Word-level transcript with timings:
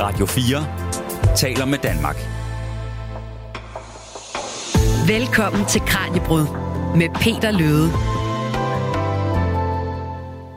Radio 0.00 0.26
4 0.26 1.36
taler 1.36 1.64
med 1.64 1.78
Danmark. 1.78 2.16
Velkommen 5.08 5.66
til 5.66 5.80
Kranjebrud 5.80 6.46
med 6.96 7.08
Peter 7.14 7.50
Løde. 7.50 7.90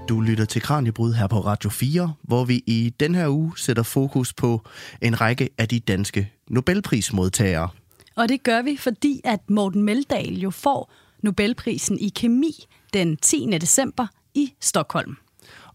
Du 0.09 0.21
lytter 0.21 0.45
til 0.45 0.61
Kranjebrud 0.61 1.13
her 1.13 1.27
på 1.27 1.39
Radio 1.39 1.69
4, 1.69 2.13
hvor 2.21 2.45
vi 2.45 2.63
i 2.67 2.93
den 2.99 3.15
her 3.15 3.27
uge 3.27 3.53
sætter 3.57 3.83
fokus 3.83 4.33
på 4.33 4.61
en 5.01 5.21
række 5.21 5.49
af 5.57 5.67
de 5.67 5.79
danske 5.79 6.31
Nobelprismodtagere. 6.47 7.69
Og 8.15 8.29
det 8.29 8.43
gør 8.43 8.61
vi, 8.61 8.77
fordi 8.77 9.21
at 9.23 9.49
Morten 9.49 9.83
Meldal 9.83 10.39
jo 10.39 10.49
får 10.49 10.91
Nobelprisen 11.23 11.99
i 11.99 12.09
kemi 12.09 12.65
den 12.93 13.17
10. 13.17 13.57
december 13.61 14.07
i 14.33 14.53
Stockholm. 14.61 15.15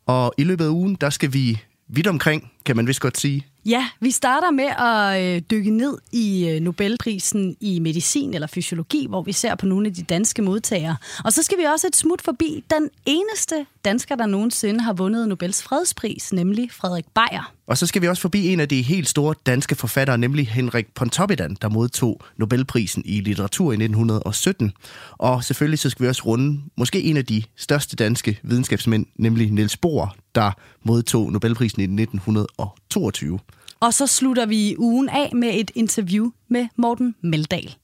Og 0.07 0.35
i 0.39 0.45
løbet 0.45 0.65
af 0.65 0.69
ugen, 0.69 0.95
der 0.95 1.11
skal 1.11 1.33
vi 1.33 1.63
vidt 1.89 2.07
omkring, 2.07 2.53
kan 2.65 2.77
man 2.77 2.87
vist 2.87 3.01
godt 3.01 3.19
sige. 3.19 3.47
Ja, 3.69 3.89
vi 4.01 4.11
starter 4.11 4.51
med 4.51 4.65
at 4.65 5.25
øh, 5.25 5.43
dykke 5.51 5.71
ned 5.71 5.99
i 6.13 6.49
øh, 6.49 6.61
Nobelprisen 6.61 7.57
i 7.61 7.79
medicin 7.79 8.35
eller 8.35 8.47
fysiologi, 8.47 9.07
hvor 9.09 9.23
vi 9.23 9.33
ser 9.33 9.55
på 9.55 9.67
nogle 9.67 9.87
af 9.87 9.95
de 9.95 10.03
danske 10.03 10.43
modtagere. 10.43 10.97
Og 11.25 11.33
så 11.33 11.43
skal 11.43 11.59
vi 11.59 11.63
også 11.63 11.87
et 11.87 11.97
smut 11.97 12.23
forbi 12.23 12.65
den 12.71 12.91
eneste 13.07 13.67
dansker, 13.85 14.17
der 14.17 14.27
nogensinde 14.27 14.81
har 14.81 14.93
vundet 14.93 15.29
Nobels 15.29 15.63
fredspris, 15.63 16.33
nemlig 16.33 16.69
Frederik 16.73 17.05
Beyer. 17.15 17.53
Og 17.67 17.79
så 17.79 17.87
skal 17.87 18.03
vi 18.03 18.09
også 18.09 18.23
forbi 18.23 18.49
en 18.49 18.61
af 18.61 18.69
de 18.69 18.83
helt 18.83 19.09
store 19.09 19.35
danske 19.47 19.75
forfattere, 19.75 20.19
nemlig 20.19 20.49
Henrik 20.49 20.87
Pontoppidan, 20.95 21.57
der 21.63 21.69
modtog 21.69 22.21
Nobelprisen 22.37 23.03
i 23.07 23.21
litteratur 23.21 23.73
i 23.73 23.75
1917. 23.75 24.73
Og 25.13 25.45
selvfølgelig 25.45 25.79
så 25.79 25.91
skal 25.91 26.03
vi 26.03 26.09
også 26.09 26.23
runde 26.27 26.61
måske 26.77 27.03
en 27.03 27.17
af 27.17 27.27
de 27.27 27.43
største 27.57 27.97
danske 27.97 28.41
videnskabsmænd, 28.43 29.07
nemlig 29.17 29.51
Niels 29.51 29.77
Bohr, 29.77 30.17
der 30.35 30.51
modtog 30.83 31.33
Nobelprisen 31.33 31.81
i 31.81 32.03
1922. 32.03 33.39
Og 33.81 33.95
så 33.95 34.07
slutter 34.07 34.47
vi 34.47 34.75
ugen 34.79 35.09
af 35.09 35.31
med 35.35 35.51
et 35.55 35.71
interview 35.75 36.31
med 36.49 36.67
Morten 36.77 37.15
Meldal. 37.23 37.75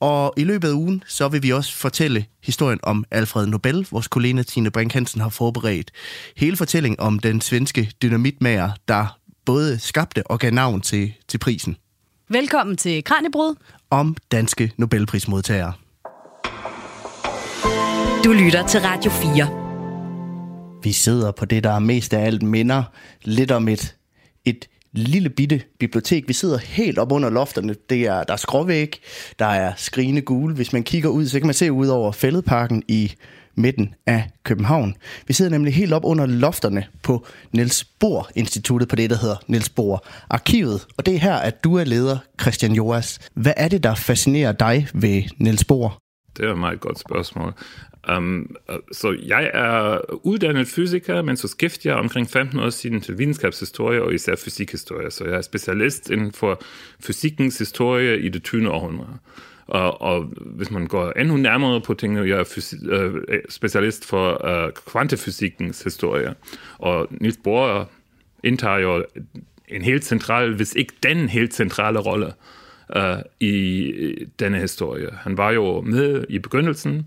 Og 0.00 0.34
i 0.36 0.44
løbet 0.44 0.68
af 0.68 0.72
ugen, 0.72 1.02
så 1.06 1.28
vil 1.28 1.42
vi 1.42 1.50
også 1.50 1.76
fortælle 1.76 2.26
historien 2.42 2.80
om 2.82 3.04
Alfred 3.10 3.46
Nobel. 3.46 3.86
Vores 3.90 4.08
kollega 4.08 4.42
Tine 4.42 4.70
Brink 4.70 4.92
Hansen 4.92 5.20
har 5.20 5.28
forberedt 5.28 5.90
hele 6.36 6.56
fortællingen 6.56 7.00
om 7.00 7.18
den 7.18 7.40
svenske 7.40 7.90
dynamitmager, 8.02 8.70
der 8.88 9.18
både 9.44 9.78
skabte 9.78 10.26
og 10.26 10.38
gav 10.38 10.50
navn 10.50 10.80
til, 10.80 11.12
til 11.28 11.38
prisen. 11.38 11.76
Velkommen 12.28 12.76
til 12.76 13.04
Kranjebrud. 13.04 13.54
Om 13.90 14.16
danske 14.32 14.72
Nobelprismodtagere. 14.76 15.72
Du 18.24 18.32
lytter 18.32 18.66
til 18.66 18.80
Radio 18.80 19.10
4. 19.10 20.80
Vi 20.82 20.92
sidder 20.92 21.32
på 21.32 21.44
det, 21.44 21.64
der 21.64 21.78
mest 21.78 22.14
af 22.14 22.26
alt 22.26 22.42
minder 22.42 22.82
lidt 23.22 23.50
om 23.50 23.68
et, 23.68 23.96
et 24.44 24.68
lille 24.94 25.28
bitte 25.28 25.62
bibliotek. 25.78 26.28
Vi 26.28 26.32
sidder 26.32 26.58
helt 26.58 26.98
op 26.98 27.12
under 27.12 27.30
lofterne. 27.30 27.74
Det 27.90 28.06
er, 28.06 28.22
der 28.22 28.32
er 28.32 28.36
skråvæg, 28.36 29.00
der 29.38 29.46
er 29.46 29.72
skrigende 29.76 30.20
gule. 30.20 30.54
Hvis 30.54 30.72
man 30.72 30.82
kigger 30.82 31.08
ud, 31.08 31.26
så 31.26 31.38
kan 31.38 31.46
man 31.46 31.54
se 31.54 31.72
ud 31.72 31.86
over 31.86 32.12
fældeparken 32.12 32.82
i 32.88 33.12
midten 33.56 33.94
af 34.06 34.30
København. 34.44 34.94
Vi 35.26 35.32
sidder 35.32 35.50
nemlig 35.50 35.74
helt 35.74 35.92
op 35.92 36.04
under 36.04 36.26
lofterne 36.26 36.86
på 37.02 37.26
Niels 37.52 37.84
Bohr 37.84 38.30
Instituttet, 38.34 38.88
på 38.88 38.96
det, 38.96 39.10
der 39.10 39.16
hedder 39.16 39.36
Niels 39.46 39.68
Bohr 39.68 40.06
Arkivet. 40.30 40.86
Og 40.96 41.06
det 41.06 41.14
er 41.14 41.18
her, 41.18 41.34
at 41.34 41.64
du 41.64 41.76
er 41.76 41.84
leder, 41.84 42.18
Christian 42.40 42.72
Joas. 42.72 43.18
Hvad 43.34 43.52
er 43.56 43.68
det, 43.68 43.82
der 43.82 43.94
fascinerer 43.94 44.52
dig 44.52 44.88
ved 44.94 45.22
Niels 45.38 45.64
Bohr? 45.64 45.98
Det 46.36 46.44
er 46.44 46.52
et 46.52 46.58
meget 46.58 46.80
godt 46.80 46.98
spørgsmål. 46.98 47.54
Um, 48.08 48.56
så 48.92 49.16
jeg 49.26 49.50
er 49.54 49.98
uddannet 50.26 50.66
fysiker, 50.66 51.22
men 51.22 51.36
så 51.36 51.48
skiftede 51.48 51.88
jeg 51.88 51.96
omkring 51.96 52.30
15 52.30 52.58
år 52.58 52.70
siden 52.70 53.00
til 53.00 53.18
videnskabshistorie 53.18 54.02
og 54.02 54.14
især 54.14 54.36
fysikhistorie. 54.36 55.10
Så 55.10 55.24
jeg 55.24 55.34
er 55.34 55.42
specialist 55.42 56.10
inden 56.10 56.32
for 56.32 56.62
fysikkens 57.00 57.58
historie 57.58 58.20
i 58.20 58.28
det 58.28 58.42
20. 58.42 58.70
århundrede. 58.70 59.18
Og, 59.66 60.02
og 60.02 60.22
hvis 60.38 60.70
man 60.70 60.86
går 60.86 61.12
endnu 61.12 61.36
nærmere 61.36 61.80
på 61.80 61.94
tingene, 61.94 62.28
jeg 62.28 62.38
er 62.38 62.44
fysi- 62.44 62.88
øh, 62.90 63.22
specialist 63.48 64.04
for 64.04 64.46
øh, 64.46 64.72
kvantefysikkens 64.72 65.82
historie. 65.82 66.34
Og 66.78 67.08
Niels 67.10 67.38
Bohr 67.44 67.90
indtager 68.42 68.78
jo 68.78 69.04
en 69.68 69.82
helt 69.82 70.04
central, 70.04 70.54
hvis 70.54 70.74
ikke 70.74 70.92
den 71.02 71.28
helt 71.28 71.54
centrale 71.54 71.98
rolle 71.98 72.32
øh, 72.96 73.16
i 73.40 73.92
denne 74.38 74.58
historie. 74.58 75.08
Han 75.12 75.36
var 75.36 75.50
jo 75.50 75.80
med 75.80 76.24
i 76.28 76.38
begyndelsen, 76.38 77.06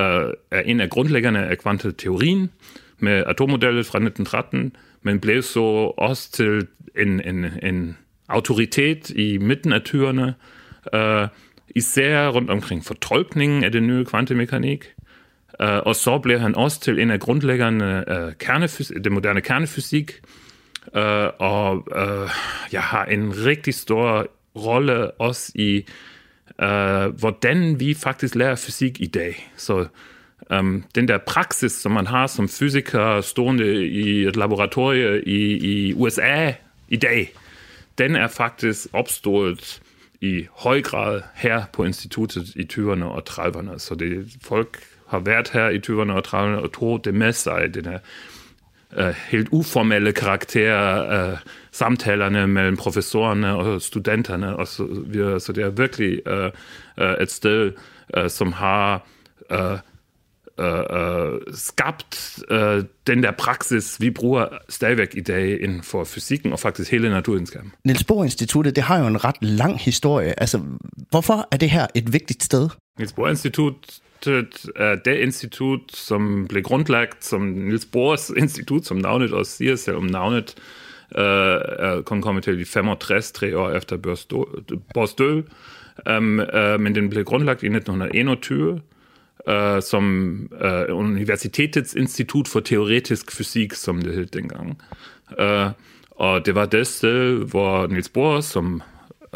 øh, 0.00 0.32
er 0.50 0.60
en 0.60 0.80
af 0.80 0.90
grundlæggerne 0.90 1.46
af 1.46 1.58
kvanteteorien 1.58 2.50
med 2.98 3.24
atommodellet 3.26 3.86
fra 3.86 3.98
1913, 3.98 4.76
men 5.02 5.20
blev 5.20 5.42
så 5.42 5.94
også 5.96 6.32
til 6.32 6.66
en, 6.98 7.20
en, 7.28 7.46
en 7.62 7.96
autoritet 8.28 9.10
i 9.10 9.38
midten 9.38 9.72
af 9.72 9.80
20'erne, 9.88 10.32
øh, 10.98 11.28
især 11.76 12.28
rundt 12.28 12.50
omkring 12.50 12.84
fortolkningen 12.84 13.64
af 13.64 13.72
den 13.72 13.86
nye 13.86 14.04
kvantemekanik. 14.04 14.84
Øh, 15.60 15.78
og 15.86 15.96
så 15.96 16.18
blev 16.18 16.38
han 16.38 16.56
også 16.56 16.80
til 16.80 16.98
en 16.98 17.10
af 17.10 17.20
grundlæggerne 17.20 18.08
af 18.08 18.32
kernefys- 18.44 19.02
det 19.02 19.12
moderne 19.12 19.40
kernefysik. 19.40 20.12
øh, 20.96 21.26
og 21.38 21.88
øh, 21.96 22.28
jeg 22.72 22.82
har 22.82 23.04
en 23.04 23.46
rigtig 23.46 23.74
stor 23.74 24.26
rolle 24.56 25.10
også 25.10 25.52
i, 25.54 25.86
øh, 26.60 27.06
hvordan 27.06 27.80
vi 27.80 27.94
faktisk 27.94 28.34
lærer 28.34 28.54
fysik 28.54 29.00
i 29.00 29.06
dag. 29.06 29.52
Så 29.56 29.86
um, 30.58 30.84
den 30.94 31.08
der 31.08 31.18
praksis, 31.18 31.72
som 31.72 31.92
man 31.92 32.06
har 32.06 32.26
som 32.26 32.48
fysiker 32.48 33.20
stående 33.20 33.86
i 33.86 34.26
et 34.26 34.36
laboratorie 34.36 35.24
i, 35.24 35.56
i 35.56 35.94
USA 35.94 36.52
i 36.88 36.96
dag, 36.96 37.32
den 37.98 38.16
er 38.16 38.28
faktisk 38.28 38.86
opstået 38.92 39.82
i 40.20 40.46
høj 40.52 40.82
grad 40.82 41.20
her 41.34 41.62
på 41.72 41.84
instituttet 41.84 42.48
i 42.56 42.68
20'erne 42.72 43.04
og 43.04 43.22
30'erne. 43.30 43.78
Så 43.78 43.94
det, 43.94 44.36
folk 44.42 44.78
har 45.08 45.18
været 45.18 45.50
her 45.50 45.68
i 45.68 45.78
20'erne 45.78 46.12
og 46.12 46.22
30'erne 46.26 46.62
og 46.62 46.72
tog 46.72 47.04
det 47.04 47.14
med 47.14 47.32
sig, 47.32 47.74
den 47.74 47.84
her 47.84 47.98
uh, 48.98 49.14
helt 49.30 49.48
uformelle 49.52 50.12
karakter, 50.12 51.32
uh, 51.32 51.38
samtalerne 51.72 52.46
mellem 52.46 52.76
professorerne 52.76 53.56
og 53.56 53.82
studenterne 53.82 54.56
og 54.56 54.68
så 54.68 54.86
videre. 55.06 55.40
Så 55.40 55.52
det 55.52 55.64
er 55.64 55.70
virkelig 55.70 56.20
uh, 56.26 56.50
uh, 57.04 57.22
et 57.22 57.30
sted, 57.30 57.72
uh, 58.16 58.28
som 58.28 58.52
har 58.52 59.06
uh, 59.52 59.78
uh, 60.60 61.40
skabt 61.54 62.38
uh, 62.50 62.84
den 63.06 63.22
der 63.22 63.30
praksis, 63.30 64.00
vi 64.00 64.10
bruger 64.10 64.46
stadigvæk 64.68 65.14
i 65.16 65.20
dag 65.20 65.62
inden 65.62 65.82
for 65.82 66.04
fysikken 66.04 66.52
og 66.52 66.58
faktisk 66.58 66.90
hele 66.90 67.10
naturvidenskaben. 67.10 67.72
Niels 67.84 68.04
Bohr 68.04 68.24
Instituttet, 68.24 68.76
det 68.76 68.84
har 68.84 68.98
jo 68.98 69.06
en 69.06 69.24
ret 69.24 69.36
lang 69.40 69.80
historie. 69.80 70.40
Altså, 70.40 70.60
hvorfor 71.10 71.48
er 71.52 71.56
det 71.56 71.70
her 71.70 71.86
et 71.94 72.12
vigtigt 72.12 72.42
sted? 72.42 72.68
Niels 72.98 73.12
Bohr 73.12 73.28
Institut 73.28 74.00
Äh, 74.26 74.44
er 74.76 74.96
det 74.96 75.16
institut, 75.16 75.80
som 75.92 76.46
blev 76.48 76.62
grundlagt 76.62 77.24
som 77.24 77.42
Niels 77.42 77.86
Bohrs 77.86 78.30
institut, 78.30 78.86
som 78.86 78.96
navnet 78.96 79.32
også 79.32 79.52
siger, 79.52 79.76
selv 79.76 79.96
om 79.96 80.04
navnet 80.04 80.54
uh, 81.18 82.04
kom 82.04 82.22
kommet 82.22 82.44
til 82.44 82.58
de 82.58 82.64
65, 82.64 83.32
tre 83.32 83.58
år 83.58 83.70
efter 83.70 83.96
Bohrs 84.94 85.14
død. 85.14 85.42
Um, 86.16 86.40
uh, 86.54 86.80
men 86.80 86.94
den 86.94 87.10
blev 87.10 87.24
grundlagt 87.24 87.62
i 87.62 87.66
1921 87.66 88.80
Uh, 89.48 89.80
som 89.80 90.04
uh, 90.64 90.96
Universitetets 90.96 91.94
Institut 91.94 92.48
for 92.48 92.60
Teoretisk 92.60 93.32
Fysik, 93.32 93.72
som 93.74 94.02
det 94.02 94.14
hed 94.14 94.26
dengang. 94.26 94.78
Uh, 95.40 95.70
og 96.10 96.46
det 96.46 96.54
var 96.54 96.66
det 96.66 96.86
sted, 96.86 97.48
hvor 97.48 97.86
Niels 97.86 98.08
Bohr, 98.08 98.40
som 98.40 98.82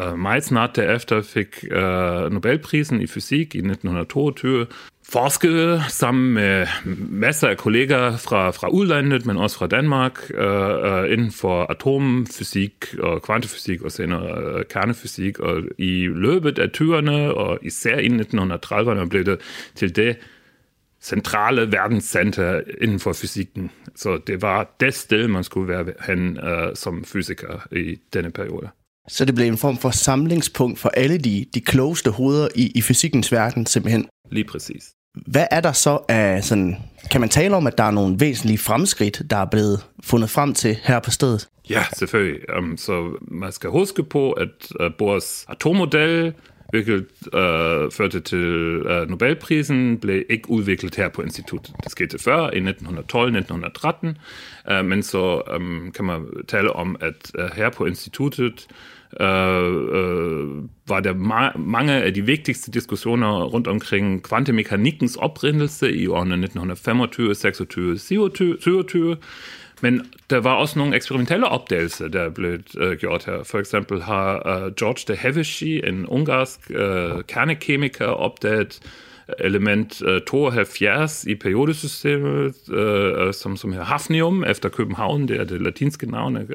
uh, 0.03 0.19
meget 0.19 0.43
snart 0.43 0.75
derefter 0.75 1.21
fik 1.21 1.65
uh, 1.71 2.33
Nobelprisen 2.33 3.01
i 3.01 3.07
fysik 3.07 3.55
i 3.55 3.57
1922, 3.57 4.67
forskede 5.09 5.83
sammen 5.89 6.33
med 6.33 6.67
masser 7.09 7.47
af 7.47 7.57
kolleger 7.57 8.17
fra, 8.17 8.51
fra 8.51 8.67
udlandet, 8.67 9.25
men 9.25 9.37
også 9.37 9.57
fra 9.57 9.67
Danmark, 9.67 10.31
øh, 10.33 11.03
øh, 11.03 11.13
inden 11.13 11.31
for 11.31 11.63
atomfysik 11.63 12.85
og 12.99 13.21
kvantefysik 13.21 13.81
og 13.81 13.91
senere 13.91 14.41
øh, 14.43 14.65
kernefysik. 14.69 15.39
Og 15.39 15.61
i 15.77 16.07
løbet 16.07 16.59
af 16.59 16.67
20'erne 16.77 17.11
og 17.11 17.59
især 17.61 17.97
i 17.97 18.07
1930'erne 18.07 19.09
blev 19.09 19.25
det 19.25 19.39
til 19.75 19.95
det 19.95 20.17
centrale 21.01 21.71
verdenscenter 21.71 22.61
inden 22.81 22.99
for 22.99 23.13
fysikken. 23.13 23.71
Så 23.95 24.19
det 24.27 24.41
var 24.41 24.75
det 24.79 24.93
sted, 24.93 25.27
man 25.27 25.43
skulle 25.43 25.67
være 25.67 25.85
hen 26.07 26.37
øh, 26.37 26.75
som 26.75 27.03
fysiker 27.03 27.67
i 27.71 27.99
denne 28.13 28.31
periode. 28.31 28.69
Så 29.07 29.25
det 29.25 29.35
blev 29.35 29.47
en 29.47 29.57
form 29.57 29.77
for 29.77 29.89
samlingspunkt 29.89 30.79
for 30.79 30.89
alle 30.89 31.17
de, 31.17 31.45
de 31.53 31.61
klogeste 31.61 32.11
hoveder 32.11 32.47
i, 32.55 32.71
i 32.75 32.81
fysikkens 32.81 33.31
verden 33.31 33.65
simpelthen. 33.65 34.07
Lige 34.31 34.43
præcis. 34.43 34.83
Hvad 35.27 35.47
er 35.51 35.61
der 35.61 35.71
så 35.71 35.99
af 36.09 36.43
sådan, 36.43 36.77
kan 37.11 37.21
man 37.21 37.29
tale 37.29 37.55
om, 37.55 37.67
at 37.67 37.77
der 37.77 37.83
er 37.83 37.91
nogle 37.91 38.19
væsentlige 38.19 38.57
fremskridt, 38.57 39.21
der 39.29 39.37
er 39.37 39.45
blevet 39.45 39.85
fundet 40.03 40.29
frem 40.29 40.53
til 40.53 40.77
her 40.83 40.99
på 40.99 41.11
stedet? 41.11 41.47
Ja, 41.69 41.83
selvfølgelig. 41.93 42.57
Um, 42.57 42.77
så 42.77 43.17
man 43.21 43.51
skal 43.51 43.69
huske 43.69 44.03
på, 44.03 44.31
at 44.31 44.71
uh, 44.79 44.87
Bohrs 44.97 45.45
atommodel 45.49 46.33
udviklet, 46.73 47.05
uh, 47.25 47.91
førte 47.91 48.19
til 48.19 48.81
uh, 48.81 49.09
Nobelprisen, 49.09 49.97
blev 49.97 50.23
ikke 50.29 50.49
udviklet 50.49 50.95
her 50.95 51.09
på 51.09 51.21
instituttet. 51.21 51.75
Det 51.83 51.91
skete 51.91 52.19
før, 52.19 52.49
i 52.49 52.59
1912-1913, 52.59 54.79
uh, 54.79 54.85
men 54.85 55.03
så 55.03 55.41
um, 55.55 55.91
kan 55.95 56.05
man 56.05 56.25
tale 56.47 56.73
om, 56.73 56.95
at 56.99 57.31
uh, 57.39 57.45
her 57.55 57.69
på 57.69 57.85
instituttet 57.85 58.67
uh, 59.21 59.27
uh, 59.99 60.63
var 60.87 60.99
der 60.99 61.13
ma- 61.13 61.57
mange 61.57 61.93
af 61.93 62.13
de 62.13 62.21
vigtigste 62.21 62.71
diskussioner 62.71 63.43
rundt 63.43 63.67
omkring 63.67 64.23
kvantemekanikkens 64.23 65.15
oprindelse 65.15 65.95
i 65.95 66.07
årene 66.07 66.33
1925, 66.33 67.35
26, 67.35 67.97
27, 67.97 68.57
27 68.61 69.17
men 69.81 70.01
der 70.29 70.37
var 70.37 70.53
også 70.53 70.79
nogle 70.79 70.95
eksperimentelle 70.95 71.47
opdagelser, 71.47 72.07
der 72.07 72.29
blev 72.29 72.59
uh, 72.81 72.91
gjort 72.91 73.25
her. 73.25 73.43
For 73.43 73.59
eksempel 73.59 74.01
har 74.01 74.39
George 74.79 75.13
de 75.13 75.17
Hevesy, 75.19 75.63
en 75.63 76.05
ungarsk 76.07 76.59
uh, 76.69 77.21
kernekemiker, 77.27 78.05
opdaget 78.05 78.79
element 79.39 80.01
uh, 80.01 80.17
72 80.27 81.25
i 81.25 81.35
periodesystemet, 81.35 82.55
uh, 82.67 83.33
som, 83.33 83.57
som 83.57 83.73
hafnium, 83.73 84.43
efter 84.43 84.69
København, 84.69 85.27
det 85.27 85.39
er 85.39 85.43
det 85.43 85.61
latinske 85.61 86.11
navn 86.11 86.37
af 86.37 86.45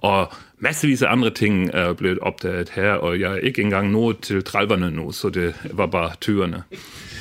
og 0.00 0.32
massevis 0.58 1.02
af 1.02 1.12
andre 1.12 1.30
ting 1.30 1.70
er 1.74 1.92
blevet 1.92 2.18
opdaget 2.18 2.70
her, 2.70 2.90
og 2.90 3.20
jeg 3.20 3.32
er 3.32 3.36
ikke 3.36 3.62
engang 3.62 3.90
nået 3.90 4.18
til 4.18 4.42
30'erne 4.48 4.76
nu, 4.76 5.12
så 5.12 5.28
det 5.28 5.54
var 5.72 5.86
bare 5.86 6.12
tyrene. 6.20 6.62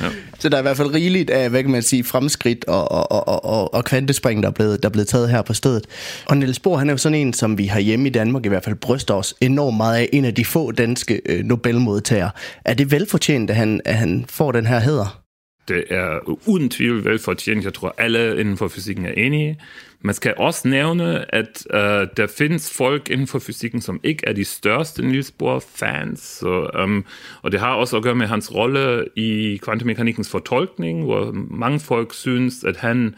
Ja. 0.01 0.05
Så 0.39 0.49
der 0.49 0.57
er 0.57 0.61
i 0.61 0.63
hvert 0.63 0.77
fald 0.77 0.93
rigeligt 0.93 1.29
af, 1.29 1.49
hvad 1.49 1.63
kan 1.63 1.71
man 1.71 1.81
sige, 1.81 2.03
fremskridt 2.03 2.65
og, 2.65 2.91
og, 2.91 3.11
og, 3.11 3.45
og, 3.45 3.73
og 3.73 3.85
kvantespring, 3.85 4.43
der 4.43 4.49
er, 4.49 4.53
blevet, 4.53 4.83
der 4.83 4.89
er 4.89 4.91
blevet 4.91 5.07
taget 5.07 5.29
her 5.29 5.41
på 5.41 5.53
stedet. 5.53 5.85
Og 6.25 6.37
Niels 6.37 6.59
Bohr, 6.59 6.77
han 6.77 6.89
er 6.89 6.93
jo 6.93 6.97
sådan 6.97 7.17
en, 7.17 7.33
som 7.33 7.57
vi 7.57 7.65
har 7.65 7.79
hjemme 7.79 8.07
i 8.07 8.11
Danmark 8.11 8.45
i 8.45 8.49
hvert 8.49 8.63
fald 8.63 8.75
bryster 8.75 9.13
os 9.13 9.35
enormt 9.41 9.77
meget 9.77 9.97
af, 9.97 10.09
en 10.13 10.25
af 10.25 10.35
de 10.35 10.45
få 10.45 10.71
danske 10.71 11.21
øh, 11.25 11.43
Nobelmodtagere. 11.43 12.31
Er 12.65 12.73
det 12.73 12.91
velfortjent, 12.91 13.49
at 13.49 13.55
han, 13.55 13.81
at 13.85 13.95
han 13.95 14.25
får 14.29 14.51
den 14.51 14.65
her 14.65 14.79
hæder? 14.79 15.21
Det 15.67 15.83
er 15.89 16.38
uden 16.47 16.69
tvivl 16.69 17.05
velfortjent. 17.05 17.65
Jeg 17.65 17.73
tror, 17.73 17.95
alle 17.97 18.39
inden 18.39 18.57
for 18.57 18.67
fysikken 18.67 19.05
er 19.05 19.11
enige. 19.11 19.59
Man 20.05 20.15
skal 20.15 20.33
også 20.37 20.67
nævne, 20.67 21.35
at 21.35 21.65
uh, 21.73 22.07
der 22.17 22.27
findes 22.37 22.77
folk 22.77 23.09
inden 23.09 23.27
for 23.27 23.39
fysikken, 23.39 23.81
som 23.81 23.99
ikke 24.03 24.27
er 24.27 24.33
de 24.33 24.45
største 24.45 25.01
Niels 25.01 25.31
Bohr-fans. 25.31 26.19
Så, 26.19 26.69
um, 26.83 27.05
og 27.41 27.51
det 27.51 27.59
har 27.59 27.73
også 27.73 27.97
at 27.97 28.03
gøre 28.03 28.15
med 28.15 28.27
hans 28.27 28.55
rolle 28.55 29.05
i 29.15 29.59
kvantemekanikkens 29.63 30.29
fortolkning, 30.29 31.03
hvor 31.03 31.31
mange 31.33 31.79
folk 31.79 32.13
synes, 32.13 32.63
at 32.63 32.77
han 32.77 33.15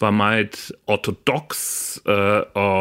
var 0.00 0.10
meget 0.10 0.72
ortodox 0.86 1.56
uh, 2.06 2.40
og 2.54 2.77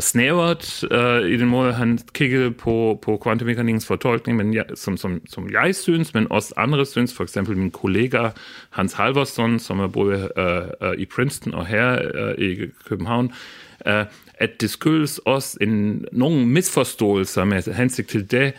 snævert 0.00 0.84
uh, 0.84 1.28
i 1.30 1.36
den 1.36 1.48
måde, 1.48 1.72
han 1.72 1.98
kigger 2.12 2.50
på, 2.50 2.98
på 3.02 3.16
kvantemekanikkens 3.16 3.86
fortolkning, 3.86 4.38
men 4.38 4.54
ja, 4.54 4.62
som, 4.74 4.96
som, 4.96 5.20
som 5.28 5.50
jeg 5.52 5.74
synes, 5.74 6.14
men 6.14 6.26
også 6.30 6.54
andre 6.56 6.86
synes, 6.86 7.14
for 7.14 7.24
eksempel 7.24 7.56
min 7.56 7.70
kollega 7.70 8.28
Hans 8.70 8.92
Halvorsson, 8.92 9.58
som 9.58 9.80
er 9.80 9.86
både 9.86 10.28
uh, 10.36 10.88
uh, 10.88 10.94
i 10.94 11.04
Princeton 11.04 11.54
og 11.54 11.66
her 11.66 12.00
uh, 12.14 12.44
i 12.44 12.56
København, 12.88 13.32
uh, 13.86 13.92
at 14.34 14.60
det 14.60 14.70
skyldes 14.70 15.18
også 15.18 15.58
en, 15.60 16.04
nogle 16.12 16.46
misforståelser 16.46 17.44
med 17.44 17.74
hensigt 17.74 18.08
til 18.08 18.30
det, 18.30 18.52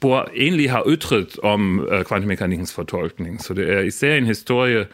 Bohr 0.00 0.30
egentlig 0.36 0.70
har 0.70 0.84
ytret 0.86 1.38
om 1.42 1.80
øh, 1.80 1.98
uh, 1.98 2.04
kvantemekanikkens 2.04 2.74
fortolkning. 2.74 3.42
Så 3.42 3.54
det 3.54 3.72
er 3.72 3.80
især 3.80 4.16
en 4.16 4.26
historie, 4.26 4.86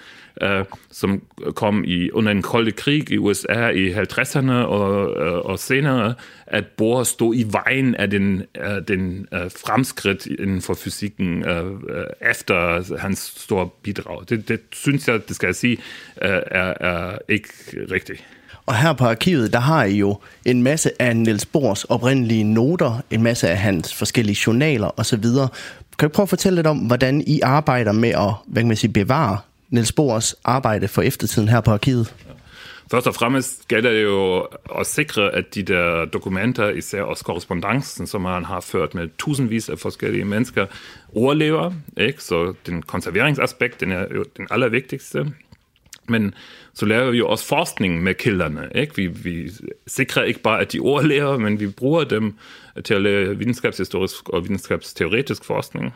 uh, 0.44 0.64
som 0.90 1.22
kom 1.54 1.84
i, 1.84 2.10
under 2.10 2.32
en 2.32 2.42
kolde 2.42 2.72
krig 2.72 3.10
i 3.10 3.18
USA 3.18 3.68
i 3.68 3.92
50'erne 3.92 4.52
og, 4.52 5.10
uh, 5.10 5.50
og 5.50 5.58
senere, 5.58 6.14
at 6.46 6.64
Bohr 6.66 7.02
stod 7.02 7.34
i 7.34 7.46
vejen 7.50 7.94
af 7.94 8.10
den, 8.10 8.42
uh, 8.58 8.82
den 8.88 9.26
uh, 9.32 9.38
fremskridt 9.38 10.26
inden 10.26 10.62
for 10.62 10.74
fysikken 10.74 11.50
uh, 11.50 11.70
uh, 11.70 12.30
efter 12.30 12.96
hans 12.98 13.32
store 13.36 13.68
bidrag. 13.82 14.24
Det, 14.28 14.48
det 14.48 14.60
synes 14.72 15.08
jeg, 15.08 15.28
det 15.28 15.36
skal 15.36 15.46
jeg 15.46 15.56
sige, 15.56 15.76
uh, 16.16 16.28
er, 16.50 16.74
er 16.80 17.18
ikke 17.28 17.48
rigtigt. 17.90 18.24
Og 18.66 18.76
her 18.76 18.92
på 18.92 19.04
arkivet, 19.04 19.52
der 19.52 19.58
har 19.58 19.84
I 19.84 19.96
jo 19.96 20.18
en 20.44 20.62
masse 20.62 20.90
af 21.02 21.16
Niels 21.16 21.46
Bohrs 21.46 21.84
oprindelige 21.84 22.44
noter, 22.44 23.00
en 23.10 23.22
masse 23.22 23.48
af 23.48 23.58
hans 23.58 23.94
forskellige 23.94 24.38
journaler 24.46 25.00
osv. 25.00 25.24
Kan 25.98 26.08
du 26.08 26.12
prøve 26.12 26.24
at 26.24 26.28
fortælle 26.28 26.56
lidt 26.56 26.66
om, 26.66 26.78
hvordan 26.78 27.24
I 27.26 27.40
arbejder 27.40 27.92
med 27.92 28.08
at 28.08 28.32
hvad 28.46 28.62
kan 28.62 28.68
man 28.68 28.76
sige, 28.76 28.92
bevare 28.92 29.38
Niels 29.70 29.92
Bohrs 29.92 30.34
arbejde 30.44 30.88
for 30.88 31.02
eftertiden 31.02 31.48
her 31.48 31.60
på 31.60 31.70
arkivet? 31.70 32.14
Først 32.90 33.06
og 33.06 33.14
fremmest 33.14 33.68
gælder 33.68 33.90
det 33.90 34.02
jo 34.02 34.48
at 34.78 34.86
sikre, 34.86 35.34
at 35.34 35.54
de 35.54 35.62
der 35.62 36.04
dokumenter, 36.04 36.68
især 36.68 37.02
også 37.02 37.24
korrespondancen, 37.24 38.06
som 38.06 38.20
man 38.20 38.44
har 38.44 38.60
ført 38.60 38.94
med 38.94 39.08
tusindvis 39.18 39.68
af 39.68 39.78
forskellige 39.78 40.24
mennesker, 40.24 40.66
overlever. 41.14 41.72
Ikke? 41.96 42.22
Så 42.22 42.54
den 42.66 42.82
konserveringsaspekt, 42.82 43.80
den 43.80 43.92
er 43.92 44.04
jo 44.14 44.24
den 44.36 44.46
allervigtigste. 44.50 45.32
Men 46.08 46.34
så 46.74 46.86
laver 46.86 47.10
vi 47.10 47.18
jo 47.18 47.28
også 47.28 47.44
forskning 47.46 48.02
med 48.02 48.14
kilderne. 48.14 48.68
Ikke? 48.74 48.96
Vi, 48.96 49.06
vi 49.06 49.50
sikrer 49.86 50.22
ikke 50.22 50.40
bare, 50.40 50.60
at 50.60 50.72
de 50.72 50.80
overlever, 50.80 51.38
men 51.38 51.60
vi 51.60 51.66
bruger 51.66 52.04
dem 52.04 52.34
til 52.84 52.94
at 52.94 53.02
lave 53.02 53.38
videnskabshistorisk 53.38 54.28
og 54.28 54.42
videnskabsteoretisk 54.44 55.44
forskning. 55.44 55.94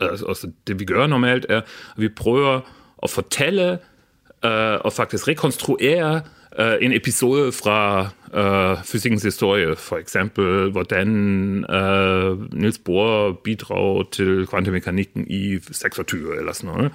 Altså, 0.00 0.26
altså 0.26 0.50
det 0.66 0.80
vi 0.80 0.84
gør 0.84 1.06
normalt 1.06 1.46
er, 1.48 1.56
at 1.56 1.64
vi 1.96 2.08
prøver 2.08 2.60
at 3.02 3.10
fortælle 3.10 3.78
uh, 4.44 4.50
og 4.84 4.92
faktisk 4.92 5.28
rekonstruere 5.28 6.20
uh, 6.58 6.74
en 6.80 6.92
episode 6.92 7.52
fra 7.52 8.08
øh, 8.34 8.76
fysikkens 8.84 9.22
historie, 9.22 9.76
for 9.76 9.96
eksempel 9.96 10.70
hvordan 10.70 11.08
øh, 11.70 12.52
Niels 12.52 12.78
Bohr 12.78 13.32
bidrog 13.44 14.10
til 14.12 14.46
kvantemekanikken 14.46 15.26
i 15.30 15.58
26 15.70 16.38
eller 16.38 16.52
sådan 16.52 16.70
noget. 16.70 16.92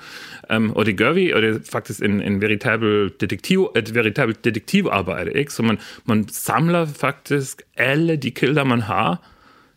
Um, 0.55 0.71
og 0.71 0.85
det 0.85 0.97
gør 0.97 1.11
vi, 1.11 1.33
og 1.33 1.41
det 1.41 1.55
er 1.55 1.59
faktisk 1.71 2.01
en, 2.01 2.21
en 2.21 2.41
veritabel 2.41 3.11
detektiv, 3.19 3.69
et 3.75 3.95
veritabelt 3.95 4.45
detektivarbejde, 4.45 5.33
ikke? 5.33 5.53
Så 5.53 5.63
man, 5.63 5.79
man 6.05 6.27
samler 6.27 6.85
faktisk 6.85 7.61
alle 7.77 8.15
de 8.15 8.31
kilder, 8.31 8.63
man 8.63 8.81
har, 8.81 9.31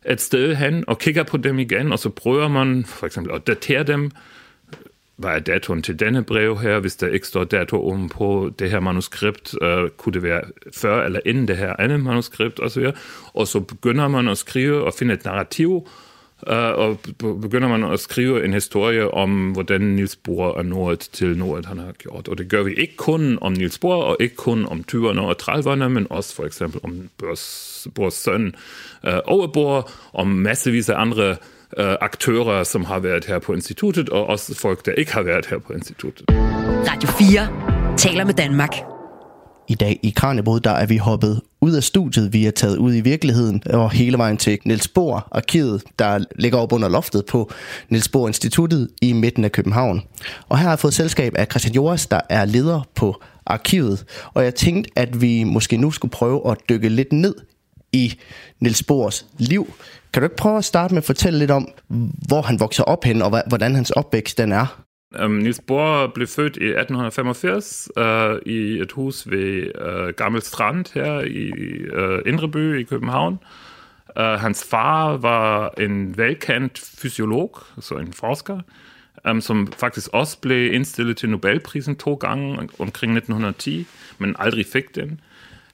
et 0.06 0.20
sted 0.20 0.54
hen 0.54 0.84
og 0.86 0.98
kigger 0.98 1.22
på 1.22 1.36
dem 1.36 1.58
igen, 1.58 1.92
og 1.92 1.98
så 1.98 2.08
prøver 2.08 2.48
man 2.48 2.84
for 2.84 3.06
eksempel 3.06 3.34
at 3.34 3.46
datere 3.46 3.82
dem, 3.82 4.10
hvad 5.18 5.30
er 5.30 5.38
datoen 5.38 5.82
til 5.82 6.00
denne 6.00 6.24
brev 6.24 6.58
her, 6.58 6.78
hvis 6.78 6.96
der 6.96 7.08
ikke 7.08 7.26
står 7.26 7.44
dato 7.44 7.90
om 7.90 8.08
på 8.08 8.50
det 8.58 8.70
her 8.70 8.80
manuskript, 8.80 9.54
øh, 9.62 9.90
kunne 9.90 10.12
det 10.12 10.22
være 10.22 10.42
før 10.74 11.04
eller 11.04 11.20
inden 11.26 11.48
det 11.48 11.56
her 11.56 11.74
andet 11.78 12.00
manuskript 12.00 12.60
osv. 12.60 12.82
Og 12.82 12.92
og 13.34 13.48
så 13.48 13.60
begynder 13.60 14.08
man 14.08 14.28
at 14.28 14.38
skrive 14.38 14.84
og 14.84 14.94
finde 14.94 15.14
et 15.14 15.24
narrativ, 15.24 15.88
øh, 16.48 16.54
og 16.56 16.98
begynder 17.20 17.68
man 17.68 17.84
at 17.84 18.00
skrive 18.00 18.44
en 18.44 18.52
historie 18.52 19.10
om, 19.10 19.50
hvordan 19.50 19.80
Niels 19.80 20.16
Bohr 20.16 20.58
er 20.58 20.62
nået 20.62 21.00
til 21.00 21.38
noget, 21.38 21.66
han 21.66 21.78
har 21.78 21.92
gjort. 21.92 22.28
Og 22.28 22.38
det 22.38 22.48
gør 22.48 22.62
vi 22.62 22.74
ikke 22.74 22.96
kun 22.96 23.38
om 23.40 23.52
Niels 23.52 23.78
Bohr, 23.78 24.02
og 24.02 24.16
ikke 24.20 24.36
kun 24.36 24.66
om 24.66 24.84
20'erne 24.92 25.20
og 25.20 25.36
30'erne, 25.42 25.88
men 25.88 26.06
også 26.10 26.34
for 26.34 26.44
eksempel 26.44 26.80
om 26.82 27.08
Bohrs 27.94 28.14
søn 28.14 28.54
øh, 29.06 29.14
uh, 29.14 29.20
Overbohr, 29.24 29.90
om 30.12 30.26
massevis 30.26 30.88
af 30.88 31.00
andre 31.00 31.30
øh, 31.30 31.36
aktører, 31.76 32.64
som 32.64 32.84
har 32.84 32.98
været 32.98 33.24
her 33.24 33.38
på 33.38 33.52
instituttet, 33.52 34.08
og 34.08 34.26
også 34.26 34.54
folk, 34.54 34.86
der 34.86 34.92
ikke 34.92 35.12
har 35.12 35.22
været 35.22 35.46
her 35.46 35.58
på 35.58 35.72
instituttet. 35.72 36.24
Radio 36.88 37.08
4 37.08 37.96
taler 37.96 38.24
med 38.24 38.34
Danmark. 38.34 38.74
I 39.70 39.74
dag 39.74 40.00
i 40.02 40.12
Kranjebrud, 40.16 40.60
der 40.60 40.70
er 40.70 40.86
vi 40.86 40.96
hoppet 40.96 41.40
ud 41.60 41.72
af 41.72 41.82
studiet. 41.82 42.32
Vi 42.32 42.46
er 42.46 42.50
taget 42.50 42.76
ud 42.76 42.94
i 42.94 43.00
virkeligheden 43.00 43.62
og 43.70 43.90
hele 43.90 44.18
vejen 44.18 44.36
til 44.36 44.58
Niels 44.64 44.88
Bohr 44.88 45.28
arkivet, 45.32 45.82
der 45.98 46.24
ligger 46.36 46.58
op 46.58 46.72
under 46.72 46.88
loftet 46.88 47.26
på 47.26 47.52
Niels 47.88 48.08
Bohr 48.08 48.26
Instituttet 48.26 48.88
i 49.02 49.12
midten 49.12 49.44
af 49.44 49.52
København. 49.52 50.02
Og 50.48 50.58
her 50.58 50.62
har 50.62 50.70
jeg 50.70 50.78
fået 50.78 50.94
selskab 50.94 51.32
af 51.36 51.46
Christian 51.50 51.74
Joras, 51.74 52.06
der 52.06 52.20
er 52.28 52.44
leder 52.44 52.80
på 52.94 53.22
arkivet. 53.46 54.04
Og 54.34 54.44
jeg 54.44 54.54
tænkte, 54.54 54.90
at 54.96 55.20
vi 55.20 55.44
måske 55.44 55.76
nu 55.76 55.90
skulle 55.90 56.12
prøve 56.12 56.50
at 56.50 56.56
dykke 56.68 56.88
lidt 56.88 57.12
ned 57.12 57.34
i 57.92 58.20
Niels 58.60 58.82
Bohrs 58.82 59.26
liv. 59.38 59.72
Kan 60.12 60.22
du 60.22 60.26
ikke 60.26 60.36
prøve 60.36 60.58
at 60.58 60.64
starte 60.64 60.94
med 60.94 61.02
at 61.02 61.06
fortælle 61.06 61.38
lidt 61.38 61.50
om, 61.50 61.68
hvor 62.28 62.42
han 62.42 62.60
vokser 62.60 62.84
op 62.84 63.04
hen, 63.04 63.22
og 63.22 63.42
hvordan 63.48 63.74
hans 63.74 63.90
opvækst 63.90 64.38
den 64.38 64.52
er? 64.52 64.84
Um, 65.24 65.30
Niels 65.30 65.60
Bohr 65.66 66.06
blev 66.14 66.26
født 66.26 66.56
i 66.56 66.64
1885 66.64 67.88
uh, 67.96 68.02
øh, 68.02 68.38
i 68.46 68.80
et 68.80 68.92
hus 68.92 69.30
ved 69.30 69.70
uh, 69.80 70.08
Gammel 70.08 70.42
Strand 70.42 70.94
her 70.94 71.20
i 71.20 71.50
øh, 71.92 72.12
uh, 72.14 72.18
Indreby 72.26 72.80
i 72.80 72.82
København. 72.82 73.38
Uh, 74.20 74.24
hans 74.24 74.64
far 74.70 75.16
var 75.16 75.74
en 75.78 76.18
velkendt 76.18 76.78
fysiolog, 76.78 77.58
så 77.80 77.94
en 77.94 78.12
forsker, 78.12 78.60
um, 79.30 79.40
som 79.40 79.72
faktisk 79.72 80.08
også 80.12 80.38
blev 80.40 80.74
indstillet 80.74 81.16
til 81.16 81.30
Nobelprisen 81.30 81.96
to 81.96 82.14
gange 82.14 82.58
omkring 82.78 83.16
1910, 83.16 83.86
men 84.18 84.36
aldrig 84.38 84.66
fik 84.66 84.94
den. 84.94 85.20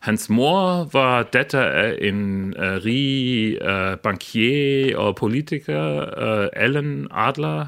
Hans 0.05 0.31
mor 0.31 0.89
var 0.93 1.23
datter 1.23 1.63
af 1.63 1.99
en 2.01 2.55
uh, 2.59 2.85
rig 2.85 3.59
uh, 3.63 3.99
bankier 3.99 4.97
og 4.97 5.17
politiker, 5.17 5.85
øh, 6.19 6.41
uh, 6.41 6.47
Allen 6.53 7.07
Adler, 7.11 7.67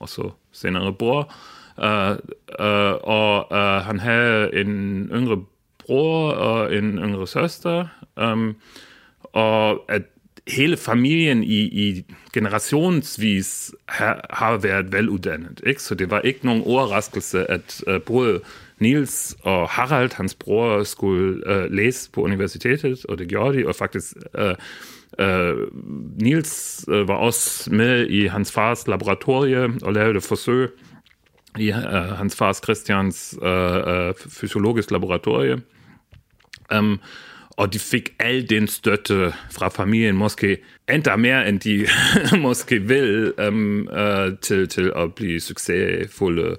og 0.00 0.08
så 0.08 0.30
senere 0.52 0.92
bror. 0.92 1.34
Uh, 1.78 2.10
uh, 2.60 2.94
og 3.02 3.52
uh, 3.52 3.84
han 3.84 4.00
havde 4.00 4.54
en 4.54 5.04
yngre 5.12 5.44
bror 5.78 6.30
og 6.30 6.74
en 6.74 6.98
yngre 6.98 7.26
søster. 7.26 7.86
Um, 8.16 8.56
og 9.22 9.84
at 9.88 10.02
hele 10.46 10.76
familien 10.76 11.44
i, 11.44 11.60
i 11.60 12.04
generationsvis 12.32 13.74
har, 13.88 14.26
har 14.30 14.56
været 14.56 14.92
veluddannet. 14.92 15.60
Ikke? 15.66 15.82
Så 15.82 15.94
det 15.94 16.10
var 16.10 16.20
ikke 16.20 16.46
nogen 16.46 16.62
overraskelse, 16.66 17.50
at 17.50 17.82
uh, 17.86 18.00
både 18.00 18.40
Niels 18.80 19.36
og 19.42 19.68
Harald, 19.68 20.10
hans 20.14 20.34
bror, 20.34 20.82
skulle 20.82 21.52
øh, 21.52 21.72
læse 21.72 22.10
på 22.10 22.20
universitetet, 22.20 23.04
og 23.04 23.18
det 23.18 23.28
gjorde 23.28 23.58
de, 23.58 23.66
og 23.66 23.74
faktisk 23.74 24.14
Øh, 24.38 24.54
uh, 25.22 26.22
Niels 26.22 26.84
uh, 26.88 27.08
var 27.08 27.14
også 27.14 27.74
med 27.74 28.06
i 28.06 28.26
hans 28.26 28.52
fars 28.52 28.88
laboratorie 28.88 29.70
og 29.82 29.92
lavede 29.92 30.20
forsøg 30.20 30.68
i 31.58 31.68
uh, 31.68 31.76
hans 32.18 32.36
fars 32.36 32.60
Christians 32.64 33.38
uh, 33.42 33.48
uh, 33.48 34.14
fysiologisk 34.30 34.90
laboratorie. 34.90 35.62
Um, 36.78 37.00
og 37.50 37.72
de 37.72 37.78
fik 37.78 38.10
al 38.18 38.50
den 38.50 38.66
støtte 38.66 39.32
fra 39.50 39.68
familien, 39.68 40.16
måske 40.16 40.58
endda 40.88 41.16
mere 41.16 41.48
end 41.48 41.60
de 41.60 41.86
måske 42.46 42.82
vil, 42.82 43.32
um, 43.48 43.88
uh, 43.92 44.38
til, 44.40 44.68
til 44.68 44.92
at 44.96 45.14
blive 45.14 45.40
succesfulde 45.40 46.56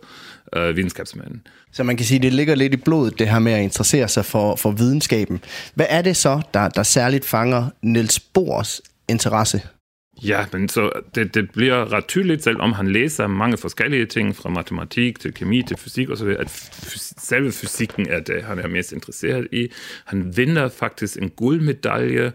uh, 0.57 0.75
videnskabsmænd. 0.75 1.39
Så 1.71 1.83
man 1.83 1.97
kan 1.97 2.05
sige, 2.05 2.17
at 2.17 2.23
det 2.23 2.33
ligger 2.33 2.55
lidt 2.55 2.73
i 2.73 2.77
blodet, 2.77 3.19
det 3.19 3.29
her 3.29 3.39
med 3.39 3.51
at 3.51 3.63
interessere 3.63 4.07
sig 4.07 4.25
for, 4.25 4.55
for 4.55 4.71
videnskaben. 4.71 5.43
Hvad 5.75 5.85
er 5.89 6.01
det 6.01 6.17
så, 6.17 6.41
der, 6.53 6.69
der 6.69 6.83
særligt 6.83 7.25
fanger 7.25 7.69
Niels 7.81 8.19
Bohrs 8.19 8.81
interesse? 9.09 9.61
Ja, 10.23 10.45
men 10.53 10.69
så 10.69 10.91
det, 11.15 11.33
det 11.33 11.51
bliver 11.51 11.93
ret 11.93 12.07
tydeligt, 12.07 12.43
selvom 12.43 12.73
han 12.73 12.87
læser 12.91 13.27
mange 13.27 13.57
forskellige 13.57 14.05
ting, 14.05 14.35
fra 14.35 14.49
matematik 14.49 15.19
til 15.19 15.33
kemi 15.33 15.63
til 15.63 15.77
fysik 15.77 16.09
osv., 16.09 16.27
at 16.27 16.49
selve 17.17 17.51
fysikken 17.51 18.09
er 18.09 18.19
det, 18.19 18.43
han 18.43 18.59
er 18.59 18.67
mest 18.67 18.91
interesseret 18.91 19.47
i. 19.51 19.67
Han 20.05 20.37
vinder 20.37 20.69
faktisk 20.69 21.17
en 21.17 21.29
guldmedalje 21.29 22.31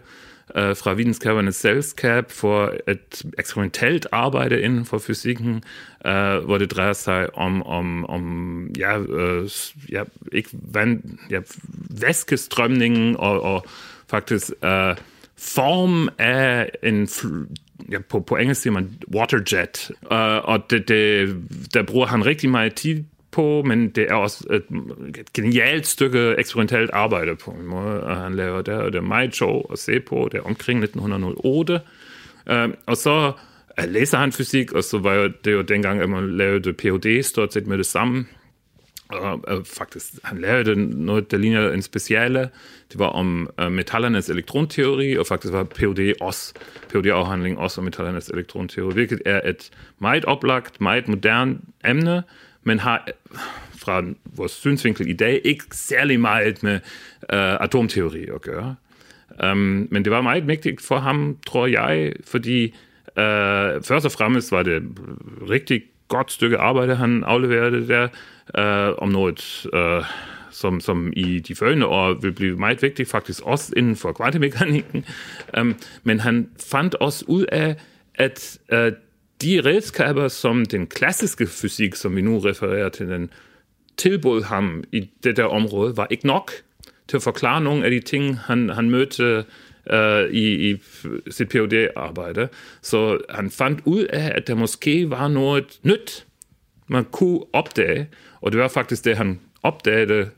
äh, 0.53 0.75
fra 0.75 0.93
Videnskabernes 0.93 1.61
Selskab 1.61 2.31
vor 2.41 2.73
et 2.87 3.25
experimentell 3.37 4.01
arbejde 4.11 4.61
inden 4.61 4.85
for 4.85 4.99
fysikken, 4.99 5.55
øh, 5.55 5.61
äh, 6.05 6.45
hvor 6.45 6.57
det 6.57 6.71
drejer 6.71 6.93
sig 6.93 7.37
om, 7.37 7.63
om, 7.63 8.05
om 8.05 8.67
ja, 8.77 8.99
øh, 8.99 9.49
ja, 9.91 10.03
ikke 10.31 10.49
wenn, 10.73 11.19
ja, 11.29 11.39
væskestrømningen 11.89 13.15
og, 13.17 13.41
og 13.41 13.65
faktisk 14.07 14.51
øh, 14.63 14.91
äh, 14.91 14.95
form 15.37 16.09
af 16.17 16.69
en 16.83 17.09
ja, 17.91 17.99
på, 18.09 18.19
på 18.19 18.35
engelsk 18.35 18.61
siger 18.61 18.73
man 18.73 18.89
waterjet, 19.15 19.91
äh, 20.11 20.49
og 20.49 20.69
det, 20.69 20.87
det, 20.87 21.35
der 21.73 21.83
bruger 21.83 22.05
han 22.07 22.25
rigtig 22.25 22.49
meget 22.49 22.73
tid 22.75 23.03
på, 23.35 23.63
men 23.65 23.89
det 23.89 24.07
er 24.09 24.15
også 24.15 24.43
et, 24.51 24.63
genialt 25.33 25.87
stykke 25.87 26.35
eksperimentelt 26.37 26.89
arbejde 26.93 27.35
på 27.35 27.51
en 27.51 27.65
måde, 27.65 28.03
og 28.03 28.17
han 28.17 28.35
laver 28.35 28.61
der, 28.61 28.77
og 28.77 28.91
det 28.93 28.97
er 28.97 29.01
meget 29.01 29.35
sjovt 29.35 29.71
at 29.71 29.79
se 29.79 29.99
på, 29.99 30.29
der 30.31 30.41
omkring 30.41 30.83
1908, 30.83 31.73
uh, 31.73 31.79
øhm, 32.55 32.73
og 32.85 32.97
så 32.97 33.31
uh, 33.77 33.89
læser 33.89 34.17
han 34.17 34.31
fysik, 34.31 34.71
og 34.71 34.83
så 34.83 34.97
var 34.97 35.31
det 35.45 35.51
jo 35.51 35.61
dengang, 35.61 36.01
at 36.01 36.09
man 36.09 36.37
lavede 36.37 36.73
Ph.D. 36.73 37.23
stort 37.23 37.53
set 37.53 37.67
med 37.67 37.77
det 37.77 37.85
samme, 37.85 38.25
og 39.09 39.43
uh, 39.53 39.65
faktisk, 39.65 40.05
han 40.23 40.41
lavede 40.41 40.75
noget, 41.05 41.31
der 41.31 41.37
ligner 41.37 41.71
en 41.71 41.81
speciale. 41.81 42.49
Det 42.91 42.99
var 42.99 43.07
om 43.07 43.49
uh, 43.61 43.71
metallernes 43.71 44.29
elektronteori, 44.29 45.17
og 45.17 45.27
faktisk 45.27 45.53
var 45.53 45.63
PhD 45.63 46.13
også, 46.21 46.53
PhD-afhandling 46.89 47.57
også 47.57 47.81
om 47.81 47.85
metallernes 47.85 48.27
elektronteori, 48.27 48.93
hvilket 48.93 49.21
er 49.25 49.49
et 49.49 49.69
meget 49.99 50.25
oplagt, 50.25 50.81
meget 50.81 51.07
modern 51.07 51.59
emne, 51.85 52.23
man 52.65 52.79
har 52.79 53.07
fra 53.77 54.03
vores 54.25 54.51
synsvinkel 54.51 55.09
i 55.09 55.13
dag 55.13 55.41
ikke 55.43 55.63
særlig 55.71 56.19
meget 56.19 56.63
med 56.63 56.73
øh, 57.33 57.61
atomteori 57.61 58.25
at 58.35 58.41
gøre. 58.41 58.75
Um, 59.43 59.87
men 59.91 60.05
det 60.05 60.11
var 60.11 60.21
meget 60.21 60.47
vigtigt 60.47 60.81
for 60.81 60.99
ham, 60.99 61.37
tror 61.47 61.67
jeg, 61.67 62.13
fordi 62.27 62.63
øh, 63.17 63.83
først 63.83 64.05
og 64.05 64.11
fremmest 64.11 64.51
var 64.51 64.63
det 64.63 64.83
rigtig 65.49 65.83
godt 66.07 66.31
stykke 66.31 66.57
arbejde, 66.57 66.95
han 66.95 67.23
afleverede 67.23 67.87
der, 67.87 68.07
øh, 68.57 68.93
om 68.97 69.09
noget, 69.09 69.65
øh, 69.73 70.03
som, 70.51 70.79
som 70.79 71.13
i 71.15 71.39
de 71.39 71.55
følgende 71.55 71.85
år 71.85 72.13
vil 72.13 72.31
blive 72.31 72.57
meget 72.57 72.81
vigtigt, 72.81 73.09
faktisk 73.09 73.41
også 73.43 73.73
inden 73.77 73.95
for 73.95 74.11
kvantemekanikken. 74.11 75.05
Um, 75.59 75.75
men 76.03 76.19
han 76.19 76.49
fandt 76.71 76.95
også 76.95 77.25
ud 77.27 77.45
af, 77.45 77.75
at 78.15 78.57
øh, 78.71 78.91
de 79.41 79.61
redskaber, 79.65 80.27
som 80.27 80.65
den 80.65 80.87
klassiske 80.87 81.47
fysik, 81.47 81.95
som 81.95 82.15
vi 82.15 82.21
nu 82.21 82.39
refererer 82.39 82.89
til, 82.89 83.07
den 83.07 83.29
tilbød 83.97 84.43
ham 84.43 84.83
i 84.91 85.09
det 85.23 85.37
der 85.37 85.43
område, 85.43 85.97
var 85.97 86.07
ikke 86.09 86.27
nok 86.27 86.51
til 87.07 87.17
at 87.17 87.23
forklare 87.23 87.61
nogle 87.61 87.85
af 87.85 87.91
de 87.91 87.99
ting, 87.99 88.39
han, 88.39 88.69
han 88.69 88.89
mødte 88.89 89.45
øh, 89.91 90.29
i, 90.29 90.71
i 90.71 90.77
sit 91.31 91.49
phd 91.49 91.87
arbejde 91.95 92.47
Så 92.81 93.17
han 93.29 93.51
fandt 93.51 93.79
ud 93.85 94.03
af, 94.03 94.31
at 94.35 94.47
der 94.47 94.55
måske 94.55 95.09
var 95.09 95.27
noget 95.27 95.79
nyt, 95.83 96.25
man 96.87 97.05
kunne 97.05 97.39
opdage, 97.53 98.07
og 98.41 98.51
det 98.51 98.59
var 98.59 98.67
faktisk 98.67 99.05
det, 99.05 99.17
han 99.17 99.39
opdagede 99.63 100.29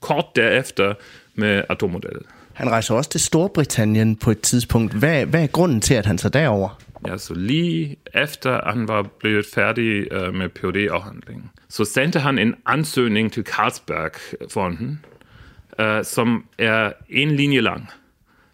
kort 0.00 0.26
derefter 0.36 0.94
med 1.34 1.62
atommodellet. 1.68 2.22
Han 2.52 2.70
rejser 2.70 2.94
også 2.94 3.10
til 3.10 3.20
Storbritannien 3.20 4.16
på 4.16 4.30
et 4.30 4.40
tidspunkt. 4.40 4.94
Hvad, 4.94 5.26
hvad 5.26 5.42
er 5.42 5.46
grunden 5.46 5.80
til, 5.80 5.94
at 5.94 6.06
han 6.06 6.18
tager 6.18 6.30
derover? 6.30 6.80
Ja, 7.06 7.16
så 7.16 7.34
lige 7.34 7.96
efter 8.14 8.70
han 8.70 8.88
var 8.88 9.02
blevet 9.02 9.46
færdig 9.54 10.12
uh, 10.12 10.34
med 10.34 10.48
phd 10.48 10.76
afhandlingen 10.90 11.50
så 11.70 11.84
sendte 11.84 12.20
han 12.20 12.38
en 12.38 12.54
ansøgning 12.66 13.32
til 13.32 13.44
Carlsberg-fonden, 13.44 15.04
uh, 15.78 15.84
som 16.02 16.44
er 16.58 16.92
en 17.08 17.30
linje 17.30 17.60
lang. 17.60 17.88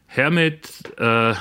Hermed 0.07 0.53
uh, 1.01 1.37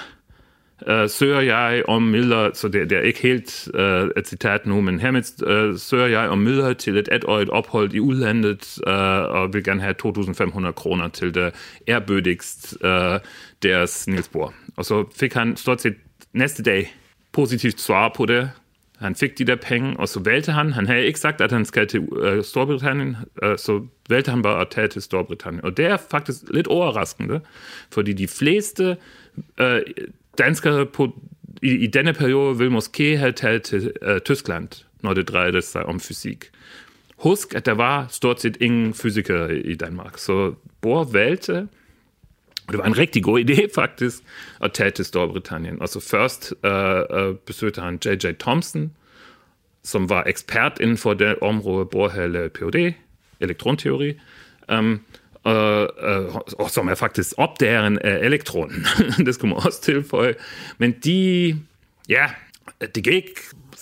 uh, 0.87 1.09
søger 1.09 1.41
jeg 1.41 1.83
om 1.87 2.01
midler, 2.01 2.49
så 2.53 2.67
det, 2.67 2.89
det 2.89 2.97
er 2.97 3.01
ikke 3.01 3.21
helt 3.21 3.69
uh, 3.73 4.09
et 4.17 4.27
citat 4.27 4.65
nu, 4.65 4.81
men 4.81 4.99
hermed 4.99 5.23
uh, 5.71 5.79
søger 5.79 6.07
jeg 6.07 6.29
om 6.29 6.37
midler 6.37 6.73
til 6.73 6.97
et 6.97 7.09
etårigt 7.11 7.49
ophold 7.49 7.93
i 7.93 7.99
udlandet, 7.99 8.77
uh, 8.87 8.93
og 9.35 9.53
vil 9.53 9.63
gerne 9.63 9.81
have 9.81 9.95
2.500 10.05 10.71
kroner 10.71 11.07
til 11.07 11.35
det 11.35 11.53
ærbødigst 11.87 12.77
uh, 12.83 13.19
deres 13.63 14.07
Niels 14.07 14.27
Bohr. 14.27 14.53
Og 14.77 14.85
så 14.85 15.05
fik 15.19 15.33
han 15.33 15.55
stort 15.55 15.81
set 15.81 15.95
næste 16.33 16.63
dag 16.63 16.95
positivt 17.31 17.81
svar 17.81 18.13
på 18.15 18.25
det. 18.25 18.51
Han 18.97 19.15
fik 19.15 19.37
de 19.37 19.45
der 19.45 19.55
penge, 19.55 19.99
og 19.99 20.09
så 20.09 20.19
valgte 20.19 20.51
han, 20.51 20.71
han 20.73 20.87
havde 20.87 21.05
ikke 21.05 21.19
sagt, 21.19 21.41
at 21.41 21.51
han 21.51 21.65
skal 21.65 21.87
til 21.87 21.99
uh, 21.99 22.43
Storbritannien, 22.43 23.17
uh, 23.43 23.55
så 23.57 23.87
valgte 24.09 24.31
han 24.31 24.41
bare 24.41 24.61
at 24.61 24.67
tage 24.71 24.87
til 24.87 25.01
Storbritannien. 25.01 25.65
Og 25.65 25.77
det 25.77 25.85
er 25.85 25.97
faktisk 26.11 26.39
lidt 26.51 26.67
overraskende, 26.67 27.41
fordi 27.91 28.13
de 28.13 28.27
fleste 28.27 28.97
uh, 29.61 29.77
danskere 30.37 30.85
på, 30.85 31.19
i, 31.61 31.71
i 31.71 31.87
denne 31.87 32.13
periode 32.13 32.57
vil 32.57 32.71
måske 32.71 33.17
have 33.17 33.31
taget 33.31 33.61
til 33.63 33.91
uh, 34.07 34.17
Tyskland, 34.17 34.67
når 35.01 35.13
det 35.13 35.27
drejede 35.27 35.61
sig 35.61 35.85
om 35.85 35.99
fysik. 35.99 36.45
Husk, 37.17 37.55
at 37.55 37.65
der 37.65 37.73
var 37.73 38.07
stort 38.09 38.41
set 38.41 38.57
ingen 38.61 38.93
fysikere 38.93 39.57
i 39.57 39.75
Danmark, 39.75 40.17
så 40.17 40.53
Bohr 40.81 41.03
valgte, 41.03 41.67
det 42.71 42.77
var 42.77 42.85
en 42.85 42.97
rigtig 42.97 43.23
god 43.23 43.39
idé 43.39 43.67
faktisk, 43.81 44.17
at 44.61 44.73
tage 44.73 44.91
til 44.91 45.05
Storbritannien. 45.05 45.81
Og 45.81 45.89
så 45.89 45.99
først 45.99 46.53
uh, 46.63 47.27
uh, 47.27 47.35
besøgte 47.35 47.81
han 47.81 47.99
J.J. 48.05 48.31
Thomson, 48.39 48.91
som 49.83 50.09
var 50.09 50.23
ekspert 50.27 50.77
inden 50.81 50.97
for 50.97 51.13
det 51.13 51.35
område, 51.41 51.85
Bohr 51.85 52.09
havde 52.09 52.27
lavet 52.27 52.51
Ph.D., 52.51 52.93
elektronteori. 53.39 54.13
Um, 54.73 55.01
og, 55.43 55.99
og, 55.99 56.45
og 56.59 56.69
som 56.69 56.87
er 56.87 56.95
faktisk 56.95 57.33
opdageren 57.37 57.99
af 57.99 58.25
elektronen. 58.25 58.85
det 59.25 59.35
skal 59.35 59.47
man 59.47 59.57
også 59.57 59.81
tilføje. 59.81 60.33
Men 60.77 60.91
de, 60.91 61.55
ja, 62.09 62.29
det 62.95 63.03
gik 63.03 63.29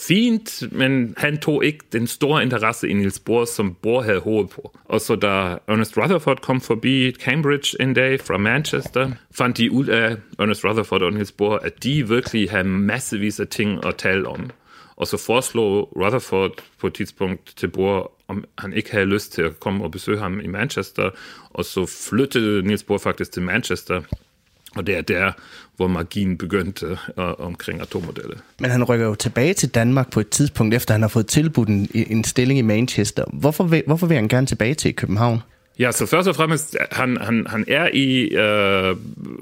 fint, 0.08 0.64
men 0.72 1.14
han 1.18 1.38
tog 1.38 1.66
ikke 1.66 1.80
den 1.92 2.08
store 2.08 2.44
interesse 2.44 2.90
i 2.90 2.94
Niels 2.94 3.20
Bohr, 3.20 3.46
som 3.46 3.74
Bohr 3.82 4.02
havde 4.02 4.20
håbet 4.20 4.52
på. 4.52 4.78
Og 4.86 5.02
så 5.02 5.16
da 5.16 5.58
Ernest 5.68 5.98
Rutherford 5.98 6.42
kom 6.42 6.62
forbi 6.62 7.12
Cambridge 7.12 7.82
en 7.82 7.94
dag 7.94 8.20
fra 8.20 8.38
Manchester, 8.38 9.12
fandt 9.32 9.58
de 9.58 9.72
ud 9.72 9.86
af, 9.86 10.18
Ernest 10.40 10.66
Rutherford 10.66 11.02
og 11.02 11.14
Niels 11.14 11.32
Bohr, 11.32 11.56
at 11.56 11.84
de 11.84 12.10
virkelig 12.10 12.50
havde 12.50 12.64
massevis 12.64 13.40
af 13.40 13.48
ting 13.48 13.86
at 13.86 13.96
tale 13.96 14.28
om. 14.28 14.50
Og 14.96 15.08
så 15.08 15.18
foreslog 15.18 15.94
Rutherford 15.96 16.64
på 16.80 16.88
et 16.88 16.94
tidspunkt 16.94 17.54
til 17.58 17.68
Bohr, 17.68 18.12
om 18.28 18.46
han 18.58 18.74
ikke 18.74 18.92
havde 18.92 19.06
lyst 19.06 19.34
til 19.34 19.42
at 19.42 19.60
komme 19.60 19.84
og 19.84 19.92
besøge 19.92 20.20
ham 20.20 20.40
i 20.40 20.48
Manchester, 20.48 21.10
og 21.50 21.66
så 21.66 21.86
flyttede 22.10 22.68
Niels 22.68 22.84
Bohr 22.84 22.98
faktisk 22.98 23.32
til 23.32 23.42
Manchester, 23.42 24.02
og 24.75 24.88
det 24.88 24.98
er 24.98 25.01
der, 25.01 25.32
hvor 25.75 25.88
magien 25.88 26.38
begyndte 26.38 26.92
uh, 26.92 27.24
omkring 27.38 27.82
atommodellet. 27.82 28.38
Men 28.60 28.72
han 28.72 28.84
rykker 28.84 29.06
jo 29.06 29.15
tilbage 29.15 29.53
til 29.53 29.70
Danmark 29.70 30.12
på 30.12 30.20
et 30.20 30.30
tidspunkt, 30.30 30.74
efter 30.74 30.94
han 30.94 31.01
har 31.01 31.10
fået 31.10 31.27
tilbudt 31.27 31.70
en, 31.70 31.89
en 31.94 32.24
stilling 32.24 32.60
i 32.60 32.62
Manchester. 32.62 33.24
Hvorfor 33.34 33.63
vil, 33.63 33.84
hvorfor 33.88 34.08
vil 34.08 34.15
han 34.15 34.27
gerne 34.27 34.48
tilbage 34.48 34.74
til 34.74 34.96
København? 34.96 35.42
Ja, 35.80 35.92
så 35.92 36.06
først 36.06 36.27
og 36.27 36.36
fremmest, 36.36 36.77
han, 36.92 37.18
han, 37.22 37.48
han 37.50 37.65
er 37.68 37.89
i 37.94 38.25
uh, 38.25 38.98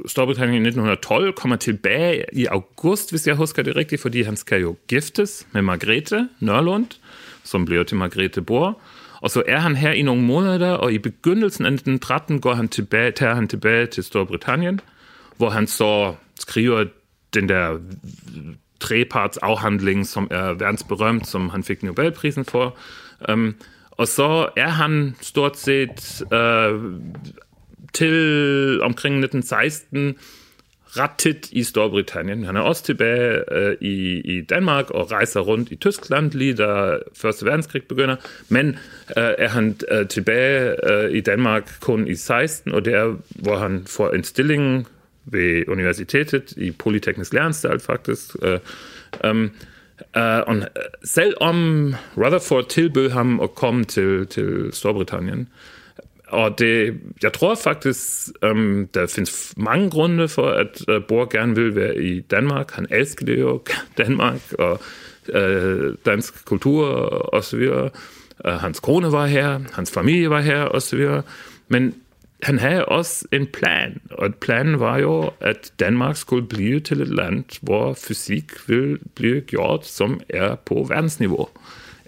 Storbritannien 0.08 0.64
i 0.64 0.68
1912, 0.68 1.34
kommer 1.34 1.56
tilbage 1.56 2.26
i 2.34 2.46
august, 2.46 3.10
hvis 3.10 3.28
jeg 3.28 3.36
husker 3.36 3.64
det 3.64 3.76
rigtigt, 3.76 4.02
fordi 4.02 4.22
han 4.22 4.36
skal 4.36 4.62
jo 4.62 4.76
giftes 4.88 5.48
med 5.52 5.62
Margrethe 5.62 6.30
Nørlund, 6.40 6.88
som 7.44 7.66
bliver 7.66 7.84
til 7.84 7.98
Margrethe 7.98 8.42
Bohr. 8.42 8.80
Og 9.22 9.30
så 9.30 9.44
er 9.48 9.60
han 9.60 9.76
her 9.76 9.92
i 9.92 10.02
nogle 10.02 10.22
måneder, 10.22 10.72
og 10.72 10.94
i 10.94 10.98
begyndelsen 10.98 11.66
af 11.66 11.70
1913 11.70 12.42
går 12.42 12.54
han 12.54 12.68
tilbage, 12.68 13.12
tager 13.12 13.36
han 13.36 13.48
tilbage 13.48 13.86
til 13.86 14.04
Storbritannien, 14.04 14.80
hvor 15.42 15.50
han 15.50 15.68
så 15.68 16.16
skriver 16.40 16.86
den 17.34 17.50
der 17.50 17.80
trepartsafhandling, 18.80 20.08
som 20.08 20.28
er 20.32 20.54
verdensberømt, 20.54 21.28
som 21.28 21.50
han 21.50 21.64
fik 21.64 21.84
Nobelprisen 21.84 22.46
for. 22.46 22.78
Um, 23.30 23.56
og 23.92 24.08
så 24.08 24.50
er 24.58 24.70
han 24.70 25.16
stort 25.22 25.58
set 25.58 26.22
uh, 26.34 26.94
til 27.94 28.82
omkring 28.82 29.16
1916 29.16 30.16
ret 30.86 31.18
tit 31.18 31.50
i 31.52 31.64
Storbritannien. 31.64 32.44
Han 32.44 32.56
er 32.56 32.62
også 32.62 32.84
tilbage 32.84 33.44
uh, 33.52 33.74
i, 33.82 34.20
i 34.20 34.42
Danmark 34.42 34.90
og 34.90 35.12
rejser 35.12 35.40
rundt 35.40 35.72
i 35.72 35.76
Tyskland, 35.76 36.32
lige 36.32 36.54
da 36.54 36.98
Første 37.18 37.46
Verdenskrig 37.46 37.84
begynder. 37.84 38.16
Men 38.50 38.68
uh, 38.70 39.24
er 39.38 39.48
han 39.48 39.80
uh, 39.92 40.08
tilbage 40.08 40.76
uh, 40.94 41.12
i 41.12 41.22
Danmark 41.22 41.72
kun 41.80 42.08
i 42.08 42.16
16, 42.16 42.72
og 42.72 42.86
det 42.86 42.94
er, 42.94 43.16
hvor 43.30 43.58
han 43.58 43.84
får 43.88 44.12
en 44.12 44.24
stilling 44.24 44.88
ved 45.32 45.64
universitetet 45.68 46.54
i 46.58 46.72
Polyteknisk 46.72 47.34
Læreranstalt 47.34 47.82
faktisk. 47.82 48.36
Uh, 48.36 49.30
um, 49.30 49.52
uh, 50.16 50.22
og 50.22 50.62
selvom 51.04 51.94
Rutherford 52.18 52.70
tilbød 52.70 53.10
ham 53.10 53.40
at 53.40 53.56
komme 53.56 53.84
til, 53.84 54.28
til 54.28 54.70
Storbritannien, 54.74 55.48
og 56.32 56.60
det, 56.60 57.00
jeg 57.24 57.34
tror 57.34 57.56
faktisk, 57.56 58.30
um, 58.52 58.88
der 58.94 59.08
findes 59.08 59.54
mange 59.58 59.90
grunde 59.90 60.28
for, 60.28 60.50
at 60.50 60.82
uh, 60.88 61.04
Bohr 61.08 61.26
gerne 61.32 61.56
vil 61.56 61.76
være 61.76 62.04
i 62.04 62.20
Danmark. 62.20 62.72
Han 62.72 62.88
elsker 62.92 63.34
jo 63.40 63.62
Danmark 63.98 64.54
og 64.60 64.82
uh, 65.36 65.96
dansk 66.06 66.46
kultur 66.46 66.86
og 67.34 67.44
så 67.44 67.58
videre. 67.58 67.90
Uh, 68.46 68.52
hans 68.52 68.80
kone 68.80 69.12
var 69.12 69.26
her, 69.26 69.60
hans 69.74 69.92
familie 69.92 70.30
var 70.30 70.42
her 70.42 70.62
og 70.62 70.82
så 70.82 70.96
videre. 70.96 71.22
Men 71.68 71.96
han 72.44 72.60
havde 72.60 72.86
også 72.86 73.26
en 73.32 73.48
plan, 73.48 74.02
og 74.12 74.36
planen 74.36 74.80
var 74.80 74.98
jo, 74.98 75.32
at 75.40 75.72
Danmark 75.80 76.18
skulle 76.18 76.48
blive 76.48 76.80
til 76.80 77.02
et 77.02 77.08
land, 77.08 77.46
hvor 77.62 77.94
fysik 77.94 78.52
vil 78.68 79.00
blive 79.16 79.42
gjort, 79.42 79.88
som 79.88 80.20
er 80.30 80.56
på 80.56 80.86
verdensniveau. 80.90 81.50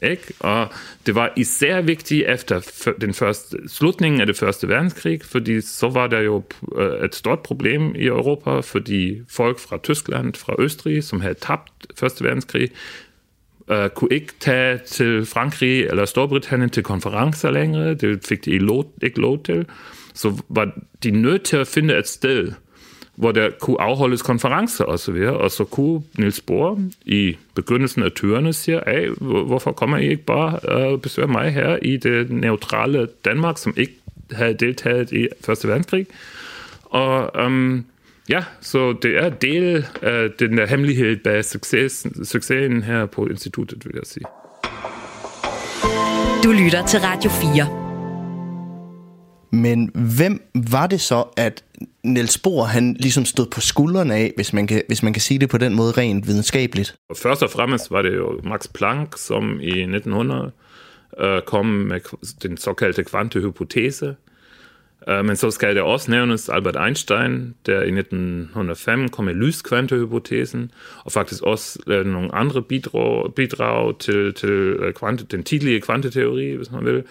Ikke? 0.02 0.34
Og 0.40 0.68
det 1.06 1.16
var 1.16 1.34
især 1.36 1.82
vigtigt 1.82 2.28
efter 2.28 2.84
den 3.02 3.13
første, 3.13 3.58
slutningen 3.68 4.22
af 4.22 4.28
det 4.28 4.38
første 4.38 4.68
verdenskrig, 4.68 5.22
fordi 5.24 5.62
så 5.62 5.90
var 5.90 6.08
der 6.08 6.20
jo 6.20 6.44
øh, 6.75 7.06
et 7.06 7.16
stort 7.16 7.40
problem 7.40 7.96
i 7.96 8.06
Europa, 8.06 8.60
fordi 8.60 9.22
folk 9.30 9.60
fra 9.60 9.78
Tyskland, 9.84 10.34
fra 10.34 10.56
Østrig, 10.60 11.04
som 11.04 11.22
havde 11.22 11.34
tabt 11.34 11.72
første 12.00 12.24
verdenskrig, 12.24 12.70
uh, 13.68 13.88
kunne 13.96 14.13
ikke 14.13 14.34
tage 14.40 14.78
til 14.78 15.25
Frankrig 15.25 15.86
eller 15.86 16.06
Storbritannien 16.06 16.70
til 16.70 16.84
konferencer 16.84 17.52
længere. 17.52 17.94
Det 17.94 18.25
fik 18.25 18.46
de 18.46 18.52
ikke 19.02 19.22
lov 19.22 19.44
til. 19.44 19.66
Så 20.13 20.41
var 20.50 20.72
de 21.03 21.12
nødt 21.12 21.43
til 21.43 21.58
at 21.58 21.67
finde 21.67 21.98
et 21.98 22.08
sted, 22.08 22.51
hvor 23.15 23.32
der 23.32 23.50
kunne 23.60 23.82
afholdes 23.82 24.22
konferencer 24.22 24.84
og 24.84 25.00
så 25.00 25.12
videre, 25.12 25.38
og 25.38 25.51
så 25.51 25.63
kunne 25.63 26.01
Niels 26.17 26.41
Bohr 26.41 26.79
i 27.05 27.38
begyndelsen 27.55 28.03
af 28.03 28.12
turene 28.12 28.53
sige, 28.53 28.82
hey, 28.88 29.10
hvorfor 29.20 29.72
kommer 29.72 29.98
I 29.98 30.10
ikke 30.10 30.24
bare 30.24 30.60
øh, 30.70 30.91
og 30.91 31.01
besøger 31.01 31.27
mig 31.27 31.51
her 31.51 31.77
i 31.82 31.98
det 31.98 32.32
neutrale 32.32 33.08
Danmark, 33.25 33.58
som 33.58 33.74
ikke 33.77 33.93
havde 34.32 34.53
deltaget 34.53 35.12
i 35.12 35.27
Første 35.46 35.67
Verdenskrig? 35.67 36.08
Og 36.84 37.46
um, 37.46 37.86
ja, 38.29 38.43
så 38.62 38.96
det 39.01 39.17
er 39.17 39.29
del 39.29 39.86
af 40.01 40.32
den 40.39 40.58
der 40.58 40.65
hemmelighed 40.65 41.17
bag 41.17 41.46
succes, 41.46 42.08
succesen 42.24 42.84
her 42.84 43.05
på 43.05 43.27
instituttet, 43.27 43.86
vil 43.86 43.93
jeg 43.96 44.05
sige. 44.05 44.25
Du 46.43 46.51
lytter 46.51 46.86
til 46.86 47.00
Radio 47.00 47.29
4. 47.29 47.83
Men 49.54 49.92
hvem 50.18 50.42
var 50.72 50.88
det 50.88 51.02
så, 51.02 51.24
at 51.38 51.64
Niels 52.04 52.38
Bohr 52.38 52.64
han 52.64 52.94
ligesom 53.00 53.26
stod 53.26 53.46
på 53.46 53.62
skuldrene 53.62 54.16
af, 54.16 54.32
hvis 54.36 54.54
man, 54.54 54.68
kan, 54.68 54.82
hvis 54.88 55.04
man 55.04 55.14
kan 55.14 55.22
sige 55.22 55.40
det 55.40 55.50
på 55.50 55.58
den 55.58 55.76
måde 55.76 55.92
rent 55.92 56.28
videnskabeligt? 56.28 56.96
Først 57.18 57.44
og 57.44 57.50
fremmest 57.50 57.92
var 57.92 58.02
det 58.02 58.16
jo 58.16 58.40
Max 58.44 58.68
Planck, 58.74 59.18
som 59.18 59.60
i 59.62 59.70
1900 59.70 60.52
øh, 61.20 61.42
kom 61.42 61.66
med 61.66 62.00
den 62.44 62.58
såkaldte 62.58 63.04
kvantehypotese. 63.04 64.16
Øh, 65.10 65.26
men 65.26 65.36
så 65.36 65.52
skal 65.52 65.76
det 65.76 65.84
også 65.84 66.12
nævnes 66.12 66.50
Albert 66.50 66.78
Einstein, 66.86 67.56
der 67.66 67.82
i 67.82 68.00
1905 68.00 69.10
kom 69.10 69.26
med 69.26 69.34
lyskvantehypotesen, 69.34 70.72
og 71.04 71.12
faktisk 71.12 71.44
også 71.44 71.80
øh, 71.88 72.06
nogle 72.06 72.36
andre 72.36 72.62
bidrag, 72.62 73.34
bidrag 73.34 74.00
til, 74.00 74.34
til 74.34 74.50
øh, 74.50 74.94
kvante, 74.94 75.26
den 75.32 75.44
tidlige 75.44 75.82
kvanteteori, 75.82 76.56
hvis 76.56 76.72
man 76.72 76.86
vil. 76.86 77.04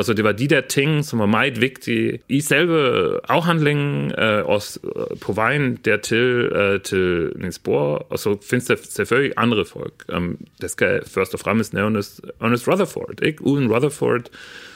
Altså 0.00 0.12
det 0.12 0.24
var 0.24 0.32
de 0.32 0.46
der 0.46 0.60
ting, 0.60 1.04
som 1.04 1.18
var 1.18 1.26
meget 1.26 1.60
vigtige 1.60 2.18
i 2.28 2.40
selve 2.40 3.30
afhandlingen, 3.30 4.12
øh, 4.18 4.46
også 4.46 4.80
øh, 4.96 5.18
på 5.20 5.32
vejen 5.32 5.76
dertil 5.76 6.16
øh, 6.16 6.80
til 6.80 7.32
Niels 7.36 7.58
Bohr, 7.58 8.06
og 8.12 8.18
så 8.18 8.36
findes 8.50 8.66
der 8.66 8.76
selvfølgelig 8.90 9.32
andre 9.36 9.64
folk. 9.64 10.04
Um, 10.16 10.38
der 10.60 10.68
skal 10.68 11.00
først 11.06 11.34
og 11.34 11.40
fremmest 11.40 11.74
nævnes 11.74 12.20
Ernest 12.40 12.68
Rutherford. 12.68 13.22
Ikke? 13.22 13.46
Uden 13.46 13.72
Rutherford 13.72 14.22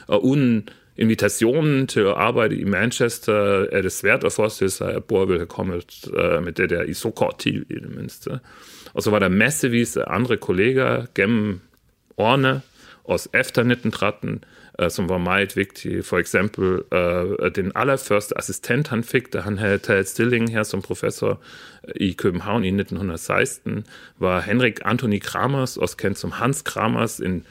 og 0.06 0.24
uden 0.24 0.68
invitationen 0.96 1.86
til 1.86 2.00
at 2.00 2.14
arbejde 2.16 2.56
i 2.56 2.64
Manchester, 2.64 3.66
er 3.72 3.82
det 3.82 3.92
svært 3.92 4.24
at 4.24 4.32
forestille 4.32 4.70
sig, 4.70 4.94
at 4.94 5.04
Bohr 5.04 5.24
ville 5.24 5.40
have 5.40 5.46
kommet 5.46 6.04
uh, 6.06 6.44
med 6.44 6.52
det 6.52 6.70
der 6.70 6.82
i 6.82 6.94
så 6.94 7.10
kort 7.10 7.38
tid 7.38 7.66
i 7.70 7.74
det 7.74 7.96
mindste. 7.96 8.30
Og 8.94 9.02
så 9.02 9.10
var 9.10 9.18
der 9.18 9.28
massevis 9.28 9.96
af 9.96 10.04
andre 10.06 10.36
kolleger 10.36 11.06
gennem 11.14 11.60
årene, 12.18 12.60
også 13.04 13.28
efter 13.34 13.62
1913, 13.62 14.44
Øh, 14.80 14.90
som 14.90 15.08
var 15.08 15.18
meget 15.18 15.56
vigtige. 15.56 16.02
For 16.02 16.18
eksempel 16.18 16.64
uh, 16.92 17.50
den 17.54 17.72
allerførste 17.74 18.38
assistent, 18.38 18.88
han 18.88 19.04
fik, 19.04 19.32
da 19.32 19.40
han 19.40 19.58
havde 19.58 19.78
taget 19.78 20.08
stilling 20.08 20.52
her 20.52 20.62
som 20.62 20.82
professor 20.82 21.40
øh, 21.88 21.94
i 21.96 22.12
København 22.12 22.64
i 22.64 22.68
1916, 22.68 23.86
var 24.18 24.40
Henrik 24.40 24.78
Antoni 24.84 25.18
Kramers, 25.18 25.76
også 25.76 25.96
kendt 25.96 26.18
som 26.18 26.30
Hans 26.32 26.62
Kramers, 26.62 27.18
en 27.18 27.46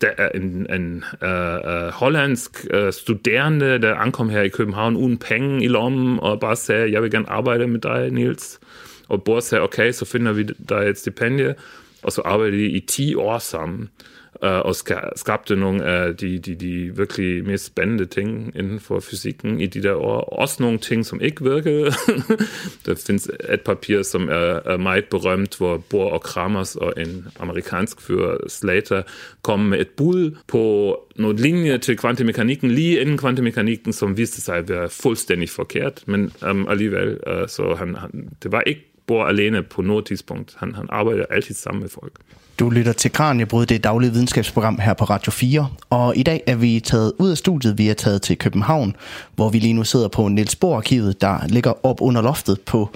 der 0.00 0.10
er 0.18 0.28
en, 0.34 0.66
en 0.74 1.04
uh, 1.22 1.28
uh, 1.28 1.88
hollandsk 1.88 2.66
uh, 2.74 2.90
studerende, 2.90 3.82
der 3.82 3.94
ankom 3.94 4.28
her 4.28 4.42
i 4.42 4.48
København 4.48 4.96
uden 4.96 5.18
penge 5.18 5.64
i 5.64 5.68
lommen 5.68 6.20
og 6.20 6.40
bare 6.40 6.56
sagde, 6.56 6.92
jeg 6.92 7.02
vil 7.02 7.10
gerne 7.10 7.30
arbejde 7.30 7.66
med 7.66 7.80
dig, 7.80 8.10
Niels. 8.10 8.60
Og 9.08 9.22
Bohr 9.22 9.40
sagde, 9.40 9.62
okay, 9.62 9.92
så 9.92 10.04
finder 10.04 10.32
vi 10.32 10.42
dig 10.42 10.88
et 10.88 10.98
stipendie. 10.98 11.54
Og 12.02 12.12
så 12.12 12.22
arbejder 12.24 12.56
de 12.56 12.70
i 12.70 12.80
10 12.80 13.14
år 13.14 13.38
sammen 13.38 13.80
uh, 13.80 14.15
Øh, 14.44 14.58
og 14.58 14.74
skabte 15.16 15.56
nogle 15.56 15.84
af 15.84 16.16
de, 16.16 16.38
de, 16.38 16.54
de 16.54 16.96
virkelig 16.96 17.44
mest 17.44 17.64
spændende 17.64 18.06
ting 18.06 18.52
inden 18.56 18.80
for 18.80 19.00
fysikken 19.00 19.60
i 19.60 19.66
de 19.66 19.82
der 19.82 19.94
år. 19.94 20.20
Også 20.20 20.56
nogle 20.60 20.78
ting, 20.78 21.06
som 21.06 21.20
ikke 21.20 21.44
virkede. 21.44 21.84
der 22.86 22.94
findes 23.06 23.30
et 23.50 23.60
papir, 23.60 24.02
som 24.02 24.28
er, 24.28 24.60
er 24.64 24.76
meget 24.76 25.04
berømt, 25.04 25.56
hvor 25.58 25.76
Bohr 25.76 26.10
og 26.10 26.22
Kramers 26.22 26.76
og 26.76 26.92
en 26.96 27.26
amerikansk 27.40 28.00
fyr, 28.00 28.36
Slater, 28.48 29.02
kom 29.42 29.60
med 29.60 29.80
et 29.80 29.88
bud 29.88 30.36
på 30.46 30.96
noget 31.16 31.40
linje 31.40 31.78
til 31.78 31.96
kvantemekanikken, 31.96 32.70
lige 32.70 33.00
inden 33.00 33.18
kvantemekanikken, 33.18 33.92
som 33.92 34.16
viste 34.16 34.40
sig 34.40 34.56
at 34.56 34.68
være 34.68 34.88
fuldstændig 34.88 35.50
forkert, 35.50 36.02
men 36.06 36.32
um, 36.50 36.68
alligevel, 36.68 37.18
uh, 37.26 37.48
så 37.48 37.74
han, 37.78 37.94
han, 37.94 38.28
det 38.42 38.52
var 38.52 38.60
ikke 38.60 38.92
Bohr 39.06 39.24
alene 39.24 39.62
på 39.62 39.82
noget 39.82 40.06
tidspunkt. 40.06 40.54
Han, 40.58 40.74
han 40.74 40.86
arbejder 40.88 41.24
altid 41.30 41.54
sammen 41.54 41.80
med 41.80 41.88
folk. 41.88 42.12
Du 42.58 42.70
lytter 42.70 42.92
til 42.92 43.12
Kranjebrud, 43.12 43.66
det 43.66 43.84
daglige 43.84 44.12
videnskabsprogram 44.12 44.78
her 44.78 44.94
på 44.94 45.04
Radio 45.04 45.32
4. 45.32 45.68
Og 45.90 46.16
i 46.16 46.22
dag 46.22 46.42
er 46.46 46.54
vi 46.54 46.80
taget 46.80 47.12
ud 47.18 47.30
af 47.30 47.36
studiet, 47.36 47.78
vi 47.78 47.88
er 47.88 47.94
taget 47.94 48.22
til 48.22 48.38
København, 48.38 48.96
hvor 49.34 49.48
vi 49.48 49.58
lige 49.58 49.72
nu 49.72 49.84
sidder 49.84 50.08
på 50.08 50.28
Niels 50.28 50.56
Bohr 50.56 50.76
arkivet, 50.76 51.20
der 51.20 51.46
ligger 51.46 51.86
op 51.86 52.00
under 52.00 52.22
loftet 52.22 52.60
på 52.60 52.90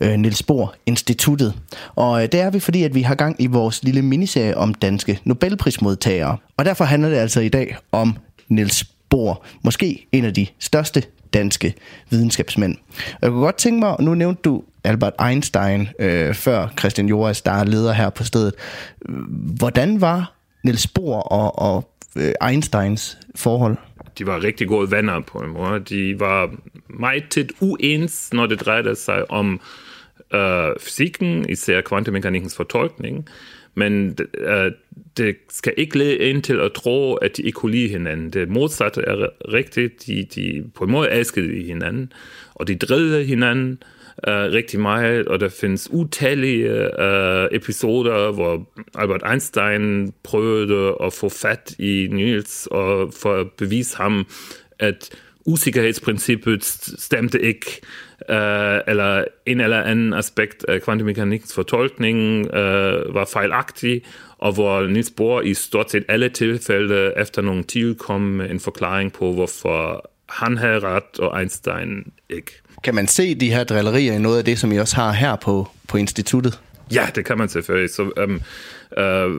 øh, 0.00 0.14
Niels 0.14 0.42
Bohr 0.42 0.74
Instituttet. 0.86 1.54
Og 1.94 2.22
øh, 2.22 2.28
det 2.32 2.40
er 2.40 2.50
vi, 2.50 2.60
fordi 2.60 2.82
at 2.82 2.94
vi 2.94 3.02
har 3.02 3.14
gang 3.14 3.36
i 3.38 3.46
vores 3.46 3.84
lille 3.84 4.02
miniserie 4.02 4.56
om 4.56 4.74
danske 4.74 5.20
Nobelprismodtagere. 5.24 6.36
Og 6.56 6.64
derfor 6.64 6.84
handler 6.84 7.08
det 7.08 7.16
altså 7.16 7.40
i 7.40 7.48
dag 7.48 7.76
om 7.92 8.16
Niels 8.48 8.84
Bohr, 9.10 9.44
måske 9.62 10.06
en 10.12 10.24
af 10.24 10.34
de 10.34 10.46
største 10.58 11.02
danske 11.34 11.74
videnskabsmænd. 12.10 12.76
Jeg 13.22 13.30
kunne 13.30 13.42
godt 13.42 13.56
tænke 13.56 13.80
mig, 13.80 13.96
nu 14.00 14.14
nævnte 14.14 14.42
du 14.42 14.62
Albert 14.84 15.14
Einstein 15.28 15.88
øh, 15.98 16.34
før 16.34 16.68
Christian 16.78 17.08
Joris, 17.08 17.42
der 17.42 17.52
er 17.52 17.64
leder 17.64 17.92
her 17.92 18.10
på 18.10 18.24
stedet. 18.24 18.54
Hvordan 19.58 20.00
var 20.00 20.32
Niels 20.64 20.86
Bohr 20.86 21.20
og, 21.20 21.58
og 21.58 21.92
øh, 22.16 22.48
Einsteins 22.48 23.18
forhold? 23.34 23.76
De 24.18 24.26
var 24.26 24.42
rigtig 24.42 24.68
gode 24.68 24.90
venner 24.90 25.20
på 25.20 25.38
en 25.38 25.50
måde. 25.50 25.80
De 25.80 26.20
var 26.20 26.50
meget 26.86 27.24
tæt 27.30 27.52
uens, 27.60 28.32
når 28.32 28.46
det 28.46 28.60
drejede 28.60 28.96
sig 28.96 29.30
om 29.30 29.60
øh, 30.34 30.68
fysikken, 30.80 31.48
især 31.48 31.80
kvantemekanikkens 31.80 32.56
fortolkning. 32.56 33.28
Men 33.74 34.16
øh, 34.38 34.72
det 35.16 35.36
skal 35.50 35.74
ikke 35.76 35.98
lede 35.98 36.16
ind 36.16 36.42
til 36.42 36.60
at 36.60 36.72
tro, 36.72 37.14
at 37.14 37.36
de 37.36 37.42
ikke 37.42 37.56
kunne 37.56 37.72
lide 37.72 37.88
hinanden. 37.88 38.30
Det 38.30 38.48
modsatte 38.48 39.02
er 39.02 39.28
rigtigt. 39.52 40.06
De, 40.06 40.26
de 40.34 40.64
på 40.74 40.84
en 40.84 40.90
måde 40.90 41.10
elskede 41.10 41.62
hinanden, 41.64 42.12
og 42.54 42.68
de 42.68 42.76
drillede 42.76 43.24
hinanden 43.24 43.82
äh, 44.26 44.30
rigtig 44.30 44.80
meget, 44.80 45.28
og 45.28 45.40
der 45.40 45.48
findes 45.48 45.88
utallige 45.92 46.70
uh, 46.80 47.56
episoder, 47.56 48.32
hvor 48.32 48.68
Albert 48.94 49.22
Einstein 49.30 50.12
prøvede 50.22 50.96
at 51.04 51.12
få 51.12 51.28
fat 51.28 51.74
i 51.78 52.08
Niels 52.10 52.68
og 52.70 53.12
for 53.22 53.34
at 53.34 53.46
bevise 53.58 53.96
ham, 53.96 54.26
at 54.78 55.10
usikkerhedsprincippet 55.46 56.64
stemte 56.98 57.42
ikke, 57.42 57.80
øh, 58.30 58.80
eller 58.86 59.24
en 59.46 59.60
eller 59.60 59.82
anden 59.82 60.12
aspekt 60.12 60.64
af 60.68 60.82
kvantemekanikkens 60.82 61.54
fortolkning 61.54 62.46
øh, 62.54 63.14
var 63.14 63.24
fejlagtig, 63.24 64.02
og 64.38 64.52
hvor 64.52 64.86
Niels 64.86 65.10
Bohr 65.10 65.40
i 65.40 65.54
stort 65.54 65.90
set 65.90 66.04
alle 66.08 66.28
tilfælde 66.28 67.12
efter 67.16 67.42
nogle 67.42 67.64
tvivl 67.68 67.94
kom 67.94 68.20
med 68.20 68.50
en 68.50 68.60
forklaring 68.60 69.12
på, 69.12 69.32
hvorfor 69.32 70.10
han 70.28 70.56
havde 70.56 70.80
ret, 70.80 71.18
og 71.18 71.40
Einstein 71.40 72.12
ikke. 72.30 72.61
Kan 72.82 72.94
man 72.94 73.06
se 73.06 73.34
de 73.34 73.50
her 73.50 73.64
drillerier 73.64 74.12
i 74.12 74.18
noget 74.18 74.38
af 74.38 74.44
det, 74.44 74.58
som 74.58 74.72
I 74.72 74.78
også 74.78 74.96
har 74.96 75.12
her 75.12 75.36
på, 75.36 75.68
på 75.88 75.96
instituttet? 75.96 76.60
Ja, 76.94 77.06
det 77.14 77.24
kan 77.24 77.38
man 77.38 77.48
selvfølgelig. 77.48 77.90
Så, 77.90 78.10
øhm, 78.16 78.40
øh, 78.98 79.30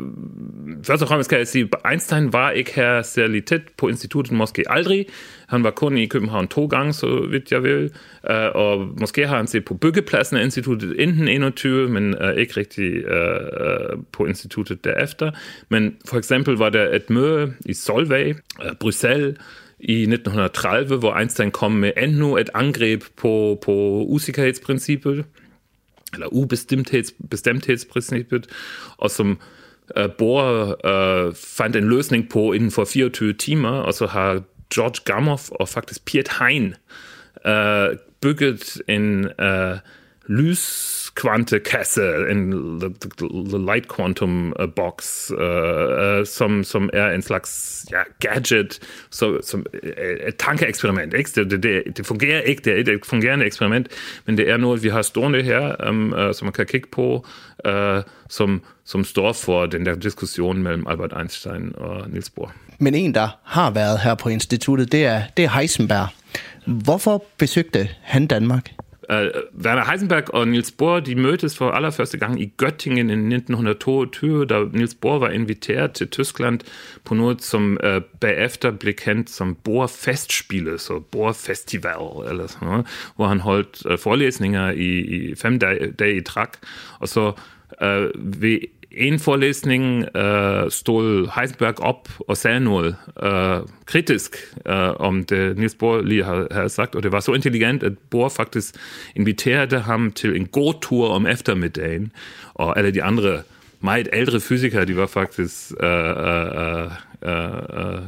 først 0.84 1.02
og 1.02 1.08
fremmest 1.08 1.30
kan 1.30 1.40
jeg 1.40 1.48
sige, 1.48 1.70
at 1.74 1.92
Einstein 1.92 2.34
var 2.34 2.52
ikke 2.52 2.76
her 2.76 3.02
særlig 3.02 3.46
tæt 3.46 3.62
på 3.78 3.88
instituttet, 3.88 4.34
måske 4.34 4.64
aldrig. 4.70 5.06
Han 5.48 5.64
var 5.64 5.72
kun 5.72 5.98
i 5.98 6.06
København 6.06 6.48
to 6.48 6.66
gange, 6.66 6.94
så 6.94 7.28
vidt 7.30 7.52
jeg 7.52 7.64
vil. 7.64 7.92
Øh, 8.30 8.50
og 8.56 8.88
måske 9.00 9.28
har 9.28 9.38
han 9.38 9.48
set 9.48 9.66
på 9.66 9.74
byggepladsen 9.74 10.38
af 10.38 10.44
instituttet 10.44 10.96
inden 11.00 11.28
21, 11.28 11.90
men 11.90 12.16
øh, 12.22 12.36
ikke 12.36 12.58
rigtig 12.58 12.92
øh, 12.94 13.40
øh, 13.60 13.98
på 14.12 14.26
instituttet 14.26 14.84
derefter. 14.84 15.32
Men 15.70 15.96
for 16.10 16.18
eksempel 16.18 16.56
var 16.56 16.70
der 16.70 16.96
et 16.96 17.10
møde 17.10 17.54
i 17.66 17.74
Solvay, 17.74 18.36
øh, 18.66 18.72
Bruxelles, 18.80 19.38
i 19.84 20.02
1930, 20.02 20.98
hvor 20.98 21.14
Einstein 21.14 21.52
kom 21.52 21.72
med 21.72 21.92
endnu 21.98 22.38
et 22.38 22.50
angreb 22.54 23.04
på, 23.16 23.60
på 23.62 24.06
usikkerhedsprincippet, 24.10 25.26
eller 26.14 26.28
ubestemthedsprincippet, 26.28 28.48
og 28.98 29.12
som 29.12 29.40
uh, 29.98 30.06
Bohr 30.18 30.76
uh, 30.86 31.34
fandt 31.36 31.76
en 31.76 31.90
løsning 31.90 32.30
på 32.30 32.54
inden 32.54 32.72
for 32.72 32.86
24 32.86 33.34
timer, 33.34 33.70
og 33.70 33.94
så 33.94 34.08
har 34.08 34.42
George 34.76 35.02
Gamow 35.06 35.38
og 35.52 35.70
faktisk 35.70 36.06
Piet 36.06 36.30
Hein 36.40 36.74
uh, 37.46 37.88
bygget 38.22 38.82
en 38.88 39.30
uh, 41.14 41.24
lyskvantekasse, 41.24 42.32
en 42.32 42.52
the, 42.80 42.90
the 43.50 43.58
light 43.58 43.88
quantum 43.88 44.54
uh, 44.60 44.68
box, 44.68 45.32
uh, 45.32 45.38
uh, 45.40 46.26
som, 46.26 46.64
som 46.64 46.90
er 46.94 47.12
en 47.12 47.22
slags 47.22 47.86
ja, 47.92 48.02
gadget, 48.20 48.80
så, 49.10 49.42
som 49.44 49.66
øh, 49.74 49.92
øh, 49.98 50.28
et 50.28 50.36
tankeeksperiment. 50.36 51.14
Ikke? 51.14 51.30
Det, 51.36 51.64
det, 51.64 51.98
det 51.98 52.06
fungerer 52.06 52.42
ikke, 52.42 52.62
det 52.62 52.90
er 52.90 52.94
et 52.94 53.06
fungerende 53.06 53.46
eksperiment, 53.46 53.88
men 54.26 54.38
det 54.38 54.50
er 54.50 54.58
noget, 54.58 54.84
vi 54.84 54.90
har 54.90 55.02
stående 55.02 55.44
her, 55.44 55.90
um, 55.90 56.14
uh, 56.14 56.34
som 56.34 56.46
man 56.46 56.54
kan 56.54 56.66
kigge 56.66 56.88
på, 56.92 57.26
uh, 57.68 58.02
som, 58.30 58.62
som 58.86 59.04
står 59.04 59.34
for 59.34 59.66
den 59.66 59.86
der 59.86 59.96
diskussion 59.96 60.64
mellem 60.64 60.88
Albert 60.88 61.14
Einstein 61.18 61.74
og 61.76 62.10
Niels 62.10 62.30
Bohr. 62.30 62.52
Men 62.80 62.96
en, 62.96 63.14
der 63.14 63.28
har 63.44 63.72
været 63.72 64.00
her 64.00 64.16
på 64.16 64.30
instituttet, 64.30 64.92
det 64.92 65.06
er, 65.06 65.22
det 65.38 65.46
er 65.46 65.50
Heisenberg. 65.50 66.08
Hvorfor 66.66 67.24
besøgte 67.38 67.90
han 68.02 68.28
Danmark? 68.28 68.70
Uh, 69.10 69.16
Werner 69.66 69.84
Heisenberg 69.90 70.34
og 70.34 70.48
Niels 70.48 70.72
Bohr, 70.72 71.00
de 71.00 71.16
mødtes 71.16 71.58
for 71.58 71.72
allerførste 71.72 72.18
gang 72.18 72.42
i 72.42 72.54
Göttingen 72.64 73.10
i 73.10 73.36
1922, 73.36 74.46
da 74.46 74.64
Niels 74.74 74.96
Bohr 74.96 75.20
var 75.20 75.30
inviteret 75.30 75.92
til 75.92 76.08
Tyskland 76.08 76.60
på 77.04 77.14
noget, 77.14 77.42
som 77.42 77.78
uh, 77.84 78.02
bagefter 78.20 78.72
blev 78.72 78.94
kendt 78.94 79.30
som 79.30 79.56
Bohr 79.56 79.88
Festspiele, 79.88 80.80
så 80.80 81.00
Bohr 81.00 81.32
Festival 81.32 82.30
eller 82.30 82.48
sådan 82.48 82.68
noget, 82.68 82.88
hvor 83.16 83.28
han 83.28 83.40
holdt 83.40 83.86
uh, 83.86 84.00
forelæsninger 84.00 84.72
i, 84.72 85.00
i 85.00 85.36
fem 85.36 85.60
dage, 85.60 85.92
dage 85.92 86.16
i 86.16 86.22
træk, 86.22 86.50
og 87.00 87.08
så 87.08 87.32
uh, 87.82 88.42
ved 88.42 88.60
en 88.94 89.20
forelæsning 89.20 90.06
øh, 90.16 90.64
äh, 90.64 90.70
stod 90.70 91.28
Heisenberg 91.36 91.82
op 91.82 92.10
og 92.28 92.38
sagde 92.38 92.60
noget 92.60 92.96
øh, 93.24 93.60
kritisk 93.86 94.36
øh, 94.66 94.90
om 95.00 95.24
det 95.24 95.58
Niels 95.58 95.76
Bohr 95.76 96.02
lige 96.02 96.24
havde, 96.24 96.70
sagt, 96.70 96.96
og 96.96 97.04
det 97.04 97.12
var 97.12 97.20
så 97.20 97.34
intelligent, 97.34 97.84
at 97.84 97.94
Bohr 98.10 98.30
faktisk 98.30 98.76
inviterede 99.16 99.80
ham 99.80 100.12
til 100.12 100.36
en 100.36 100.46
god 100.46 100.74
tur 100.82 101.10
om 101.10 101.28
eftermiddagen, 101.28 102.12
og 102.54 102.78
alle 102.78 102.92
de 102.92 103.04
andre 103.04 103.42
meget 103.80 104.10
ældre 104.14 104.40
fysikere, 104.40 104.86
de 104.86 104.98
var 104.98 105.06
faktisk 105.06 105.72
øh, 105.80 105.90
øh, 105.90 106.92
øh, 107.26 107.54
øh, 107.74 108.02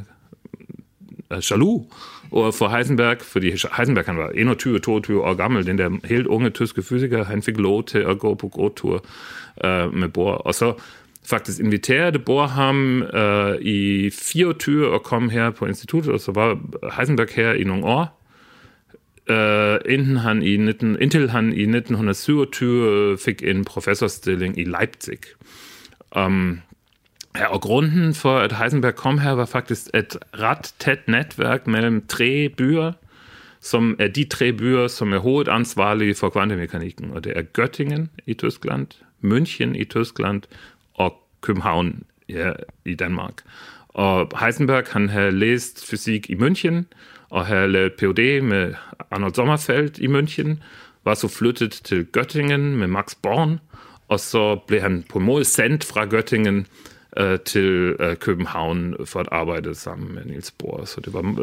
jaloux 1.32 1.88
over 2.32 2.52
for 2.52 2.68
Heisenberg, 2.68 3.18
fordi 3.22 3.52
Heisenberg 3.78 4.06
han 4.06 4.18
var 4.18 4.28
21-22 4.28 5.14
år 5.14 5.34
gammel, 5.34 5.66
den 5.66 5.78
der 5.78 5.90
helt 6.04 6.28
unge 6.28 6.50
tyske 6.50 6.84
fysiker, 6.84 7.24
han 7.24 7.42
fik 7.42 7.58
lov 7.58 7.84
til 7.84 8.00
at 8.00 8.20
gå 8.20 8.34
på 8.34 8.48
gåtur 8.48 9.06
øh, 9.66 9.94
med 9.94 10.10
Bohr. 10.10 10.32
Og 10.32 10.56
så 10.56 10.74
faktisk 11.30 11.60
inviterede 11.60 12.20
Bohr 12.20 12.48
ham 12.48 13.04
øh, 13.04 13.56
i 13.62 14.10
24 14.10 14.88
og 14.88 15.04
kom 15.04 15.30
her 15.30 15.50
på 15.50 15.66
instituttet, 15.66 16.14
og 16.14 16.20
så 16.20 16.32
var 16.32 16.60
Heisenberg 16.98 17.28
her 17.36 17.54
i 17.54 17.64
nogle 17.64 17.86
år. 17.86 18.22
Uh, 19.30 19.94
inden 19.94 20.18
han 20.18 20.44
i 20.44 20.58
19, 20.58 20.98
indtil 21.02 21.30
han 21.30 21.46
i 21.46 21.62
1927 21.62 23.18
fik 23.26 23.44
en 23.44 23.66
professorstilling 23.66 24.60
i 24.60 24.64
Leipzig. 24.64 25.18
Um, 26.18 26.60
Ja, 27.38 27.46
og 27.46 27.62
grunden 27.62 28.14
for, 28.14 28.40
at 28.40 28.58
Heisenberg 28.58 28.96
kom 28.96 29.20
her, 29.20 29.32
var 29.32 29.46
faktisk 29.46 29.88
et 29.94 30.18
ret 30.40 30.74
tæt 30.80 31.08
netværk 31.08 31.68
mellem 31.68 32.08
tre 32.08 32.50
byer, 32.50 32.92
som 33.62 33.96
er 34.00 34.08
de 34.08 34.24
tre 34.24 34.54
byer, 34.54 34.88
som 34.88 35.14
er 35.14 35.18
hovedansvarlige 35.18 36.16
for 36.16 36.30
kvantemekanikken. 36.30 37.12
Og 37.12 37.24
det 37.24 37.34
er 37.36 37.42
Göttingen 37.58 38.08
i 38.26 38.34
Tyskland, 38.34 38.88
München 39.24 39.76
i 39.76 39.84
Tyskland 39.84 40.42
og 40.94 41.14
København 41.42 42.04
ja, 42.30 42.52
i 42.86 42.96
Danmark. 42.96 43.34
Og 43.90 44.32
Heisenberg, 44.40 44.84
han 44.92 45.10
har 45.10 45.30
læst 45.30 45.90
fysik 45.90 46.30
i 46.30 46.36
München, 46.36 46.84
og 47.30 47.46
har 47.46 47.68
lavet 47.68 47.94
Ph.D. 47.94 48.42
med 48.42 48.74
Arnold 49.12 49.34
Sommerfeld 49.34 50.00
i 50.00 50.08
München, 50.08 50.56
var 51.06 51.14
så 51.14 51.28
flyttet 51.28 51.72
til 51.72 52.08
Göttingen 52.18 52.58
med 52.58 52.88
Max 52.88 53.16
Born, 53.22 53.60
og 54.08 54.20
så 54.20 54.56
blev 54.68 54.82
han 54.82 55.04
på 55.10 55.20
en 55.20 55.26
måde 55.26 55.46
sendt 55.46 55.84
fra 55.84 56.06
Göttingen 56.06 56.66
øh, 57.18 57.40
til 57.40 57.96
øh, 58.00 58.16
København 58.16 58.96
for 59.06 59.20
at 59.20 59.28
arbejde 59.32 59.76
sammen 59.76 60.16
med 60.16 60.26
Niels 60.26 60.52
Bohr. 60.52 60.86
Så 60.86 61.02
det 61.02 61.14
var, 61.14 61.36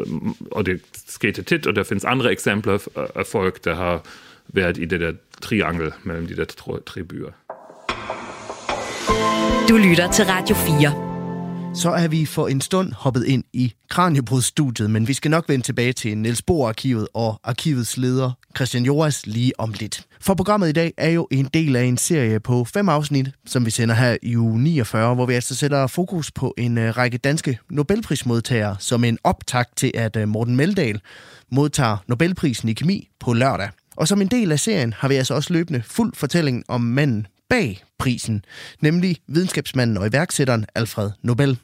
og 0.51 0.65
det 0.65 0.81
skete 1.07 1.43
tit, 1.43 1.67
og 1.67 1.75
der 1.75 1.83
findes 1.83 2.05
andre 2.05 2.31
eksempler 2.31 2.87
af 3.15 3.25
folk, 3.25 3.65
der 3.65 3.75
har 3.75 4.01
været 4.47 4.77
i 4.77 4.85
det 4.85 4.99
der 4.99 5.13
triangel 5.41 5.91
mellem 6.03 6.27
de 6.27 6.35
der 6.35 6.45
tre 6.85 7.03
byer. 7.03 7.31
Du 9.69 9.77
lytter 9.77 10.11
til 10.11 10.25
Radio 10.25 10.55
4 10.55 11.12
så 11.75 11.91
er 11.91 12.07
vi 12.07 12.25
for 12.25 12.47
en 12.47 12.61
stund 12.61 12.93
hoppet 12.93 13.25
ind 13.25 13.43
i 13.53 13.73
Kranjebrudstudiet, 13.89 14.89
men 14.89 15.07
vi 15.07 15.13
skal 15.13 15.31
nok 15.31 15.49
vende 15.49 15.65
tilbage 15.65 15.93
til 15.93 16.17
Niels 16.17 16.41
Bohr-arkivet 16.41 17.07
og 17.13 17.39
arkivets 17.43 17.97
leder 17.97 18.31
Christian 18.55 18.85
Joras 18.85 19.25
lige 19.25 19.59
om 19.59 19.73
lidt. 19.79 20.05
For 20.21 20.33
programmet 20.33 20.69
i 20.69 20.71
dag 20.71 20.93
er 20.97 21.09
jo 21.09 21.27
en 21.31 21.45
del 21.45 21.75
af 21.75 21.83
en 21.83 21.97
serie 21.97 22.39
på 22.39 22.65
fem 22.65 22.89
afsnit, 22.89 23.29
som 23.45 23.65
vi 23.65 23.71
sender 23.71 23.95
her 23.95 24.17
i 24.21 24.37
uge 24.37 24.59
49, 24.59 25.15
hvor 25.15 25.25
vi 25.25 25.33
altså 25.33 25.55
sætter 25.55 25.87
fokus 25.87 26.31
på 26.31 26.53
en 26.57 26.77
øh, 26.77 26.97
række 26.97 27.17
danske 27.17 27.59
Nobelprismodtagere 27.69 28.75
som 28.79 29.03
en 29.03 29.17
optakt 29.23 29.77
til, 29.77 29.91
at 29.93 30.15
øh, 30.15 30.27
Morten 30.27 30.55
Meldal 30.55 31.01
modtager 31.51 31.97
Nobelprisen 32.07 32.69
i 32.69 32.73
kemi 32.73 33.09
på 33.19 33.33
lørdag. 33.33 33.69
Og 33.95 34.07
som 34.07 34.21
en 34.21 34.27
del 34.27 34.51
af 34.51 34.59
serien 34.59 34.93
har 34.97 35.07
vi 35.07 35.15
altså 35.15 35.33
også 35.33 35.53
løbende 35.53 35.81
fuld 35.85 36.13
fortælling 36.15 36.63
om 36.67 36.81
manden 36.81 37.27
bag 37.53 37.83
prisen, 37.99 38.45
nemlig 38.81 39.17
videnskabsmanden 39.27 39.97
og 39.97 40.07
iværksætteren 40.07 40.65
Alfred 40.75 41.11
Nobel. 41.21 41.59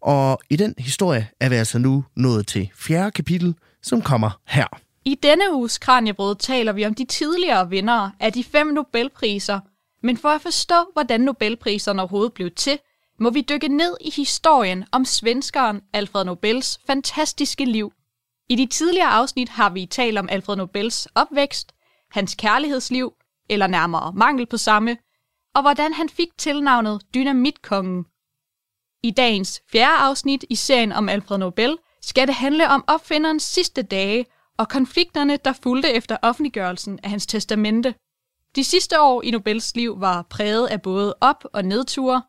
Og 0.00 0.40
i 0.50 0.56
den 0.56 0.74
historie 0.78 1.28
er 1.40 1.48
vi 1.48 1.54
altså 1.54 1.78
nu 1.78 2.04
nået 2.16 2.46
til 2.46 2.70
fjerde 2.74 3.10
kapitel, 3.10 3.54
som 3.82 4.02
kommer 4.02 4.30
her. 4.46 4.66
I 5.04 5.14
denne 5.22 5.44
uges 5.52 5.78
Kranjebrød 5.78 6.36
taler 6.36 6.72
vi 6.72 6.86
om 6.86 6.94
de 6.94 7.04
tidligere 7.04 7.70
vindere 7.70 8.12
af 8.20 8.32
de 8.32 8.44
fem 8.44 8.66
Nobelpriser, 8.66 9.60
men 10.02 10.16
for 10.16 10.28
at 10.28 10.40
forstå, 10.40 10.74
hvordan 10.92 11.20
Nobelpriserne 11.20 12.02
overhovedet 12.02 12.32
blev 12.32 12.50
til, 12.50 12.78
må 13.20 13.30
vi 13.30 13.40
dykke 13.40 13.68
ned 13.68 13.96
i 14.00 14.10
historien 14.16 14.84
om 14.92 15.04
svenskeren 15.04 15.80
Alfred 15.92 16.24
Nobels 16.24 16.80
fantastiske 16.86 17.64
liv. 17.64 17.92
I 18.48 18.56
de 18.56 18.66
tidligere 18.66 19.10
afsnit 19.10 19.48
har 19.48 19.70
vi 19.70 19.86
talt 19.86 20.18
om 20.18 20.28
Alfred 20.28 20.56
Nobels 20.56 21.08
opvækst, 21.14 21.72
hans 22.10 22.34
kærlighedsliv, 22.34 23.12
eller 23.50 23.66
nærmere 23.66 24.12
mangel 24.12 24.46
på 24.46 24.56
samme, 24.56 24.96
og 25.54 25.62
hvordan 25.62 25.92
han 25.92 26.08
fik 26.08 26.28
tilnavnet 26.38 27.02
Dynamitkongen. 27.14 28.04
I 29.02 29.10
dagens 29.10 29.62
fjerde 29.72 29.96
afsnit 29.96 30.44
i 30.50 30.54
serien 30.54 30.92
om 30.92 31.08
Alfred 31.08 31.38
Nobel 31.38 31.78
skal 32.02 32.26
det 32.26 32.34
handle 32.34 32.68
om 32.68 32.84
opfinderens 32.86 33.42
sidste 33.42 33.82
dage 33.82 34.26
og 34.58 34.68
konflikterne, 34.68 35.36
der 35.36 35.52
fulgte 35.52 35.90
efter 35.90 36.16
offentliggørelsen 36.22 36.98
af 37.02 37.10
hans 37.10 37.26
testamente. 37.26 37.94
De 38.56 38.64
sidste 38.64 39.00
år 39.00 39.22
i 39.22 39.30
Nobels 39.30 39.76
liv 39.76 40.00
var 40.00 40.22
præget 40.22 40.66
af 40.66 40.82
både 40.82 41.14
op- 41.20 41.44
og 41.52 41.64
nedture. 41.64 42.22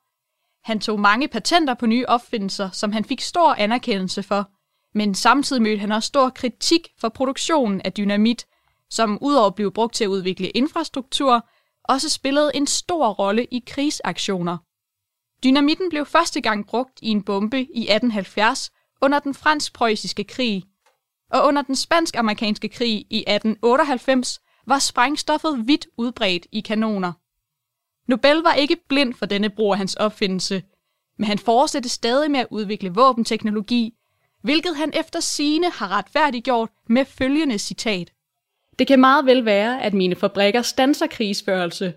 Han 0.63 0.79
tog 0.79 0.99
mange 0.99 1.27
patenter 1.27 1.73
på 1.73 1.85
nye 1.85 2.05
opfindelser, 2.07 2.69
som 2.71 2.91
han 2.91 3.05
fik 3.05 3.21
stor 3.21 3.53
anerkendelse 3.53 4.23
for, 4.23 4.49
men 4.93 5.15
samtidig 5.15 5.61
mødte 5.61 5.79
han 5.79 5.91
også 5.91 6.07
stor 6.07 6.29
kritik 6.29 6.87
for 6.99 7.09
produktionen 7.09 7.81
af 7.81 7.93
dynamit, 7.93 8.45
som 8.89 9.17
udover 9.21 9.47
at 9.47 9.55
blive 9.55 9.71
brugt 9.71 9.93
til 9.95 10.03
at 10.03 10.07
udvikle 10.07 10.49
infrastruktur, 10.49 11.47
også 11.91 12.09
spillede 12.09 12.51
en 12.55 12.67
stor 12.67 13.09
rolle 13.09 13.45
i 13.45 13.63
krigsaktioner. 13.67 14.57
Dynamitten 15.43 15.89
blev 15.89 16.05
første 16.05 16.41
gang 16.41 16.67
brugt 16.67 16.99
i 17.01 17.07
en 17.07 17.23
bombe 17.23 17.59
i 17.59 17.81
1870 17.81 18.71
under 19.01 19.19
den 19.19 19.33
fransk-preussiske 19.33 20.23
krig. 20.23 20.63
og 21.31 21.47
under 21.47 21.61
den 21.61 21.75
spansk-amerikanske 21.75 22.69
krig 22.69 23.05
i 23.09 23.19
1898 23.27 24.39
var 24.67 24.79
sprængstoffet 24.79 25.67
vidt 25.67 25.87
udbredt 25.97 26.47
i 26.51 26.61
kanoner. 26.61 27.13
Nobel 28.11 28.37
var 28.37 28.53
ikke 28.53 28.77
blind 28.89 29.13
for 29.13 29.25
denne 29.25 29.49
bror 29.49 29.75
hans 29.75 29.95
opfindelse, 29.95 30.63
men 31.17 31.27
han 31.27 31.39
fortsatte 31.39 31.89
stadig 31.89 32.31
med 32.31 32.39
at 32.39 32.47
udvikle 32.51 32.93
våbenteknologi, 32.93 33.93
hvilket 34.41 34.75
han 34.75 34.91
efter 34.93 35.19
sine 35.19 35.71
har 35.71 35.87
retfærdiggjort 35.87 36.69
med 36.89 37.05
følgende 37.05 37.59
citat. 37.59 38.11
Det 38.81 38.87
kan 38.87 38.99
meget 38.99 39.25
vel 39.25 39.45
være, 39.45 39.83
at 39.83 39.93
mine 39.93 40.15
fabrikker 40.15 40.61
stanser 40.61 41.07
krigsførelse, 41.07 41.93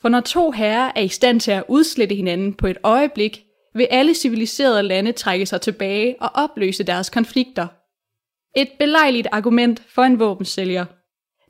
for 0.00 0.08
når 0.08 0.20
to 0.20 0.50
herrer 0.50 0.92
er 0.96 1.00
i 1.00 1.08
stand 1.08 1.40
til 1.40 1.50
at 1.50 1.64
udslette 1.68 2.14
hinanden 2.14 2.54
på 2.54 2.66
et 2.66 2.78
øjeblik, 2.82 3.44
vil 3.74 3.86
alle 3.90 4.14
civiliserede 4.14 4.82
lande 4.82 5.12
trække 5.12 5.46
sig 5.46 5.60
tilbage 5.60 6.16
og 6.20 6.30
opløse 6.34 6.84
deres 6.84 7.10
konflikter. 7.10 7.66
Et 8.56 8.68
belejligt 8.78 9.28
argument 9.32 9.82
for 9.94 10.02
en 10.02 10.18
våbensælger. 10.18 10.84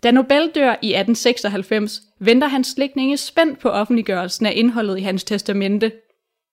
Da 0.02 0.10
Nobel 0.10 0.50
dør 0.54 0.70
i 0.70 0.94
1896, 0.94 2.00
venter 2.20 2.48
hans 2.48 2.66
slægtninge 2.66 3.16
spændt 3.16 3.58
på 3.58 3.68
offentliggørelsen 3.68 4.46
af 4.46 4.52
indholdet 4.56 4.98
i 4.98 5.02
hans 5.02 5.24
testamente. 5.24 5.92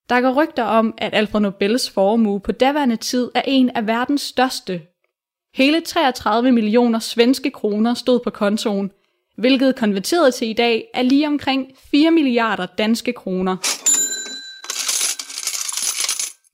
Der 0.08 0.20
går 0.20 0.42
rygter 0.42 0.64
om, 0.64 0.94
at 0.98 1.14
Alfred 1.14 1.40
Nobels 1.40 1.90
formue 1.90 2.40
på 2.40 2.52
daværende 2.52 2.96
tid 2.96 3.30
er 3.34 3.42
en 3.46 3.70
af 3.70 3.86
verdens 3.86 4.22
største. 4.22 4.80
Hele 5.54 5.80
33 5.80 6.52
millioner 6.52 6.98
svenske 6.98 7.50
kroner 7.50 7.94
stod 7.94 8.20
på 8.24 8.30
kontoen, 8.30 8.90
hvilket 9.36 9.76
konverteret 9.76 10.34
til 10.34 10.48
i 10.48 10.52
dag 10.52 10.90
er 10.94 11.02
lige 11.02 11.26
omkring 11.26 11.72
4 11.90 12.10
milliarder 12.10 12.66
danske 12.66 13.12
kroner. 13.12 13.56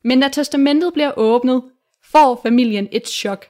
Men 0.09 0.21
da 0.21 0.29
testamentet 0.29 0.93
bliver 0.93 1.13
åbnet, 1.17 1.63
får 2.13 2.41
familien 2.43 2.89
et 2.93 3.09
chok. 3.09 3.47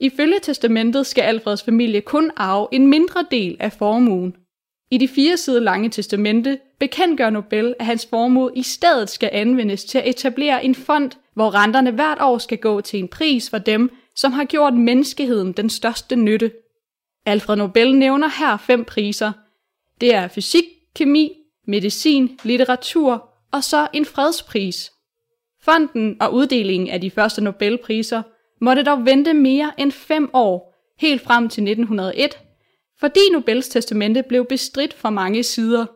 Ifølge 0.00 0.40
testamentet 0.42 1.06
skal 1.06 1.22
Alfreds 1.22 1.62
familie 1.62 2.00
kun 2.00 2.30
arve 2.36 2.68
en 2.72 2.86
mindre 2.86 3.26
del 3.30 3.56
af 3.60 3.72
formuen. 3.72 4.36
I 4.90 4.98
de 4.98 5.08
fire 5.08 5.36
sider 5.36 5.60
lange 5.60 5.88
testamente 5.88 6.58
bekendtgør 6.80 7.30
Nobel, 7.30 7.74
at 7.78 7.86
hans 7.86 8.06
formue 8.06 8.50
i 8.54 8.62
stedet 8.62 9.10
skal 9.10 9.30
anvendes 9.32 9.84
til 9.84 9.98
at 9.98 10.08
etablere 10.08 10.64
en 10.64 10.74
fond, 10.74 11.10
hvor 11.34 11.54
renterne 11.54 11.90
hvert 11.90 12.18
år 12.20 12.38
skal 12.38 12.58
gå 12.58 12.80
til 12.80 12.98
en 12.98 13.08
pris 13.08 13.50
for 13.50 13.58
dem, 13.58 13.90
som 14.16 14.32
har 14.32 14.44
gjort 14.44 14.74
menneskeheden 14.74 15.52
den 15.52 15.70
største 15.70 16.16
nytte. 16.16 16.52
Alfred 17.26 17.56
Nobel 17.56 17.96
nævner 17.96 18.28
her 18.28 18.56
fem 18.56 18.84
priser. 18.84 19.32
Det 20.00 20.14
er 20.14 20.28
fysik, 20.28 20.64
kemi, 20.96 21.32
medicin, 21.66 22.38
litteratur 22.42 23.28
og 23.52 23.64
så 23.64 23.88
en 23.92 24.04
fredspris. 24.04 24.92
Fonden 25.62 26.16
og 26.20 26.34
uddelingen 26.34 26.88
af 26.88 27.00
de 27.00 27.10
første 27.10 27.44
Nobelpriser 27.44 28.22
måtte 28.60 28.82
dog 28.82 29.06
vente 29.06 29.34
mere 29.34 29.72
end 29.78 29.92
fem 29.92 30.30
år, 30.32 30.74
helt 30.98 31.22
frem 31.22 31.48
til 31.48 31.62
1901, 31.62 32.38
fordi 33.00 33.20
Nobels 33.32 33.68
testamente 33.68 34.22
blev 34.22 34.46
bestridt 34.46 34.94
fra 34.94 35.10
mange 35.10 35.42
sider. 35.42 35.86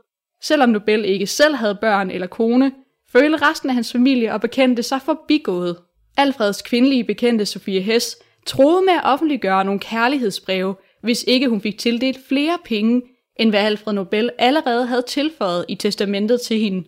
Selvom 0.42 0.68
Nobel 0.68 1.04
ikke 1.04 1.26
selv 1.26 1.54
havde 1.54 1.78
børn 1.80 2.10
eller 2.10 2.26
kone, 2.26 2.72
følte 3.12 3.48
resten 3.48 3.70
af 3.70 3.74
hans 3.74 3.92
familie 3.92 4.32
og 4.32 4.40
bekendte 4.40 4.82
sig 4.82 5.02
forbigået. 5.02 5.76
Alfreds 6.16 6.62
kvindelige 6.62 7.04
bekendte 7.04 7.46
Sofie 7.46 7.80
Hess 7.80 8.16
troede 8.46 8.84
med 8.84 8.92
at 8.92 9.04
offentliggøre 9.04 9.64
nogle 9.64 9.80
kærlighedsbreve, 9.80 10.74
hvis 11.02 11.24
ikke 11.28 11.48
hun 11.48 11.60
fik 11.60 11.78
tildelt 11.78 12.18
flere 12.28 12.58
penge, 12.64 13.02
end 13.36 13.50
hvad 13.50 13.60
Alfred 13.60 13.92
Nobel 13.92 14.30
allerede 14.38 14.86
havde 14.86 15.02
tilføjet 15.02 15.64
i 15.68 15.74
testamentet 15.74 16.40
til 16.40 16.58
hende. 16.58 16.84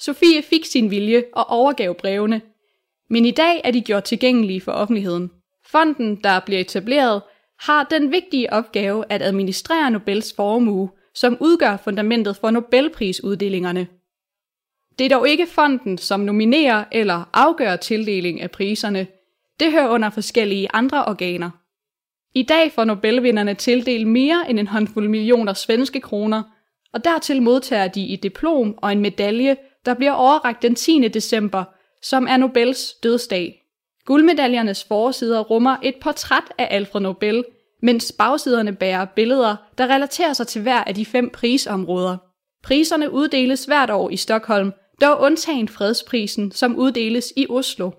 Sofie 0.00 0.42
fik 0.42 0.64
sin 0.64 0.90
vilje 0.90 1.24
og 1.32 1.50
overgav 1.50 1.94
brevene, 1.94 2.40
men 3.10 3.24
i 3.24 3.30
dag 3.30 3.60
er 3.64 3.70
de 3.70 3.80
gjort 3.80 4.04
tilgængelige 4.04 4.60
for 4.60 4.72
offentligheden. 4.72 5.30
Fonden, 5.66 6.16
der 6.24 6.40
bliver 6.40 6.60
etableret, 6.60 7.22
har 7.60 7.84
den 7.84 8.12
vigtige 8.12 8.52
opgave 8.52 9.04
at 9.08 9.22
administrere 9.22 9.90
Nobels 9.90 10.32
formue, 10.36 10.90
som 11.14 11.36
udgør 11.40 11.76
fundamentet 11.76 12.36
for 12.36 12.50
Nobelprisuddelingerne. 12.50 13.86
Det 14.98 15.04
er 15.04 15.16
dog 15.16 15.28
ikke 15.28 15.46
fonden, 15.46 15.98
som 15.98 16.20
nominerer 16.20 16.84
eller 16.92 17.30
afgør 17.32 17.76
tildeling 17.76 18.40
af 18.40 18.50
priserne. 18.50 19.06
Det 19.60 19.72
hører 19.72 19.88
under 19.88 20.10
forskellige 20.10 20.68
andre 20.72 21.04
organer. 21.04 21.50
I 22.34 22.42
dag 22.42 22.72
får 22.72 22.84
Nobelvinderne 22.84 23.54
tildelt 23.54 24.08
mere 24.08 24.44
end 24.48 24.58
en 24.58 24.66
håndfuld 24.66 25.08
millioner 25.08 25.52
svenske 25.52 26.00
kroner, 26.00 26.42
og 26.92 27.04
dertil 27.04 27.42
modtager 27.42 27.88
de 27.88 28.14
et 28.14 28.22
diplom 28.22 28.74
og 28.78 28.92
en 28.92 29.00
medalje, 29.00 29.56
der 29.84 29.94
bliver 29.94 30.12
overragt 30.12 30.62
den 30.62 30.74
10. 30.74 31.08
december, 31.08 31.64
som 32.02 32.26
er 32.30 32.36
Nobels 32.36 32.92
dødsdag. 33.02 33.62
Guldmedaljernes 34.04 34.84
forsider 34.84 35.40
rummer 35.40 35.76
et 35.82 35.94
portræt 36.00 36.52
af 36.58 36.68
Alfred 36.70 37.00
Nobel, 37.00 37.44
mens 37.82 38.12
bagsiderne 38.18 38.72
bærer 38.72 39.04
billeder, 39.04 39.56
der 39.78 39.86
relaterer 39.86 40.32
sig 40.32 40.46
til 40.46 40.62
hver 40.62 40.84
af 40.84 40.94
de 40.94 41.06
fem 41.06 41.30
prisområder. 41.30 42.16
Priserne 42.62 43.12
uddeles 43.12 43.64
hvert 43.64 43.90
år 43.90 44.10
i 44.10 44.16
Stockholm, 44.16 44.72
dog 45.02 45.20
undtagen 45.20 45.68
fredsprisen, 45.68 46.52
som 46.52 46.76
uddeles 46.76 47.32
i 47.36 47.46
Oslo. 47.50 47.90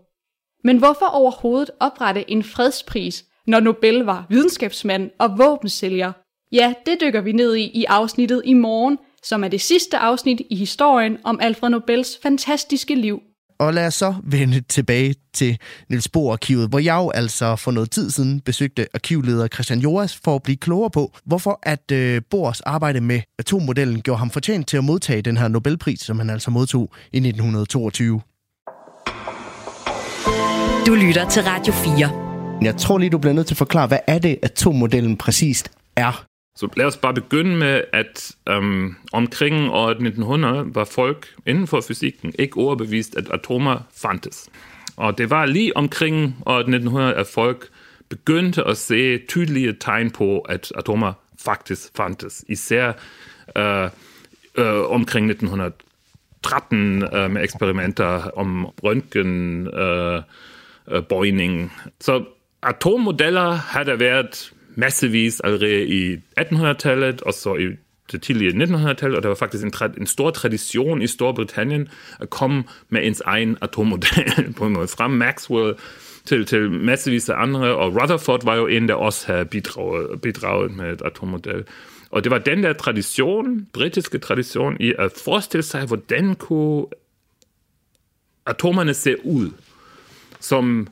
Men 0.64 0.78
hvorfor 0.78 1.06
overhovedet 1.06 1.72
oprette 1.80 2.32
en 2.32 2.44
fredspris, 2.44 3.26
når 3.48 3.60
Nobel 3.60 4.00
var 4.00 4.26
videnskabsmand 4.30 5.12
og 5.20 5.38
våbensælger? 5.38 6.12
Ja, 6.52 6.74
det 6.86 7.02
dykker 7.02 7.22
vi 7.22 7.32
ned 7.32 7.56
i 7.56 7.64
i 7.64 7.86
afsnittet 7.86 8.42
i 8.46 8.54
morgen, 8.54 8.98
som 9.24 9.44
er 9.44 9.48
det 9.48 9.62
sidste 9.62 9.98
afsnit 9.98 10.42
i 10.50 10.56
historien 10.56 11.18
om 11.24 11.40
Alfred 11.42 11.70
Nobels 11.70 12.20
fantastiske 12.24 12.96
liv. 12.96 13.20
Og 13.64 13.74
lad 13.74 13.88
os 13.88 13.94
så 13.94 14.14
vende 14.24 14.62
tilbage 14.62 15.16
til 15.34 15.58
Niels 15.90 16.10
Bohr-arkivet, 16.10 16.70
hvor 16.70 16.80
jeg 16.80 16.96
jo 16.96 17.10
altså 17.10 17.56
for 17.56 17.72
noget 17.72 17.92
tid 17.92 18.10
siden 18.10 18.40
besøgte 18.40 18.88
arkivleder 18.94 19.48
Christian 19.48 19.80
Joas 19.80 20.20
for 20.24 20.36
at 20.36 20.44
blive 20.44 20.58
klogere 20.58 20.90
på, 20.90 21.12
hvorfor 21.26 21.60
at 21.64 21.92
øh, 21.92 22.22
Bohrs 22.30 22.62
arbejde 22.62 23.02
med 23.02 23.22
atommodellen 23.40 24.02
gjorde 24.02 24.20
ham 24.20 24.30
fortjent 24.30 24.68
til 24.68 24.78
at 24.78 24.84
modtage 24.84 25.22
den 25.22 25.38
her 25.38 25.48
Nobelpris, 25.48 26.00
som 26.00 26.20
han 26.20 26.30
altså 26.30 26.52
modtog 26.52 26.92
i 27.14 27.18
1922. 27.18 28.22
Du 30.88 30.96
lytter 30.96 31.30
til 31.30 31.44
Radio 31.44 31.74
4. 31.74 32.10
Jeg 32.62 32.78
tror 32.78 32.98
lige, 32.98 33.10
du 33.10 33.18
bliver 33.18 33.34
nødt 33.34 33.48
til 33.48 33.54
at 33.54 33.58
forklare, 33.58 33.88
hvad 33.88 34.00
er 34.08 34.20
det, 34.20 34.38
atommodellen 34.44 35.18
præcist 35.18 35.72
er? 35.96 36.26
Så 36.56 36.70
lad 36.78 36.86
os 36.86 36.98
bare 36.98 37.14
begynde 37.14 37.56
med, 37.56 37.82
at 37.94 38.36
øhm, 38.50 38.96
omkring 39.14 39.70
år 39.70 39.90
1900 39.90 40.76
var 40.76 40.84
folk 40.84 41.28
inden 41.46 41.68
for 41.68 41.82
fysikken 41.82 42.34
ikke 42.40 42.58
overbevist, 42.58 43.16
at 43.16 43.32
atomer 43.32 43.80
fandtes. 44.02 44.50
Og 44.98 45.18
det 45.18 45.30
var 45.30 45.46
lige 45.46 45.78
omkring 45.78 46.36
år 46.46 46.60
1900, 46.60 47.14
at 47.14 47.28
folk 47.28 47.70
begyndte 48.10 48.64
at 48.64 48.78
se 48.78 49.18
tydelige 49.18 49.76
tegn 49.80 50.12
på, 50.12 50.40
at 50.40 50.72
atomer 50.76 51.14
faktisk 51.46 51.82
fandtes. 51.98 52.46
Især 52.48 52.92
øh, 53.58 53.90
øh, 54.58 54.92
omkring 54.92 55.30
1913 55.30 57.04
øh, 57.14 57.32
med 57.32 57.44
eksperimenter 57.44 58.38
om 58.38 58.66
røntgenbøjning. 58.66 61.54
Øh, 61.54 61.60
øh, 61.60 61.64
uh, 61.64 61.70
Så 62.00 62.26
atommodeller 62.64 63.52
havde 63.52 64.00
været 64.00 64.54
massevis 64.76 65.40
allerede 65.40 65.88
i 65.88 66.16
1800-tallet, 66.40 67.22
og 67.22 67.34
så 67.34 67.56
i 67.56 67.68
det 68.12 68.22
tidlige 68.22 68.52
1900-tallet, 68.52 69.18
og 69.18 69.24
der 69.24 69.28
var 69.28 69.36
faktisk 69.36 69.64
en, 69.64 69.74
en 69.98 70.08
stor 70.08 70.32
tradition 70.32 71.02
i 71.02 71.08
Storbritannien 71.08 71.90
at 72.20 72.30
komme 72.30 72.64
med 72.90 73.08
ens 73.08 73.22
egen 73.26 73.58
atommodel 73.62 74.54
på 74.58 74.66
en 74.66 74.74
måde. 74.74 74.88
Fra 74.88 75.08
Maxwell 75.08 75.76
til, 76.26 76.46
til 76.46 76.72
massevis 76.72 77.30
af 77.30 77.36
andre, 77.38 77.76
og 77.76 78.02
Rutherford 78.02 78.46
var 78.46 78.56
jo 78.56 78.68
en, 78.68 78.90
der 78.90 78.96
også 78.96 79.28
havde 79.28 79.46
bidraget, 79.46 80.22
bidraget 80.22 80.76
med 80.76 80.94
et 80.94 81.02
atommodel. 81.06 81.64
Og 82.12 82.24
det 82.24 82.32
var 82.32 82.38
den 82.38 82.64
der 82.64 82.74
tradition, 82.74 83.68
britiske 83.74 84.18
tradition, 84.18 84.78
i 84.80 84.94
at 85.00 85.12
forestille 85.24 85.64
sig, 85.64 85.86
hvordan 85.86 86.36
kunne 86.36 86.86
atomerne 88.46 88.94
se 88.94 89.26
ud, 89.26 89.52
som 90.40 90.88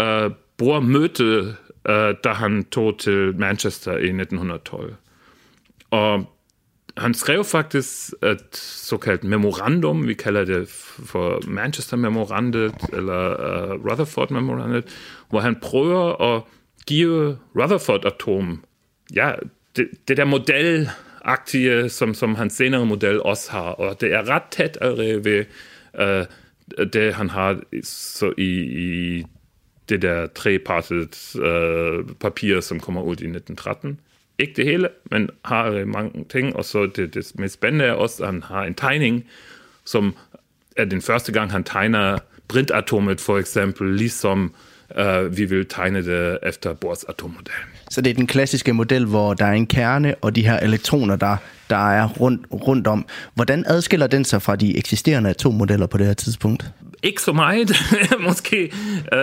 øh, 0.00 0.30
bruger 0.56 0.80
mødte 0.80 1.56
øh, 1.88 2.14
da 2.24 2.28
han 2.28 2.64
tog 2.64 2.98
til 2.98 3.34
Manchester 3.38 3.92
i 3.92 4.08
1912. 4.08 4.94
Og 5.90 6.36
han 6.96 7.14
skrev 7.14 7.44
faktisk 7.44 8.14
et 8.22 8.56
såkaldt 8.56 9.24
memorandum, 9.24 10.08
vi 10.08 10.14
kalder 10.14 10.44
det 10.44 10.68
for 11.06 11.40
Manchester 11.46 11.96
Memorandet 11.96 12.74
eller 12.92 13.28
uh, 13.28 13.90
Rutherford 13.90 14.30
Memorandet, 14.30 14.84
hvor 15.30 15.40
han 15.40 15.56
prøver 15.62 16.36
at 16.36 16.42
give 16.86 17.38
Rutherford-atom, 17.58 18.64
ja, 19.14 19.32
det, 19.76 19.88
det 20.08 20.16
der 20.16 20.24
modelagtige, 20.24 21.88
som, 21.88 22.14
som 22.14 22.34
hans 22.34 22.52
senere 22.52 22.86
model 22.86 23.22
også 23.22 23.50
har, 23.50 23.70
og 23.70 24.00
det 24.00 24.12
er 24.12 24.30
ret 24.30 24.42
tæt 24.50 24.78
allerede 24.80 25.24
ved 25.24 25.44
uh, 26.00 26.24
øh, 26.78 26.92
det, 26.92 27.14
han 27.14 27.30
har 27.30 27.60
så 27.82 28.32
i, 28.38 28.50
i 28.60 29.24
det 29.88 30.02
der 30.02 30.26
trepartet 30.26 31.36
øh, 31.36 32.04
papir, 32.20 32.60
som 32.60 32.80
kommer 32.80 33.02
ud 33.02 33.16
i 33.16 33.26
1913. 33.26 34.00
Ikke 34.38 34.52
det 34.56 34.64
hele, 34.64 34.88
men 35.10 35.30
har 35.44 35.70
øh, 35.70 35.88
mange 35.88 36.24
ting, 36.30 36.56
og 36.56 36.64
så 36.64 36.86
det, 36.86 37.14
det 37.14 37.32
mest 37.34 37.54
spændende 37.54 37.84
er 37.84 37.92
også, 37.92 38.22
at 38.22 38.28
han 38.28 38.42
har 38.42 38.64
en 38.64 38.74
tegning, 38.74 39.24
som 39.84 40.14
er 40.76 40.84
den 40.84 41.02
første 41.02 41.32
gang, 41.32 41.52
han 41.52 41.64
tegner 41.64 42.18
brintatomet 42.48 43.20
for 43.20 43.38
eksempel, 43.38 43.94
ligesom 43.94 44.54
uh, 44.98 45.36
vi 45.36 45.44
vil 45.44 45.66
tegne 45.66 46.04
det 46.04 46.38
efter 46.42 46.72
Bohrs 46.72 47.04
atommodel. 47.04 47.52
Så 47.90 48.00
det 48.00 48.10
er 48.10 48.14
den 48.14 48.26
klassiske 48.26 48.72
model, 48.72 49.06
hvor 49.06 49.34
der 49.34 49.46
er 49.46 49.52
en 49.52 49.66
kerne 49.66 50.14
og 50.14 50.36
de 50.36 50.46
her 50.46 50.60
elektroner, 50.60 51.16
der, 51.16 51.36
der 51.70 51.90
er 51.90 52.08
rundt, 52.08 52.46
rundt 52.52 52.86
om. 52.86 53.06
Hvordan 53.34 53.64
adskiller 53.66 54.06
den 54.06 54.24
sig 54.24 54.42
fra 54.42 54.56
de 54.56 54.78
eksisterende 54.78 55.30
atommodeller 55.30 55.86
på 55.86 55.98
det 55.98 56.06
her 56.06 56.14
tidspunkt? 56.14 56.70
Ikke 57.02 57.22
så 57.22 57.32
meget, 57.32 57.72
måske 58.28 58.72
uh, 59.12 59.18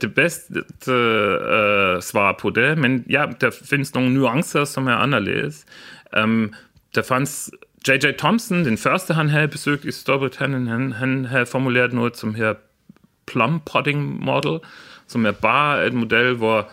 det 0.00 0.14
bedste 0.14 0.54
uh, 0.54 2.02
svar 2.02 2.36
på 2.40 2.50
det, 2.50 2.78
men 2.78 3.04
ja, 3.10 3.24
der 3.40 3.50
findes 3.64 3.94
nogle 3.94 4.14
nuancer, 4.14 4.64
som 4.64 4.86
er 4.86 4.94
anderledes. 4.94 5.64
Um, 6.22 6.54
der 6.94 7.02
fandt 7.02 7.48
J.J. 7.88 8.12
Thompson, 8.18 8.64
den 8.64 8.78
første 8.78 9.14
han 9.14 9.28
havde 9.28 9.48
besøgt 9.48 9.84
i 9.84 9.92
Storbritannien, 9.92 10.66
han, 10.66 10.92
han 10.92 11.24
havde 11.24 11.46
formuleret 11.46 11.92
noget 11.92 12.16
som 12.16 12.34
her 12.34 12.54
plum 13.26 13.62
pudding 13.72 14.24
model, 14.24 14.58
som 15.06 15.26
er 15.26 15.30
bare 15.30 15.86
et 15.86 15.92
model, 15.92 16.34
hvor 16.34 16.70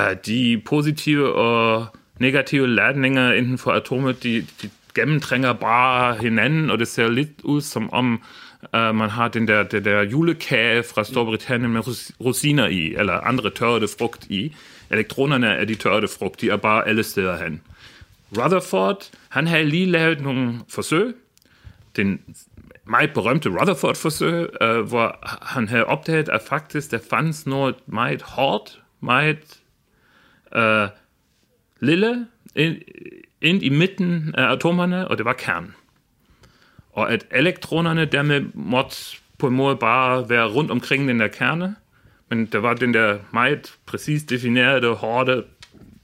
uh, 0.00 0.16
de 0.26 0.62
positive 0.66 1.34
og 1.34 1.86
negative 2.18 2.68
ladninger 2.68 3.32
inden 3.32 3.58
for 3.58 3.72
atomet, 3.72 4.22
de, 4.22 4.46
de 4.62 4.70
gennemtrænger 4.94 5.52
bare 5.52 6.14
hinanden, 6.14 6.70
og 6.70 6.78
det 6.78 6.88
ser 6.88 7.08
lidt 7.08 7.30
ud 7.44 7.60
som 7.60 7.92
om 7.92 8.22
uh, 8.62 8.94
man 8.94 9.10
har 9.10 9.28
den 9.28 9.48
der, 9.48 9.62
der, 9.62 9.80
der 9.80 10.02
julekage 10.02 10.82
fra 10.82 11.04
Storbritannien 11.04 11.72
med 11.72 11.82
rosiner 12.20 12.66
i, 12.66 12.94
eller 12.94 13.12
andre 13.12 13.50
tørrede 13.50 13.88
frugt 13.98 14.26
i. 14.26 14.56
Elektronerne 14.90 15.46
er 15.46 15.64
de 15.64 15.74
tørrede 15.74 16.08
frugt, 16.18 16.40
de 16.40 16.50
er 16.50 16.56
bare 16.56 16.88
alle 16.88 17.02
steder 17.02 17.44
hen. 17.44 17.60
Rutherford, 18.38 19.10
han 19.28 19.46
havde 19.46 19.64
lige 19.64 19.86
lavet 19.86 20.20
nogle 20.20 20.54
forsøg, 20.68 21.14
den 21.96 22.20
meget 22.84 23.12
berømte 23.14 23.48
Rutherford-forsøg, 23.48 24.48
uh, 24.62 24.80
hvor 24.88 25.18
han 25.42 25.68
havde 25.68 25.84
opdaget, 25.84 26.28
at 26.28 26.40
faktisk 26.48 26.90
der 26.90 26.98
fandt 27.10 27.46
noget 27.46 27.74
meget 27.86 28.22
hårdt, 28.22 28.82
meget 29.00 29.60
uh, 30.56 30.88
lille 31.80 32.26
ind, 32.54 32.76
ind 33.42 33.62
i 33.62 33.68
midten 33.68 34.34
af 34.38 34.52
atomerne, 34.52 35.08
og 35.08 35.18
det 35.18 35.24
var 35.24 35.32
kernen. 35.32 35.74
Og 36.96 37.12
at 37.12 37.26
elektronerne 37.30 38.04
dermed 38.04 38.44
måtte 38.54 38.96
på 39.38 39.46
en 39.46 39.54
måde 39.54 39.76
bare 39.76 40.28
være 40.28 40.46
rundt 40.46 40.70
omkring 40.70 41.08
den 41.08 41.20
der 41.20 41.28
kerne, 41.28 41.76
men 42.28 42.46
der 42.46 42.58
var 42.58 42.74
den 42.74 42.94
der 42.94 43.18
meget 43.32 43.74
præcis 43.86 44.22
definerede, 44.22 44.94
hårde 44.94 45.44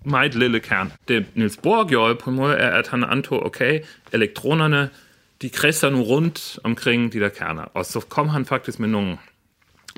meget 0.05 0.35
lille 0.35 0.61
kern. 0.61 0.93
Det 1.09 1.27
Niels 1.35 1.57
Bohr 1.57 1.89
gjorde 1.89 2.15
på 2.15 2.31
en 2.31 2.37
måde, 2.37 2.55
er, 2.55 2.71
at 2.71 2.89
han 2.89 3.05
antog, 3.05 3.47
okay, 3.47 3.81
elektronerne, 4.13 4.91
de 5.43 5.51
kredser 5.51 5.91
nu 5.91 6.03
rundt 6.03 6.59
omkring 6.65 7.13
de 7.13 7.21
der 7.21 7.29
kerner. 7.29 7.63
Og 7.63 7.85
så 7.85 8.01
kom 8.01 8.29
han 8.29 8.47
faktisk 8.47 8.79
med 8.81 8.89
nogle 8.89 9.19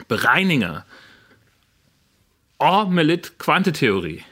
beregninger, 0.09 0.81
og 2.59 2.93
med 2.93 3.05
lidt 3.05 3.39
kvanteteori, 3.39 4.25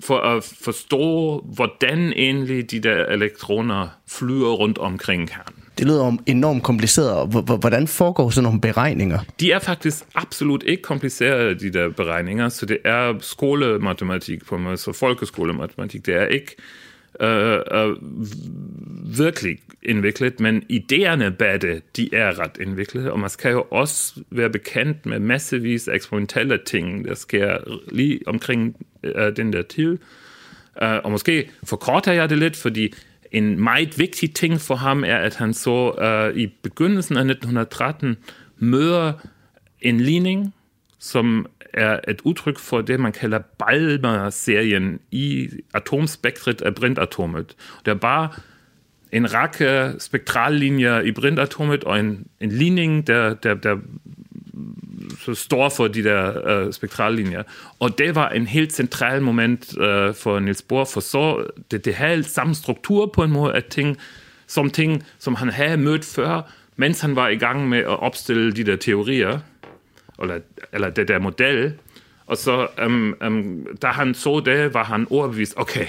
for 0.00 0.18
at 0.18 0.54
forstå, 0.64 1.38
hvordan 1.54 2.12
egentlig 2.12 2.70
de 2.70 2.80
der 2.80 3.06
elektroner 3.06 3.88
flyver 4.08 4.52
rundt 4.52 4.78
omkring 4.78 5.28
kernen. 5.28 5.57
Det 5.78 5.86
lyder 5.86 6.16
enormt 6.26 6.62
kompliceret. 6.62 7.28
Hvordan 7.60 7.88
foregår 7.88 8.30
sådan 8.30 8.44
nogle 8.44 8.60
beregninger? 8.60 9.18
De 9.40 9.52
er 9.52 9.58
faktisk 9.58 10.04
absolut 10.14 10.62
ikke 10.66 10.82
komplicerede, 10.82 11.54
de 11.54 11.72
der 11.72 11.88
beregninger. 11.88 12.48
Så 12.48 12.66
det 12.66 12.78
er 12.84 13.14
skolematematik 13.20 14.44
på 14.46 14.58
mig, 14.58 14.78
så 14.78 14.92
folkeskolematematik. 14.92 16.06
Det 16.06 16.14
er 16.14 16.26
ikke 16.26 16.56
øh, 17.20 17.58
øh, 17.72 17.96
virkelig 19.18 19.58
indviklet, 19.82 20.40
men 20.40 20.62
idéerne 20.72 21.28
bag 21.28 21.60
det, 21.60 21.96
de 21.96 22.14
er 22.14 22.40
ret 22.40 22.58
indviklet, 22.60 23.10
Og 23.10 23.20
man 23.20 23.30
skal 23.30 23.52
jo 23.52 23.66
også 23.70 24.20
være 24.30 24.50
bekendt 24.50 25.06
med 25.06 25.18
massevis 25.18 25.88
af 25.88 25.94
eksperimentelle 25.94 26.58
ting, 26.66 27.04
der 27.04 27.14
sker 27.14 27.56
lige 27.92 28.20
omkring 28.26 28.76
øh, 29.04 29.36
den 29.36 29.52
der 29.52 29.62
til. 29.62 29.98
Uh, 30.82 30.88
og 31.04 31.10
måske 31.10 31.50
forkorter 31.64 32.12
jeg 32.12 32.30
det 32.30 32.38
lidt, 32.38 32.56
fordi 32.56 32.94
en 33.32 33.60
meget 33.60 33.98
vigtig 33.98 34.34
ting 34.34 34.60
for 34.60 34.74
ham 34.74 35.04
er, 35.04 35.16
at 35.16 35.36
han 35.36 35.54
så 35.54 36.30
uh, 36.30 36.36
i 36.36 36.46
begyndelsen 36.46 37.16
af 37.16 37.20
1913 37.20 38.16
møder 38.58 39.12
en 39.80 40.00
ligning, 40.00 40.54
som 40.98 41.46
er 41.72 42.00
et 42.08 42.20
udtryk 42.24 42.58
for 42.58 42.80
det, 42.80 43.00
man 43.00 43.12
kalder 43.12 43.38
Balmer-serien 43.38 45.00
i 45.10 45.48
atomspektret 45.74 46.62
af 46.62 46.74
brintatomet. 46.74 47.56
Der 47.86 47.94
var 47.94 48.40
en 49.12 49.34
række 49.34 50.00
spektrallinjer 50.00 51.00
i 51.00 51.12
brintatomet 51.12 51.84
og 51.84 52.00
en, 52.00 52.26
en 52.40 52.52
ligning, 52.52 53.06
der, 53.06 53.34
der, 53.34 53.54
der 53.54 53.76
så 55.20 55.34
står 55.34 55.68
for 55.68 55.88
de 55.88 56.04
der 56.04 56.64
uh, 56.66 56.72
spektrallinjer. 56.72 57.42
Og 57.80 57.98
det 57.98 58.14
var 58.14 58.28
en 58.28 58.46
helt 58.46 58.72
central 58.72 59.22
moment 59.22 59.76
uh, 59.76 60.14
for 60.14 60.38
Niels 60.38 60.62
Bohr, 60.62 60.84
for 60.84 61.00
så 61.00 61.44
det, 61.70 61.84
det 61.84 61.94
havde 61.94 62.24
samme 62.24 62.54
struktur 62.54 63.06
på 63.06 63.22
en 63.22 63.30
måde 63.30 63.54
af 63.54 63.62
ting, 63.62 63.96
som 64.46 64.70
ting, 64.70 65.04
som 65.18 65.34
han 65.34 65.48
havde 65.48 65.76
mødt 65.76 66.04
før, 66.04 66.42
mens 66.76 67.00
han 67.00 67.16
var 67.16 67.28
i 67.28 67.36
gang 67.36 67.68
med 67.68 67.78
at 67.78 68.00
opstille 68.00 68.52
de 68.52 68.64
der 68.64 68.76
teorier, 68.76 69.38
eller, 70.22 70.40
eller 70.72 70.90
det 70.90 71.08
der 71.08 71.18
model. 71.18 71.72
Og 72.26 72.36
så, 72.36 72.66
um, 72.86 73.14
um, 73.26 73.66
da 73.82 73.86
han 73.86 74.14
så 74.14 74.40
det, 74.40 74.74
var 74.74 74.84
han 74.84 75.06
overbevist, 75.10 75.54
okay, 75.56 75.86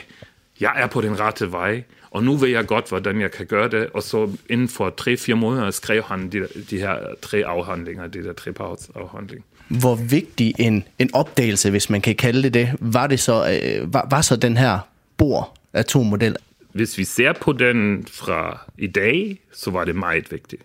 jeg 0.60 0.74
er 0.76 0.88
på 0.88 1.02
den 1.02 1.19
rette 1.19 1.52
vej, 1.52 1.84
og 2.12 2.24
nu 2.24 2.36
ved 2.36 2.50
jeg 2.50 2.67
godt, 2.67 2.89
hvordan 2.89 3.22
jeg 3.22 3.32
kan 3.32 3.45
gøre 3.45 3.69
det. 3.69 3.89
Og 3.93 4.04
så 4.04 4.32
inden 4.50 4.69
for 4.69 4.89
tre-fire 4.89 5.36
måneder 5.36 5.72
skrev 5.72 6.04
han 6.04 6.30
de, 6.30 6.48
de 6.69 6.78
her 6.78 6.98
tre 7.22 7.45
afhandlinger, 7.45 8.08
de 8.08 8.24
der 8.24 8.34
tre 8.34 8.54
afhandling. 8.95 9.45
Hvor 9.67 9.95
vigtig 9.95 10.54
en, 10.60 10.84
en 11.00 11.10
opdagelse, 11.13 11.72
hvis 11.72 11.89
man 11.89 12.02
kan 12.02 12.15
kalde 12.15 12.43
det 12.43 12.54
det, 12.54 12.69
var, 12.80 13.08
det 13.08 13.19
så, 13.19 13.60
øh, 13.63 13.93
var, 13.93 14.08
var 14.12 14.22
så 14.22 14.36
den 14.36 14.58
her 14.58 14.80
Bohr 15.17 15.58
atommodel? 15.74 16.36
Hvis 16.74 16.98
vi 16.98 17.04
ser 17.04 17.34
på 17.34 17.54
den 17.54 18.08
fra 18.12 18.60
i 18.78 18.88
dag, 18.88 19.39
så 19.54 19.72
var 19.72 19.86
det 19.86 19.95
meget 19.95 20.32
vigtigt. 20.32 20.62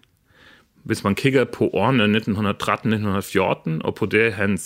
Hvis 0.83 1.05
man 1.05 1.15
kigger 1.15 1.45
på 1.45 1.71
årene 1.73 2.19
1913-1914, 3.79 3.87
og 3.87 3.95
på 3.95 4.07
det 4.07 4.33
hans 4.33 4.63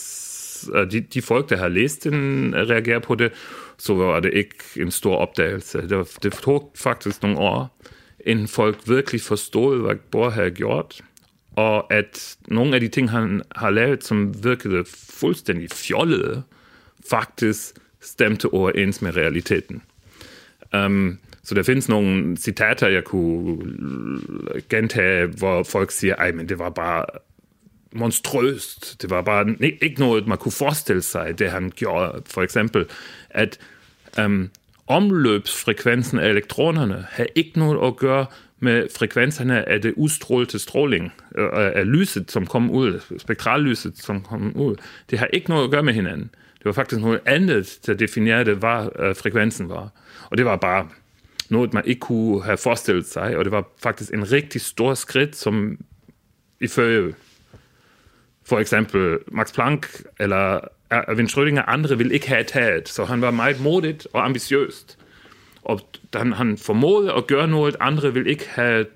Øh, 0.75 0.90
de, 0.90 1.01
de 1.01 1.23
folk, 1.23 1.51
der 1.51 1.57
har 1.57 1.68
læst 1.68 2.05
den, 2.05 2.55
øh, 2.55 2.68
reagerer 2.68 2.99
på 2.99 3.14
det, 3.14 3.33
så 3.79 3.94
var 3.94 4.21
det 4.21 4.35
ikke 4.35 4.55
en 4.77 4.90
stor 4.90 5.16
opdagelse. 5.16 5.88
Det, 5.88 6.18
det 6.23 6.33
tog 6.33 6.73
faktisk 6.77 7.23
nogle 7.23 7.38
år, 7.38 7.79
inden 8.27 8.49
folk 8.49 8.79
virkelig 8.88 9.21
forstod, 9.21 9.81
hvad 9.81 9.97
Bohr 10.11 10.31
havde 10.31 10.51
gjort, 10.51 11.01
og 11.57 11.92
at 11.92 12.37
nogle 12.49 12.75
af 12.75 12.81
de 12.81 12.88
ting, 12.88 13.11
han 13.11 13.42
har 13.57 13.71
lavet, 13.71 14.05
som 14.05 14.44
virkede 14.44 14.85
fuldstændig 15.11 15.71
fjollede, 15.71 16.42
faktisk 17.11 17.75
stemte 18.01 18.53
overens 18.53 19.03
med 19.03 19.16
realiteten. 19.16 19.83
Um, 20.77 21.18
så 21.42 21.55
der 21.55 21.62
findes 21.62 21.88
nogle 21.88 22.37
citater, 22.37 22.88
jeg 22.88 23.05
kunne 23.05 23.59
gentage, 24.68 25.27
hvor 25.27 25.62
folk 25.62 25.90
siger, 25.90 26.14
ej, 26.14 26.33
men 26.33 26.49
det 26.49 26.59
var 26.59 26.71
bare 26.71 27.05
monstrøst. 27.92 29.03
Det 29.03 29.11
var 29.11 29.22
bare 29.22 29.55
ikke 29.61 30.01
noget, 30.01 30.27
man 30.27 30.38
kunne 30.38 30.53
forestille 30.53 31.03
sig, 31.03 31.38
det 31.38 31.51
han 31.51 31.72
gjorde. 31.77 32.22
For 32.27 32.42
eksempel, 32.42 32.87
at 33.31 33.59
øhm, 34.18 34.51
omløbsfrekvensen 34.87 36.18
af 36.18 36.29
elektronerne 36.29 37.07
havde 37.11 37.29
ikke 37.35 37.59
noget 37.59 37.87
at 37.87 37.96
gøre 37.96 38.27
med 38.61 38.87
frekvenserne 38.96 39.68
af 39.68 39.83
det 39.83 39.94
udstrålte 39.96 40.59
stråling, 40.59 41.12
øh, 41.38 41.48
af 41.53 41.87
lyset, 41.87 42.31
som 42.31 42.46
kom 42.46 42.70
ud, 42.70 43.18
spektrallyset, 43.18 43.98
som 43.98 44.22
kom 44.22 44.57
ud. 44.57 44.77
Det 45.11 45.18
har 45.18 45.27
ikke 45.27 45.51
noget 45.51 45.64
at 45.64 45.70
gøre 45.70 45.83
med 45.83 45.94
hinanden. 45.94 46.31
Det 46.59 46.64
var 46.64 46.72
faktisk 46.72 47.01
noget 47.01 47.20
andet, 47.27 47.79
der 47.87 47.94
definerede, 47.94 48.55
hvad 48.55 49.09
uh, 49.09 49.16
frekvensen 49.16 49.68
var. 49.68 49.88
Og 50.31 50.38
det 50.38 50.44
var 50.44 50.57
bare 50.57 50.88
noget, 51.48 51.74
man 51.74 51.83
ikke 51.87 52.01
kunne 52.01 52.44
have 52.44 52.57
forestillet 52.57 53.07
sig, 53.07 53.37
og 53.37 53.44
det 53.44 53.53
var 53.53 53.68
faktisk 53.83 54.14
en 54.14 54.33
rigtig 54.33 54.61
stor 54.61 54.94
skridt, 54.94 55.37
som 55.37 55.79
ifølge 56.61 57.14
for 58.48 58.58
eksempel 58.58 59.18
Max 59.32 59.52
Planck 59.52 60.02
eller 60.20 60.61
Erwin 60.90 61.26
Schrödinger, 61.26 61.62
andre 61.62 61.98
vil 61.98 62.12
ikke 62.12 62.28
have 62.28 62.44
taget, 62.44 62.88
så 62.88 63.04
han 63.04 63.20
var 63.20 63.30
meget 63.30 63.61
modigt 63.61 64.06
og 64.12 64.24
ambitiøst. 64.24 64.98
Og 65.62 65.80
han, 66.14 66.32
han 66.32 66.58
formåede 66.58 67.12
at 67.12 67.26
gøre 67.26 67.48
noget, 67.48 67.76
andre 67.80 68.14
vil 68.14 68.26
ikke 68.26 68.48
have 68.48 68.87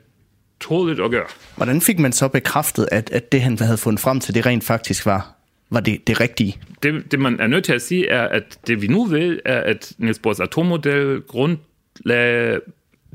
tålet 0.61 1.01
at 1.01 1.11
gøre. 1.11 1.27
Hvordan 1.57 1.81
fik 1.81 1.99
man 1.99 2.13
så 2.13 2.29
bekræftet, 2.29 2.89
at, 2.93 3.11
at 3.11 3.33
det, 3.33 3.43
han 3.43 3.59
havde 3.59 3.79
fundet 3.79 4.01
frem 4.01 4.21
til, 4.21 4.35
det 4.35 4.47
rent 4.47 4.65
faktisk 4.65 5.07
var, 5.07 5.35
var 5.71 5.81
det, 5.81 6.07
det 6.07 6.21
rigtige? 6.21 6.59
Det, 6.83 7.13
det, 7.13 7.21
man 7.21 7.41
er 7.41 7.47
nødt 7.47 7.65
til 7.65 7.73
at 7.73 7.83
sige, 7.83 8.09
er, 8.09 8.29
at 8.29 8.59
det 8.67 8.83
vi 8.83 8.87
nu 8.87 9.05
ved, 9.05 9.39
er, 9.45 9.61
at 9.61 9.93
Niels 9.99 10.19
Bohrs 10.19 10.41
atommodel 10.41 11.21
grundlagde 11.21 12.61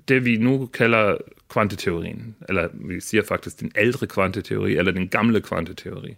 det, 0.08 0.26
vi 0.26 0.38
nu 0.38 0.66
kalder 0.66 1.16
kvanteteorien, 1.50 2.36
eller 2.50 2.68
vi 2.74 3.00
siger 3.00 3.24
faktisk 3.28 3.60
den 3.60 3.72
ældre 3.78 4.08
kvanteteori, 4.08 4.78
eller 4.78 4.92
den 4.92 5.08
gamle 5.08 5.42
kvanteteori. 5.42 6.16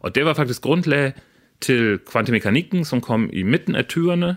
Og 0.00 0.14
det 0.14 0.24
var 0.24 0.34
faktisk 0.34 0.62
grundlag 0.62 1.12
til 1.60 1.98
kvantemekanikken, 1.98 2.84
som 2.84 3.00
kom 3.00 3.30
i 3.32 3.42
midten 3.42 3.74
af 3.74 3.84
20'erne, 3.92 4.34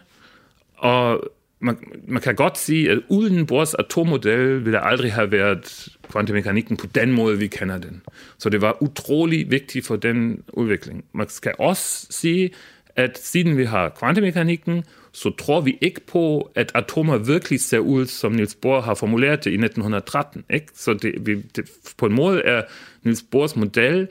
og 0.75 1.23
man, 1.59 1.77
man 2.07 2.21
kan 2.21 2.35
godt 2.35 2.57
sige, 2.57 2.91
at 2.91 2.99
uden 3.09 3.49
vores 3.49 3.73
atommodel 3.73 4.65
ville 4.65 4.71
der 4.71 4.79
aldrig 4.79 5.13
have 5.13 5.31
været 5.31 5.87
kvantemekanikken 6.11 6.77
på 6.77 6.87
den 6.87 7.11
måde, 7.11 7.37
vi 7.37 7.47
kender 7.47 7.77
den. 7.77 8.01
Så 8.37 8.49
det 8.49 8.61
var 8.61 8.83
utrolig 8.83 9.51
vigtigt 9.51 9.85
for 9.85 9.95
den 9.95 10.43
udvikling. 10.53 11.05
Man 11.13 11.29
skal 11.29 11.53
også 11.59 12.07
sige, 12.09 12.49
at 12.97 13.17
siden 13.17 13.57
vi 13.57 13.65
har 13.65 13.89
kvantemekanikken, 13.89 14.83
så 15.11 15.29
tror 15.29 15.61
vi 15.61 15.77
ikke 15.81 16.01
på, 16.01 16.51
at 16.55 16.71
atomer 16.75 17.17
virkelig 17.17 17.61
ser 17.61 17.79
ud, 17.79 18.05
som 18.05 18.31
Niels 18.31 18.55
Bohr 18.55 18.81
har 18.81 18.93
formuleret 18.93 19.43
det 19.43 19.51
i 19.51 19.53
1913. 19.53 20.43
Ikke? 20.49 20.67
Så 20.75 20.93
det, 20.93 21.27
vi, 21.27 21.41
det, 21.41 21.69
på 21.97 22.05
en 22.05 22.13
måde 22.13 22.41
er 22.41 22.61
Niels 23.03 23.23
Bohrs 23.31 23.55
model 23.55 24.07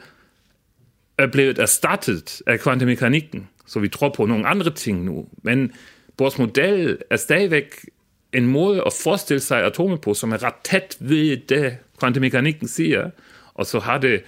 er 1.18 1.26
blevet 1.26 1.58
erstattet 1.58 2.42
af 2.46 2.60
kvantemekanikken. 2.60 3.48
Så 3.66 3.80
vi 3.80 3.88
tror 3.88 4.08
på 4.08 4.26
nogle 4.26 4.46
andre 4.46 4.70
ting 4.70 5.04
nu. 5.04 5.26
Men 5.42 5.72
Bohrs 6.16 6.38
model 6.38 6.98
er 7.10 7.16
stadigvæk 7.16 7.86
en 8.32 8.46
måde 8.46 8.82
at 8.86 8.92
forestille 8.92 9.40
sig 9.40 9.64
atomer 9.64 9.96
på, 9.96 10.14
som 10.14 10.32
er 10.32 10.42
ret 10.42 10.54
tæt 10.64 10.96
ved 11.00 11.36
det, 11.36 11.76
kvantemekanikken 11.98 12.68
siger. 12.68 13.10
Og 13.54 13.66
så 13.66 13.78
har 13.78 13.98
det 13.98 14.22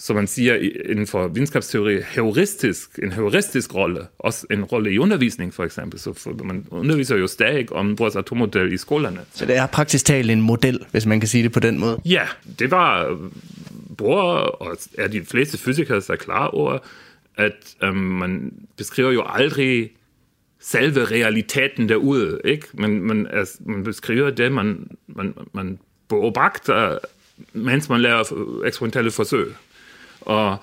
som 0.00 0.16
man 0.16 0.26
siger 0.26 0.54
inden 0.90 1.06
for 1.06 1.28
videnskabsteori, 1.28 2.00
heuristisk, 2.14 2.98
en 3.02 3.12
heuristisk 3.12 3.74
rolle, 3.74 4.06
også 4.18 4.46
en 4.50 4.64
rolle 4.64 4.92
i 4.92 4.98
undervisning 4.98 5.54
for 5.54 5.64
eksempel. 5.64 6.00
Så 6.00 6.12
for, 6.12 6.44
man 6.44 6.66
underviser 6.70 7.16
jo 7.16 7.26
stadig 7.26 7.72
om 7.72 7.98
vores 7.98 8.16
atommodel 8.16 8.72
i 8.72 8.76
skolerne. 8.76 9.20
Så 9.32 9.46
det 9.46 9.56
er 9.56 9.66
praktisk 9.66 10.04
talt 10.04 10.30
en 10.30 10.40
model, 10.40 10.86
hvis 10.90 11.06
man 11.06 11.20
kan 11.20 11.28
sige 11.28 11.42
det 11.42 11.52
på 11.52 11.60
den 11.60 11.78
måde? 11.78 12.00
Ja, 12.04 12.26
det 12.58 12.70
var 12.70 13.18
Bohr 13.98 14.24
og 14.32 14.76
er 14.98 15.08
de 15.08 15.24
fleste 15.24 15.58
fysikere 15.58 16.02
er 16.08 16.16
klar 16.16 16.46
over, 16.46 16.78
at 17.36 17.74
øhm, 17.82 17.96
man 17.96 18.52
beskriver 18.76 19.12
jo 19.12 19.22
aldrig 19.26 19.90
selve 20.60 21.04
realiteten 21.04 21.88
derude, 21.88 22.40
ikke? 22.44 22.66
Men 22.74 23.00
man, 23.00 23.26
altså, 23.32 23.54
man 23.60 23.84
beskriver 23.84 24.30
det, 24.30 24.52
man, 24.52 24.90
man, 25.06 25.34
man 25.52 25.78
beobagter, 26.08 26.98
mens 27.52 27.88
man 27.88 28.00
laver 28.00 28.24
eksperimentelle 28.66 29.10
forsøg. 29.10 29.46
Og 30.28 30.56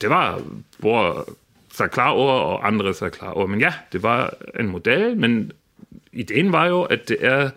det 0.00 0.10
var 0.10 0.42
hvor 0.78 1.28
så 1.72 1.86
klar 1.86 2.10
over, 2.10 2.32
og 2.32 2.66
andre 2.66 2.94
så 2.94 3.08
klar 3.08 3.30
over. 3.30 3.46
Men 3.46 3.60
ja, 3.60 3.72
det 3.92 4.02
var 4.02 4.34
en 4.60 4.68
model, 4.68 5.16
men 5.16 5.52
ideen 6.12 6.52
var 6.52 6.66
jo, 6.66 6.82
at 6.82 7.08
det 7.08 7.16
er 7.20 7.50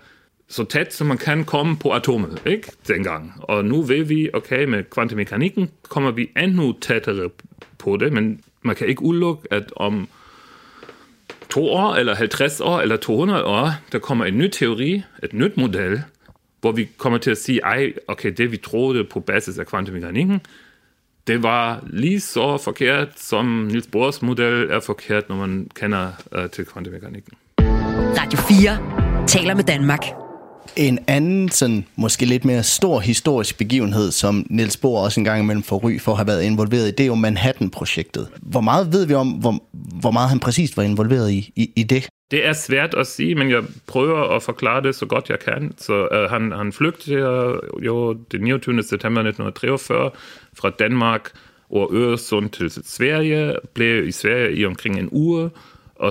så 0.48 0.64
tæt, 0.64 0.94
som 0.94 1.08
man 1.08 1.18
kan 1.18 1.46
komme 1.46 1.78
på 1.78 1.94
atomet, 1.94 2.42
ikke? 2.46 2.72
Dengang. 2.88 3.34
Og 3.38 3.66
nu 3.66 3.82
ved 3.82 4.04
vi, 4.04 4.30
okay, 4.34 4.66
med 4.66 4.84
kvantemekanikken 4.84 5.70
kommer 5.90 6.12
vi 6.12 6.30
endnu 6.38 6.74
tættere 6.82 7.30
på 7.78 7.98
det, 7.98 8.14
men 8.14 8.42
man 8.62 8.76
kan 8.76 8.88
ikke 8.88 9.02
udelukke, 9.02 9.48
at 9.52 9.74
om 9.76 10.08
to 11.50 11.70
år, 11.70 11.96
eller 11.96 12.16
50 12.16 12.62
år, 12.62 12.80
eller 12.80 12.98
200 12.98 13.46
år, 13.46 13.72
der 13.92 14.00
kommer 14.00 14.26
en 14.26 14.38
ny 14.38 14.50
teori, 14.50 15.04
et 15.24 15.34
nyt 15.34 15.58
model, 15.58 16.04
hvor 16.62 16.72
vi 16.72 16.90
kommer 16.98 17.20
til 17.20 17.32
at 17.32 17.38
sige, 17.38 17.60
ej, 17.64 17.94
okay, 18.08 18.34
det 18.38 18.52
vi 18.52 18.58
troede 18.58 19.04
på 19.04 19.20
basis 19.20 19.60
af 19.60 19.68
kvantemekanikken, 19.68 20.42
det 21.28 21.44
var 21.44 21.84
lige 21.88 22.20
så 22.20 22.58
forkert, 22.58 23.20
som 23.20 23.46
Niels 23.46 23.88
Bohrs 23.88 24.22
model 24.22 24.72
er 24.72 24.80
forkert, 24.80 25.30
når 25.30 25.36
man 25.36 25.68
kender 25.76 26.12
uh, 26.38 26.50
til 26.50 26.66
kvantemekanikken. 26.66 27.34
Radio 28.20 28.40
4 28.40 29.28
taler 29.28 29.56
med 29.56 29.64
Danmark. 29.64 30.23
En 30.76 31.00
anden, 31.08 31.50
sådan, 31.50 31.86
måske 31.96 32.26
lidt 32.26 32.46
mere 32.46 32.64
stor 32.64 33.00
historisk 33.00 33.58
begivenhed, 33.58 34.12
som 34.12 34.46
Niels 34.50 34.78
Bohr 34.78 35.04
også 35.04 35.20
en 35.20 35.24
gang 35.24 35.44
imellem 35.44 35.64
får 35.64 35.78
ry 35.78 36.00
for 36.00 36.12
at 36.12 36.18
have 36.18 36.28
været 36.28 36.44
involveret 36.44 36.88
i, 36.88 36.92
det 36.92 37.00
er 37.00 37.08
jo 37.08 37.16
Manhattan-projektet. 37.16 38.28
Hvor 38.42 38.62
meget 38.62 38.94
ved 38.94 39.06
vi 39.06 39.14
om, 39.14 39.30
hvor, 39.30 39.64
hvor 39.72 40.12
meget 40.12 40.30
han 40.30 40.40
præcist 40.40 40.78
var 40.78 40.84
involveret 40.84 41.32
i, 41.32 41.52
i, 41.56 41.72
i 41.76 41.84
det? 41.84 42.10
Det 42.32 42.48
er 42.48 42.54
svært 42.54 42.94
at 42.94 43.08
sige, 43.08 43.36
men 43.36 43.50
jeg 43.50 43.64
prøver 43.88 44.36
at 44.36 44.44
forklare 44.44 44.82
det 44.82 44.96
så 44.96 45.06
godt 45.06 45.30
jeg 45.30 45.40
kan. 45.40 45.74
Så 45.78 46.08
øh, 46.12 46.30
han, 46.30 46.52
han 46.52 46.74
flygtede 46.74 47.60
jo 47.86 48.14
den 48.14 48.42
29. 48.42 48.84
september 48.84 49.22
1943 49.22 50.12
fra 50.58 50.70
Danmark 50.70 51.32
over 51.70 51.88
Øresund 51.94 52.50
til 52.50 52.72
Sverige, 52.86 53.56
blev 53.74 54.08
i 54.08 54.12
Sverige 54.12 54.56
i 54.56 54.66
omkring 54.66 55.00
en 55.00 55.10
uge, 55.12 55.50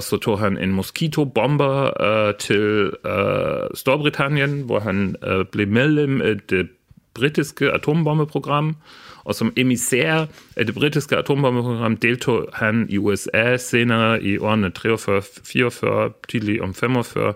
så 0.00 0.16
tog 0.16 0.38
han 0.38 0.58
en 0.58 0.72
mosquito-bomber 0.72 2.02
øh, 2.02 2.34
til 2.38 2.90
äh, 3.04 3.74
Storbritannien, 3.74 4.62
hvor 4.62 4.80
han 4.80 5.16
äh, 5.22 5.44
blev 5.52 5.68
medlem 5.68 6.22
af 6.22 6.34
det 6.50 6.68
britiske 7.14 7.72
atombombeprogram, 7.72 8.76
og 9.24 9.34
som 9.34 9.52
emissær 9.56 10.26
af 10.56 10.66
det 10.66 10.74
britiske 10.74 11.16
atombombeprogram 11.16 11.96
deltog 11.96 12.48
han 12.52 12.86
i 12.90 12.98
USA 12.98 13.56
senere 13.56 14.22
i 14.22 14.38
årene 14.38 14.72
43-44, 14.78 16.20
tidlig 16.28 16.62
om 16.62 16.74
45, 16.74 17.34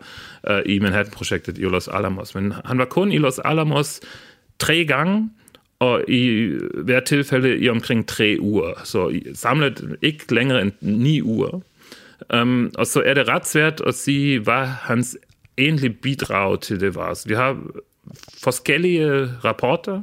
uh, 0.51 0.57
i 0.67 0.79
Manhattan-projektet 0.79 1.59
i 1.59 1.63
Los 1.63 1.89
Alamos. 1.89 2.35
Men 2.35 2.53
han 2.65 2.79
var 2.79 2.85
kun 2.85 3.13
i 3.13 3.19
Los 3.19 3.39
Alamos 3.39 4.01
tre 4.59 4.85
gange, 4.85 5.31
og 5.79 6.05
i 6.09 6.53
hvert 6.75 7.05
tilfælde 7.05 7.59
i 7.59 7.69
omkring 7.69 8.09
tre 8.09 8.37
uger. 8.41 8.81
Så 8.85 9.21
samlet 9.35 9.97
ikke 10.03 10.35
længere 10.35 10.63
end 10.63 10.73
ni 10.81 11.23
uger. 11.23 11.61
Og 12.29 12.87
så 12.87 13.03
er 13.07 13.15
det 13.15 13.29
ret 13.29 13.47
svært 13.47 13.83
at 13.87 13.95
sige, 13.95 14.39
hvad 14.39 14.67
hans 14.67 15.19
bidrag 16.03 16.61
til 16.61 16.81
det. 16.81 16.95
Så 16.95 17.25
vi 17.27 17.35
har 17.35 17.57
forskellige 18.45 19.27
rapporter, 19.45 20.03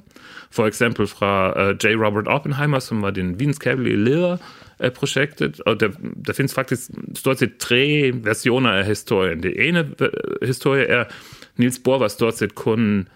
for 0.51 0.67
eksempel 0.67 1.07
fra 1.07 1.49
uh, 1.69 1.75
J. 1.83 1.87
Robert 2.05 2.27
Oppenheimer, 2.27 2.79
som 2.79 3.01
var 3.01 3.09
den 3.09 3.39
videnskabelige 3.39 3.97
leder 3.97 4.37
af 4.79 4.93
projektet, 4.93 5.61
og 5.65 5.79
der, 5.79 5.89
der 6.27 6.33
findes 6.33 6.53
faktisk 6.53 6.81
stort 7.15 7.39
set 7.39 7.57
tre 7.57 8.11
versioner 8.13 8.71
af 8.71 8.85
historien. 8.85 9.43
Det 9.43 9.67
ene 9.67 9.89
historie 10.45 10.85
er, 10.85 11.03
Niels 11.57 11.79
Bohr 11.83 11.97
var 11.97 12.07
stort 12.07 12.37
set 12.37 12.55
kun 12.55 13.07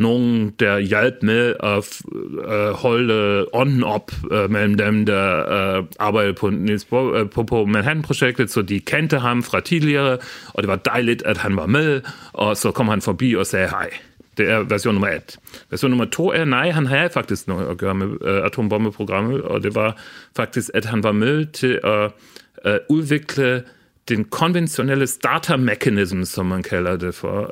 nogen, 0.00 0.50
der 0.50 0.78
hjalp 0.78 1.14
med 1.22 1.54
at 1.62 2.02
uh, 2.12 2.74
holde 2.74 3.46
ånden 3.52 3.84
op 3.84 4.12
uh, 4.30 4.50
mellem 4.50 4.74
dem, 4.74 5.06
der 5.06 5.78
uh, 5.78 5.84
arbejdede 5.98 6.34
på, 6.34 6.50
Niels 6.50 6.84
Bo, 6.84 7.20
uh, 7.20 7.30
på, 7.30 7.42
på 7.42 7.64
Manhattan-projektet, 7.64 8.50
så 8.50 8.62
de 8.62 8.80
kendte 8.80 9.18
ham 9.18 9.42
fra 9.42 9.60
tidligere, 9.60 10.18
og 10.48 10.62
det 10.62 10.68
var 10.68 10.76
dejligt, 10.76 11.22
at 11.22 11.38
han 11.38 11.56
var 11.56 11.66
med, 11.66 12.00
og 12.32 12.56
så 12.56 12.70
kom 12.70 12.88
han 12.88 13.00
forbi 13.00 13.34
og 13.34 13.46
sagde 13.46 13.68
hej. 13.68 13.90
Det 14.36 14.50
er 14.50 14.58
version 14.58 14.94
nummer 14.94 15.08
et. 15.08 15.38
Version 15.70 15.90
nummer 15.90 16.04
to 16.04 16.32
er, 16.32 16.44
nej, 16.44 16.70
han 16.70 16.86
havde 16.86 17.10
faktisk 17.14 17.48
noget 17.48 17.66
at 17.66 17.78
gøre 17.78 17.94
med 17.94 18.06
uh, 18.06 18.46
atombombeprogrammet, 18.46 19.42
og 19.42 19.62
det 19.62 19.74
var 19.74 19.96
faktisk, 20.36 20.70
at 20.74 20.84
han 20.84 21.02
var 21.02 21.12
med 21.12 21.46
til 21.46 21.80
at 21.84 22.10
uh, 22.66 22.96
udvikle 22.96 23.62
den 24.10 24.24
konventionelle 24.24 25.06
starter-mechanism, 25.06 26.22
som 26.22 26.46
man 26.46 26.62
kalder 26.62 26.96
det 26.96 27.14
for, 27.14 27.50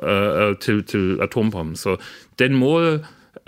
uh, 0.49 0.57
til, 0.57 0.83
til 0.83 1.19
atombomben. 1.21 1.75
Så 1.75 1.97
den 2.39 2.55
måde, 2.55 3.05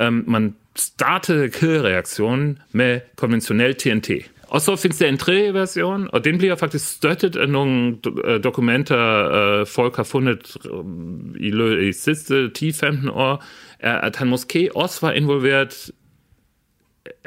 um, 0.07 0.23
man 0.27 0.55
startede 0.75 1.49
kædereaktionen 1.49 2.59
med 2.71 2.99
konventionel 3.15 3.75
TNT. 3.75 4.09
Og 4.47 4.61
så 4.61 4.75
findes 4.75 4.97
der 4.97 5.07
en 5.07 5.17
tredje 5.17 5.53
version, 5.53 6.09
og 6.13 6.25
den 6.25 6.37
bliver 6.37 6.55
faktisk 6.55 6.93
støttet 6.93 7.35
af 7.35 7.49
nogle 7.49 7.95
dokumenter, 8.43 9.59
uh, 9.61 9.67
folk 9.67 9.95
har 9.95 10.03
fundet 10.03 10.57
i 11.39 11.51
af 11.51 11.85
de 11.85 11.93
sidste 11.93 12.51
10-15 12.59 13.11
år, 13.11 13.43
er, 13.79 13.97
at 13.97 14.15
han 14.15 14.27
måske 14.27 14.69
også 14.75 15.05
var 15.05 15.11
involveret 15.11 15.91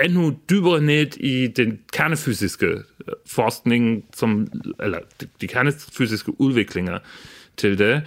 endnu 0.05 0.37
dybere 0.51 0.81
ned 0.81 1.17
i 1.17 1.47
den 1.47 1.79
kernefysiske 1.93 2.67
øh, 2.67 3.15
forskning, 3.27 4.05
som, 4.15 4.49
eller 4.81 4.99
de 5.41 5.47
kernefysiske 5.47 6.41
udviklinger 6.41 6.99
til 7.57 7.79
det. 7.79 8.03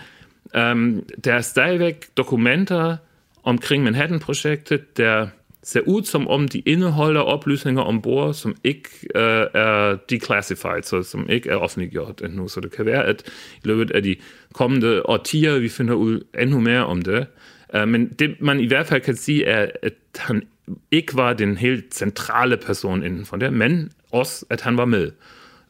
Um, 0.57 1.03
der 1.23 1.33
er 1.33 1.41
stadigvæk 1.41 2.05
dokumenter 2.17 2.97
omkring 3.43 3.83
Manhattan-projektet, 3.83 4.97
der 4.97 5.27
ser 5.63 5.81
ud 5.81 6.03
som 6.03 6.27
om 6.27 6.47
de 6.47 6.59
indeholder 6.59 7.21
oplysninger 7.21 7.81
ombord, 7.81 8.33
som 8.33 8.55
ikke 8.63 8.89
uh, 9.15 9.21
er 9.61 9.97
declassified, 10.09 10.83
så 10.83 11.03
som 11.03 11.29
ikke 11.29 11.49
er 11.49 11.55
offentliggjort 11.55 12.21
endnu. 12.21 12.47
Så 12.47 12.59
det 12.59 12.71
kan 12.71 12.85
være, 12.85 13.05
at 13.05 13.23
i 13.63 13.67
løbet 13.67 13.91
af 13.91 14.03
de 14.03 14.15
kommende 14.53 15.05
årtier, 15.05 15.59
vi 15.59 15.69
finder 15.69 15.93
ud 15.93 16.21
endnu 16.39 16.59
mere 16.59 16.85
om 16.85 17.01
det. 17.01 17.27
Uh, 17.73 17.87
men 17.87 18.07
det, 18.07 18.41
man 18.41 18.59
i 18.59 18.67
hvert 18.67 18.87
fald 18.87 19.01
kan 19.01 19.15
sige, 19.15 19.45
er, 19.45 19.67
at 19.81 19.93
han 20.15 20.43
ikke 20.91 21.15
var 21.15 21.33
den 21.33 21.57
helt 21.57 21.95
centrale 21.95 22.57
person 22.57 23.03
inden 23.03 23.25
for 23.25 23.37
det, 23.37 23.53
men 23.53 23.91
også, 24.11 24.45
at 24.49 24.61
han 24.61 24.77
var 24.77 24.85
med. 24.85 25.11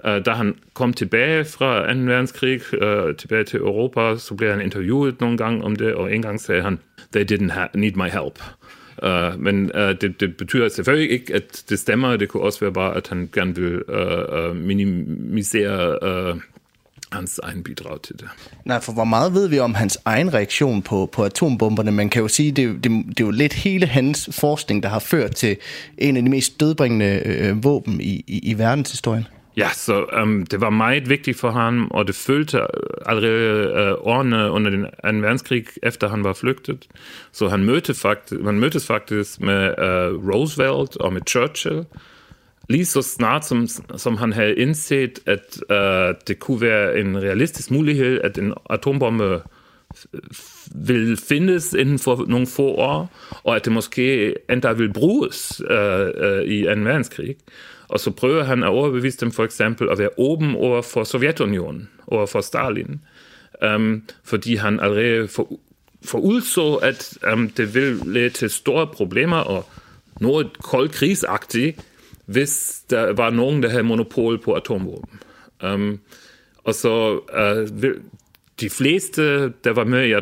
Uh, 0.05 0.11
da 0.25 0.31
han 0.31 0.55
kom 0.73 0.93
tilbage 0.93 1.45
fra 1.45 1.93
2. 1.93 1.99
verdenskrig, 1.99 2.61
uh, 2.73 3.15
tilbage 3.15 3.43
til 3.43 3.59
Europa, 3.59 4.17
så 4.17 4.35
blev 4.35 4.51
han 4.51 4.61
interviewet 4.61 5.21
nogle 5.21 5.37
gange 5.37 5.63
om 5.63 5.75
det, 5.75 5.93
og 5.93 6.15
en 6.15 6.21
gang 6.21 6.41
sagde 6.41 6.61
han, 6.61 6.79
they 7.13 7.25
didn't 7.31 7.51
ha- 7.51 7.67
need 7.73 7.91
my 7.95 8.09
help. 8.09 8.39
Uh, 9.03 9.41
men 9.41 9.71
uh, 9.75 9.81
det, 10.01 10.19
det 10.19 10.37
betyder 10.37 10.67
selvfølgelig 10.69 11.11
ikke, 11.11 11.33
at 11.33 11.63
det 11.69 11.79
stemmer. 11.79 12.17
Det 12.17 12.29
kunne 12.29 12.43
også 12.43 12.59
være 12.59 12.73
bare, 12.73 12.95
at 12.95 13.07
han 13.07 13.29
gerne 13.33 13.55
vil 13.55 13.81
uh, 13.87 14.49
uh, 14.49 14.55
minimisere 14.55 15.97
uh, 16.33 16.39
hans 17.11 17.39
egen 17.43 17.63
bidrag 17.63 18.01
til 18.01 18.19
det. 18.19 18.27
Nej, 18.65 18.81
for 18.81 18.93
hvor 18.93 19.03
meget 19.03 19.33
ved 19.33 19.47
vi 19.47 19.59
om 19.59 19.73
hans 19.73 19.97
egen 20.05 20.33
reaktion 20.33 20.81
på, 20.81 21.09
på 21.11 21.23
atombomberne? 21.23 21.91
Man 21.91 22.09
kan 22.09 22.21
jo 22.21 22.27
sige, 22.27 22.51
det, 22.51 22.83
det, 22.83 22.91
det 23.07 23.19
er 23.19 23.25
jo 23.25 23.31
lidt 23.31 23.53
hele 23.53 23.85
hans 23.85 24.29
forskning, 24.31 24.83
der 24.83 24.89
har 24.89 24.99
ført 24.99 25.35
til 25.35 25.57
en 25.97 26.17
af 26.17 26.23
de 26.23 26.29
mest 26.29 26.59
dødbringende 26.59 27.21
øh, 27.25 27.63
våben 27.63 28.01
i, 28.01 28.23
i, 28.27 28.39
i 28.43 28.57
verdenshistorien. 28.57 29.27
Ja, 29.57 29.69
så 29.73 30.05
um, 30.21 30.45
det 30.45 30.61
var 30.61 30.69
meget 30.69 31.09
vigtigt 31.09 31.39
for 31.39 31.51
ham, 31.51 31.87
og 31.91 32.07
det 32.07 32.15
følte 32.15 32.59
allerede 33.05 33.73
uh, 33.73 34.07
årene 34.07 34.51
under 34.51 34.71
den 34.71 34.85
anden 35.03 35.23
verdenskrig, 35.23 35.65
efter 35.83 36.09
han 36.09 36.23
var 36.23 36.33
flygtet. 36.33 36.87
Så 37.31 37.47
han 37.47 37.63
mødte 37.63 37.93
faktisk, 37.93 38.41
man 38.41 38.59
mødtes 38.59 38.87
faktisk 38.87 39.41
med 39.41 39.67
uh, 39.67 40.29
Roosevelt 40.33 40.97
og 40.97 41.13
med 41.13 41.21
Churchill, 41.29 41.85
lige 42.69 42.85
så 42.85 43.01
snart 43.01 43.45
som, 43.45 43.67
som 43.97 44.17
han 44.17 44.33
havde 44.33 44.55
indset, 44.55 45.19
at 45.25 45.61
øh, 45.71 46.15
det 46.27 46.39
kunne 46.39 46.61
være 46.61 46.99
en 46.99 47.17
realistisk 47.23 47.71
mulighed, 47.71 48.21
at 48.23 48.37
en 48.37 48.53
atombombe 48.69 49.23
øh, 49.23 49.39
vil 50.75 51.17
findes 51.17 51.73
inden 51.73 51.99
for 51.99 52.25
nogle 52.27 52.47
få 52.47 52.67
år, 52.67 53.11
og 53.43 53.55
at 53.55 53.65
det 53.65 53.73
måske 53.73 54.35
endda 54.49 54.71
vil 54.71 54.93
bruges 54.93 55.61
øh, 55.69 56.07
øh, 56.15 56.43
i 56.43 56.63
2. 56.63 56.69
verdenskrig. 56.69 57.35
Og 57.87 57.99
så 57.99 58.11
prøver 58.11 58.43
han 58.43 58.63
at 58.63 58.69
overbevise 58.69 59.17
dem 59.17 59.31
for 59.31 59.43
eksempel 59.43 59.89
at 59.89 59.97
være 59.97 60.09
åben 60.17 60.55
over 60.55 60.81
for 60.81 61.03
Sovjetunionen, 61.03 61.89
over 62.07 62.25
for 62.25 62.41
Stalin, 62.41 62.99
um, 63.75 64.03
fordi 64.23 64.55
han 64.55 64.79
allerede 64.79 65.27
for, 65.27 65.59
forudså, 66.05 66.75
at 66.75 67.17
um, 67.33 67.49
det 67.49 67.75
vil 67.75 68.01
lede 68.05 68.29
til 68.29 68.49
store 68.49 68.87
problemer 68.87 69.37
og 69.37 69.69
noget 70.19 70.59
koldkrigsagtigt, 70.59 71.86
hvis 72.27 72.83
der 72.89 73.13
var 73.13 73.29
nogen, 73.29 73.63
der 73.63 73.69
havde 73.69 73.83
monopol 73.83 74.41
på 74.41 74.53
atomvåben. 74.53 75.19
Um, 75.63 75.99
og 76.63 76.73
så 76.73 77.13
uh, 77.13 77.81
vil, 77.81 77.95
de 78.59 78.69
fleste, 78.69 79.49
der 79.49 79.73
var 79.73 79.83
med 79.83 80.07
i, 80.07 80.13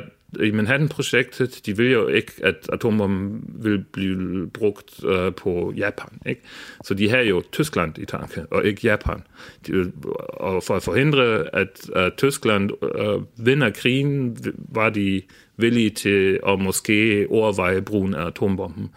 i 0.45 0.51
Manhattan-projektet, 0.51 1.61
de 1.65 1.77
vil 1.77 1.91
jo 1.91 2.07
ikke, 2.07 2.31
at 2.43 2.69
atombomben 2.73 3.43
vil 3.63 3.83
blive 3.91 4.49
brugt 4.49 5.03
uh, 5.03 5.33
på 5.33 5.73
Japan. 5.77 6.09
Ikke? 6.25 6.41
Så 6.83 6.93
de 6.93 7.09
har 7.09 7.17
jo 7.17 7.43
Tyskland 7.51 7.97
i 7.97 8.05
tanke, 8.05 8.45
og 8.51 8.65
ikke 8.65 8.81
Japan. 8.83 9.23
De, 9.67 9.91
og 10.27 10.63
for 10.63 10.75
at 10.75 10.83
forhindre, 10.83 11.55
at 11.55 11.89
uh, 11.95 12.11
Tyskland 12.17 12.71
uh, 12.81 13.45
vinder 13.45 13.69
krigen, 13.69 14.37
var 14.55 14.89
de 14.89 15.21
villige 15.57 15.89
til 15.89 16.39
at 16.47 16.59
måske 16.59 17.27
overveje 17.29 17.81
brugen 17.81 18.13
af 18.13 18.25
atombomben. 18.25 18.89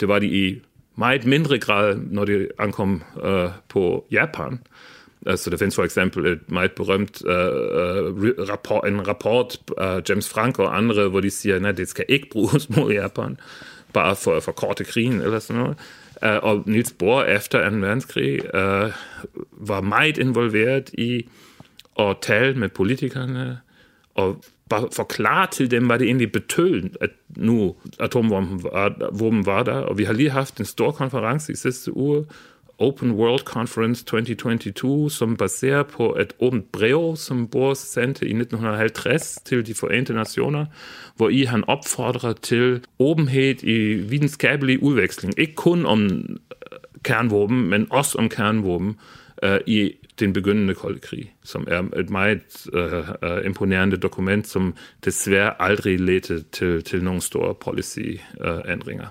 Det 0.00 0.08
var 0.08 0.18
de 0.18 0.26
i 0.26 0.60
meget 0.96 1.26
mindre 1.26 1.58
grad, 1.58 1.96
når 1.96 2.24
det 2.24 2.48
ankom 2.58 3.02
uh, 3.24 3.50
på 3.68 4.06
Japan. 4.12 4.60
Altså, 5.26 5.50
der 5.50 5.56
findes 5.56 5.74
for 5.74 5.84
eksempel 5.84 6.26
et 6.26 6.50
meget 6.50 6.72
berømt 6.72 7.22
uh, 7.24 7.30
rapport, 8.48 8.88
en 8.88 9.08
rapport 9.08 9.58
af 9.78 9.96
uh, 9.96 10.02
James 10.08 10.28
Franco 10.28 10.62
og 10.62 10.76
andre, 10.76 11.08
hvor 11.08 11.20
de 11.20 11.30
siger, 11.30 11.66
at 11.68 11.76
det 11.76 11.88
skal 11.88 12.04
ikke 12.08 12.28
bruges 12.32 12.70
mod 12.76 12.92
Japan, 12.92 13.38
bare 13.92 14.16
for 14.16 14.40
for 14.40 14.52
korte 14.52 14.84
krigen 14.84 15.20
eller 15.20 15.38
sådan 15.38 15.62
noget. 15.62 15.76
Uh, 16.22 16.48
og 16.50 16.62
Niels 16.66 16.92
Bohr 16.92 17.22
efter 17.22 17.70
2. 17.70 17.76
verdenskrig 17.76 18.54
uh, 18.54 18.92
var 19.52 19.80
meget 19.80 20.18
involveret 20.18 20.90
i 20.92 21.28
at 21.98 22.16
tale 22.22 22.54
med 22.54 22.68
politikerne 22.68 23.58
og 24.14 24.44
forklare 24.70 25.46
til 25.52 25.70
dem, 25.70 25.86
hvad 25.86 25.98
det 25.98 26.06
egentlig 26.06 26.32
betød, 26.32 26.82
at 27.00 27.10
nu 27.36 27.74
atomvåben 28.00 28.62
var, 28.62 29.44
var 29.44 29.62
der. 29.62 29.72
Og 29.72 29.98
vi 29.98 30.04
har 30.04 30.12
lige 30.12 30.30
haft 30.30 30.58
en 30.58 30.64
stor 30.64 30.90
konference 30.90 31.52
i 31.52 31.56
sidste 31.56 31.96
uge, 31.96 32.26
Open 32.78 33.12
World 33.12 33.40
Conference 33.40 34.04
2022, 34.04 35.10
som 35.10 35.36
baserer 35.36 35.82
på 35.82 36.16
et 36.20 36.32
åbent 36.40 36.72
brev, 36.72 37.16
som 37.16 37.48
Bohr 37.48 37.74
sendte 37.74 38.26
i 38.26 38.30
1950 38.30 39.38
til 39.44 39.66
de 39.66 39.74
forenede 39.74 40.12
nationer, 40.12 40.66
hvor 41.16 41.28
i 41.28 41.42
han 41.42 41.64
opfordrer 41.64 42.32
til 42.32 42.80
åbenhed 42.98 43.62
i 43.62 43.94
videnskabelig 43.94 44.82
udveksling. 44.82 45.34
Ikke 45.38 45.54
kun 45.54 45.86
om 45.86 46.04
øh, 46.04 46.20
kernvåben, 47.02 47.70
men 47.70 47.86
også 47.90 48.18
om 48.18 48.28
kernvåben 48.28 48.96
øh, 49.42 49.60
i 49.66 49.92
den 50.20 50.32
begyndende 50.32 50.74
kolde 50.74 50.98
krig, 50.98 51.34
som 51.44 51.66
er 51.70 51.98
et 51.98 52.10
meget 52.10 52.66
uh, 52.72 52.82
uh, 53.30 53.44
imponerende 53.44 53.96
dokument, 53.96 54.48
som 54.48 54.74
desværre 55.04 55.62
aldrig 55.62 56.00
ledte 56.00 56.42
til, 56.52 56.84
til 56.84 57.04
nogle 57.04 57.20
store 57.20 57.54
policy-ændringer. 57.54 59.06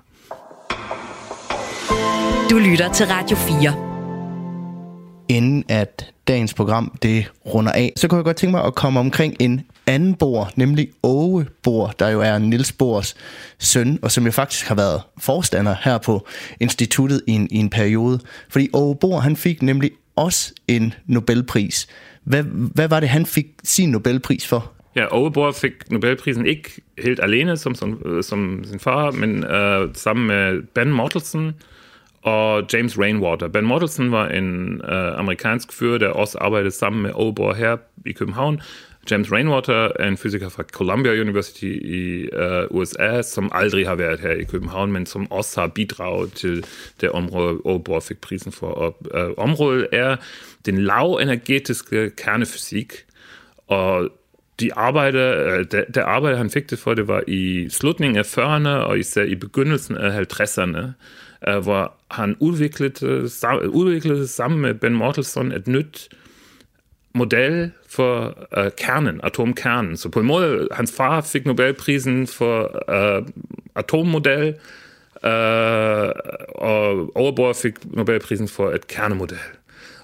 Du 2.49 2.57
lytter 2.57 2.93
til 2.93 3.05
Radio 3.05 3.37
4. 3.37 3.95
Inden 5.29 5.63
at 5.69 6.13
dagens 6.27 6.53
program 6.53 6.97
det 7.01 7.31
runder 7.45 7.71
af, 7.71 7.93
så 7.95 8.07
kunne 8.07 8.17
jeg 8.17 8.25
godt 8.25 8.37
tænke 8.37 8.51
mig 8.51 8.63
at 8.63 8.75
komme 8.75 8.99
omkring 8.99 9.35
en 9.39 9.61
anden 9.87 10.15
bor, 10.15 10.51
nemlig 10.55 10.89
Åge 11.03 11.45
Bor, 11.63 11.87
der 11.99 12.09
jo 12.09 12.21
er 12.21 12.37
Nils 12.37 12.71
Bors 12.71 13.15
søn, 13.59 13.99
og 14.01 14.11
som 14.11 14.25
jo 14.25 14.31
faktisk 14.31 14.67
har 14.67 14.75
været 14.75 15.01
forstander 15.17 15.75
her 15.83 15.97
på 15.97 16.27
instituttet 16.59 17.21
i 17.27 17.31
en, 17.31 17.47
i 17.51 17.57
en 17.57 17.69
periode. 17.69 18.19
Fordi 18.49 18.69
Åge 18.73 18.95
Bor, 18.95 19.19
han 19.19 19.35
fik 19.35 19.61
nemlig 19.61 19.91
også 20.15 20.53
en 20.67 20.93
Nobelpris. 21.05 21.87
Hvad, 22.23 22.43
hvad 22.73 22.87
var 22.87 22.99
det, 22.99 23.09
han 23.09 23.25
fik 23.25 23.47
sin 23.63 23.91
Nobelpris 23.91 24.47
for? 24.47 24.71
Ja, 24.95 25.05
Ove 25.11 25.53
fik 25.53 25.91
Nobelprisen 25.91 26.45
ikke 26.45 26.81
helt 27.03 27.19
alene 27.23 27.57
som, 27.57 27.75
som, 27.75 28.01
øh, 28.05 28.23
som 28.23 28.63
sin 28.63 28.79
far, 28.79 29.11
men 29.11 29.43
uh, 29.43 29.93
sammen 29.93 30.27
med 30.27 30.61
Ben 30.73 30.91
Mortelsen, 30.91 31.53
og 32.25 32.63
James 32.73 32.99
Rainwater. 32.99 33.47
Ben 33.47 33.65
Mortelsen 33.65 34.11
var 34.11 34.27
en 34.27 34.81
øh, 34.81 35.19
amerikansk 35.19 35.73
fyr, 35.73 35.97
der 35.97 36.07
også 36.07 36.37
arbejdede 36.37 36.71
sammen 36.71 37.01
med 37.01 37.11
Aalborg 37.19 37.55
her 37.55 37.77
i 38.05 38.11
København. 38.11 38.61
James 39.11 39.31
Rainwater 39.31 39.87
en 40.07 40.17
fysiker 40.17 40.49
fra 40.49 40.63
Columbia 40.63 41.21
University 41.21 41.63
i 41.65 42.29
øh, 42.33 42.63
uh, 42.71 42.77
USA, 42.77 43.21
som 43.21 43.49
aldrig 43.53 43.87
har 43.87 43.95
været 43.95 44.19
her 44.19 44.31
i 44.31 44.43
København, 44.43 44.91
men 44.91 45.05
som 45.05 45.31
også 45.31 45.59
har 45.61 45.67
bidraget 45.67 46.33
til 46.33 46.65
det 47.01 47.09
område, 47.09 47.49
og 47.49 47.71
Aalborg 47.71 48.03
fik 48.03 48.21
prisen 48.21 48.51
for. 48.51 48.95
Uh, 49.15 49.21
området 49.37 49.87
er 49.91 50.15
den 50.65 50.77
lavenergetiske 50.77 52.11
kernefysik, 52.17 52.93
og 53.67 54.09
de 54.59 54.73
arbejde, 54.73 55.19
øh, 55.19 55.65
der 55.71 55.83
det 55.83 56.01
arbejde, 56.01 56.37
han 56.37 56.49
fik 56.49 56.69
det 56.69 56.79
for, 56.79 56.93
det 56.93 57.07
var 57.07 57.23
i 57.27 57.69
slutningen 57.69 58.17
af 58.17 58.37
40'erne 58.37 58.69
og 58.69 58.99
især 58.99 59.23
i 59.23 59.35
begyndelsen 59.35 59.97
af 59.97 60.21
50'erne 60.21 60.79
uh, 61.47 61.55
øh, 61.55 61.63
hvor 61.63 61.93
han 62.11 62.35
udviklede, 62.39 63.29
udviklede 63.69 64.27
sammen 64.27 64.61
med 64.61 64.73
Ben 64.73 64.93
Mortelson 64.93 65.51
et 65.51 65.67
nyt 65.67 66.09
model 67.15 67.71
for 67.89 68.37
uh, 68.57 68.71
kernen, 68.77 69.19
atomkernen. 69.23 69.97
Så 69.97 70.09
på 70.09 70.19
en 70.19 70.25
måde, 70.25 70.67
hans 70.71 70.93
far 70.97 71.21
fik 71.21 71.45
Nobelprisen 71.45 72.27
for 72.27 72.83
uh, 72.87 73.27
atommodel, 73.75 74.47
uh, 75.23 76.09
og 76.55 77.11
Overborg 77.15 77.55
fik 77.55 77.73
Nobelprisen 77.85 78.47
for 78.47 78.71
et 78.71 78.87
kernemodel. 78.87 79.37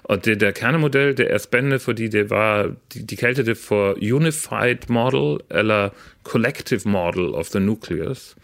Og 0.04 0.24
det 0.24 0.40
der 0.40 0.50
kernemodel, 0.50 1.16
det 1.16 1.32
er 1.32 1.38
spændende, 1.38 1.78
fordi 1.78 2.08
det 2.08 2.30
var, 2.30 2.62
de, 2.94 3.06
de 3.06 3.16
kaldte 3.16 3.46
det 3.46 3.56
for 3.56 3.96
Unified 4.12 4.88
Model, 4.88 5.40
eller 5.50 5.88
Collective 6.24 6.80
Model 6.84 7.34
of 7.34 7.48
the 7.48 7.60
Nucleus. 7.60 8.36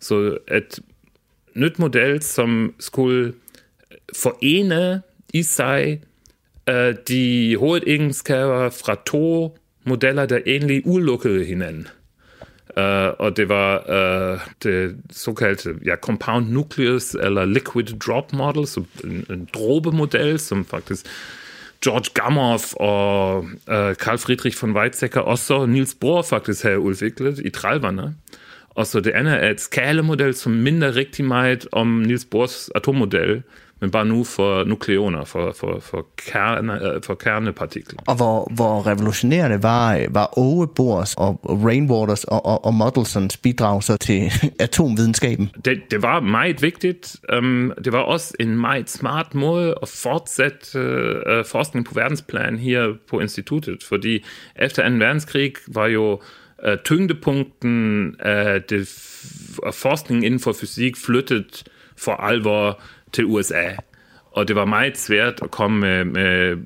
Så 0.00 0.38
et 0.50 0.80
nyt 1.54 1.78
model, 1.78 2.22
som 2.22 2.74
skulle 2.78 3.34
forene 4.16 5.02
i 5.34 5.42
sig 5.42 6.00
uh, 6.70 6.94
de 7.08 7.56
hovedegenskaber 7.56 8.70
fra 8.70 8.96
to 9.06 9.58
modeller, 9.84 10.26
der 10.26 10.38
egentlig 10.46 10.86
udelukkede 10.86 11.44
hinanden. 11.44 11.88
Uh, 12.76 13.12
og 13.18 13.36
det 13.36 13.48
var 13.48 13.84
uh, 13.88 14.40
det 14.62 14.96
såkaldte 15.10 15.74
ja, 15.84 15.96
compound 15.96 16.48
nucleus 16.48 17.14
eller 17.14 17.44
liquid 17.44 17.84
drop 17.84 18.32
model, 18.32 18.66
så 18.66 18.84
en, 19.04 19.26
en 19.30 19.48
dråbemodel, 19.54 20.38
som 20.38 20.64
faktisk 20.64 21.06
George 21.84 22.10
Gamow 22.14 22.58
og 22.76 23.38
uh, 23.44 23.94
Carl 23.94 24.18
Friedrich 24.18 24.64
von 24.64 24.76
Weizsäcker 24.76 25.20
og 25.20 25.38
så 25.38 25.66
Niels 25.66 25.94
Bohr 25.94 26.22
faktisk 26.22 26.62
havde 26.62 26.78
udviklet 26.78 27.38
i 27.38 27.50
30'erne. 27.56 28.02
Og 28.68 28.86
så 28.86 29.00
det 29.00 29.10
andet 29.10 29.44
er 29.44 29.50
et 29.50 29.60
skalemodel, 29.60 30.34
som 30.34 30.52
minder 30.52 30.96
rigtig 30.96 31.24
meget 31.24 31.66
om 31.72 31.86
Niels 31.86 32.24
Bohrs 32.24 32.70
atommodel, 32.74 33.42
men 33.82 33.90
bare 33.90 34.04
nu 34.04 34.24
for 34.24 34.64
nukleoner, 34.64 35.24
for, 35.24 35.52
for, 35.56 35.80
for, 35.80 36.06
kerne, 36.16 36.94
øh, 36.94 37.02
for 37.02 37.14
kernepartikler. 37.14 38.00
Og 38.06 38.16
hvor, 38.16 38.52
hvor 38.54 38.86
revolutionerende 38.86 39.62
var, 39.62 40.06
var 40.10 40.38
Ove 40.38 40.68
Bohrs 40.76 41.14
og 41.14 41.40
Rainwaters 41.44 42.24
og, 42.24 42.46
og, 42.46 42.64
og 42.64 42.74
Modelsons 42.74 43.36
bidrag 43.36 43.82
så 43.82 43.96
til 43.96 44.32
atomvidenskaben? 44.60 45.50
Det, 45.64 45.80
det 45.90 46.02
var 46.02 46.20
meget 46.20 46.62
vigtigt. 46.62 47.16
Um, 47.36 47.72
det 47.84 47.92
var 47.92 47.98
også 47.98 48.34
en 48.40 48.60
meget 48.60 48.90
smart 48.90 49.34
måde 49.34 49.74
at 49.82 49.88
fortsætte 49.88 50.78
uh, 50.78 51.44
forskning 51.46 51.86
på 51.86 51.94
verdensplan 51.94 52.58
her 52.58 52.92
på 53.10 53.20
instituttet, 53.20 53.84
fordi 53.88 54.24
efter 54.56 54.88
2. 54.88 54.94
verdenskrig 54.94 55.52
var 55.68 55.86
jo 55.86 56.20
tyngdepunkten 56.84 58.14
af 58.20 58.60
forskningen 59.74 60.24
inden 60.24 60.40
for 60.40 60.52
fysik 60.52 60.96
flyttet 61.06 61.64
for 61.96 62.12
alvor 62.12 62.80
til 63.12 63.24
USA. 63.24 63.68
Og 64.32 64.48
det 64.48 64.56
var 64.56 64.64
meget 64.64 64.98
svært 64.98 65.34
at 65.42 65.50
komme 65.50 65.80
med, 65.80 66.04
med 66.04 66.56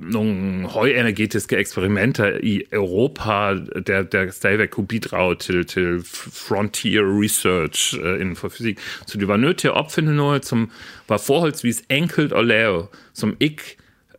nogle 0.00 0.66
højenergetiske 0.66 1.56
eksperimenter 1.56 2.38
i 2.42 2.62
Europa, 2.72 3.54
der, 3.86 4.02
der 4.02 4.30
stadigvæk 4.30 4.68
kunne 4.68 4.86
bidrage 4.86 5.34
til, 5.34 5.66
til 5.66 6.02
frontier 6.48 7.22
research 7.22 7.98
uh, 7.98 8.20
inden 8.20 8.36
for 8.36 8.48
fysik. 8.48 8.78
Så 9.06 9.18
de 9.18 9.28
var 9.28 9.36
nødt 9.36 9.58
til 9.58 9.68
at 9.68 9.74
opfinde 9.74 10.16
noget, 10.16 10.44
som 10.44 10.70
var 11.08 11.16
forholdsvis 11.26 11.82
enkelt 11.90 12.32
at 12.32 12.44
lave, 12.44 12.86
som 13.14 13.36
ikke 13.40 13.76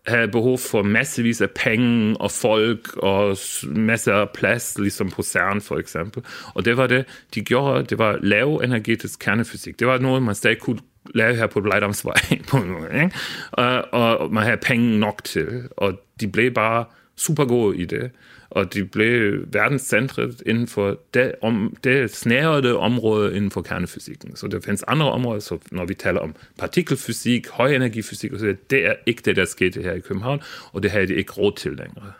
havde 0.07 0.27
behov 0.27 0.57
for 0.57 0.83
massevis 0.83 1.41
af 1.41 1.49
penge 1.51 2.17
og 2.17 2.31
folk 2.31 2.97
og 2.97 3.37
masser 3.63 4.13
af 4.13 4.29
plads, 4.29 4.77
ligesom 4.79 5.09
på 5.09 5.23
CERN 5.23 5.61
for 5.61 5.77
eksempel. 5.77 6.23
Og 6.53 6.65
det 6.65 6.77
var 6.77 6.87
det, 6.87 7.05
de 7.35 7.41
gjorde, 7.41 7.83
det 7.83 7.97
var 7.97 8.19
lav 8.21 8.61
energetisk 8.63 9.19
kernefysik. 9.19 9.79
Det 9.79 9.87
var 9.87 9.97
noget, 9.97 10.23
man 10.23 10.35
stadig 10.35 10.59
kunne 10.59 10.79
lave 11.15 11.35
her 11.35 11.47
på 11.47 11.61
Blejdomsvej 11.61 12.21
på 12.49 12.57
en 12.57 12.69
måde, 12.69 12.89
ikke? 12.93 13.11
Og, 13.51 13.93
og 13.93 14.33
man 14.33 14.43
havde 14.43 14.57
penge 14.57 14.99
nok 14.99 15.23
til, 15.23 15.63
og 15.77 16.01
de 16.19 16.27
blev 16.27 16.51
bare 16.51 16.85
super 17.15 17.45
gode 17.45 17.77
i 17.77 17.85
det 17.85 18.11
og 18.51 18.73
de 18.73 18.85
blev 18.85 19.45
verdenscentret 19.53 20.43
inden 20.45 20.67
for 20.67 20.99
det, 21.13 21.31
om, 21.41 21.75
det 21.83 22.15
snærede 22.15 22.77
område 22.77 23.35
inden 23.35 23.51
for 23.51 23.61
kernefysikken. 23.61 24.35
Så 24.35 24.47
der 24.47 24.59
findes 24.59 24.83
andre 24.83 25.11
områder, 25.11 25.39
så 25.39 25.57
når 25.71 25.85
vi 25.85 25.93
taler 25.93 26.19
om 26.19 26.35
partikelfysik, 26.57 27.49
højenergifysik 27.49 28.33
osv., 28.33 28.55
det 28.69 28.85
er 28.85 28.93
ikke 29.05 29.21
det, 29.25 29.35
der 29.35 29.45
skete 29.45 29.81
her 29.81 29.93
i 29.93 29.99
København, 29.99 30.41
og 30.71 30.83
det 30.83 30.91
havde 30.91 31.07
de 31.07 31.15
ikke 31.15 31.33
råd 31.33 31.51
til 31.57 31.71
længere. 31.71 32.11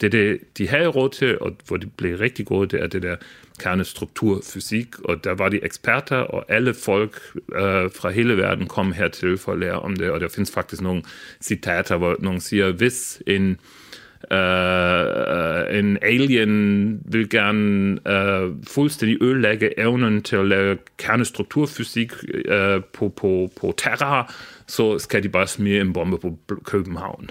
Det, 0.00 0.12
det 0.12 0.40
de 0.58 0.68
havde 0.68 0.86
råd 0.86 1.10
til, 1.10 1.38
og 1.38 1.56
hvor 1.66 1.76
de 1.76 1.86
blev 1.86 2.18
rigtig 2.18 2.46
gode, 2.46 2.68
det 2.68 2.82
er 2.82 2.86
det 2.86 3.02
der 3.02 3.16
kernestrukturfysik, 3.58 4.98
og 5.04 5.24
der 5.24 5.34
var 5.34 5.48
de 5.48 5.64
eksperter, 5.64 6.16
alle 6.48 6.74
folk 6.74 7.20
øh, 7.54 7.90
fra 7.90 8.10
hele 8.10 8.36
verden 8.36 8.66
kom 8.66 8.92
hertil 8.92 9.38
for 9.38 9.52
at 9.52 9.58
lære 9.58 9.80
om 9.80 9.96
der 10.20 10.28
findes 10.28 10.50
faktisk 10.50 10.82
nogle 10.82 11.02
citater, 11.42 11.96
hvor 11.96 12.16
nogen 12.18 12.40
siger, 12.40 12.72
hvis 12.72 13.22
en 13.26 13.60
Uh, 14.30 15.78
en 15.78 15.98
alien 16.02 17.00
vil 17.04 17.30
gerne 17.30 17.98
uh, 18.08 18.54
fuldstændig 18.68 19.22
ødelægge 19.22 19.80
evnen 19.80 20.22
til 20.22 20.36
at 20.36 20.46
lave 20.46 20.78
kernestrukturfysik 20.98 22.12
uh, 22.12 22.84
på, 22.92 23.08
på, 23.08 23.50
på 23.60 23.74
Terra, 23.76 24.34
så 24.66 24.98
skal 24.98 25.22
de 25.22 25.28
bare 25.28 25.46
smide 25.46 25.80
en 25.80 25.92
bombe 25.92 26.18
på 26.18 26.38
København. 26.64 27.30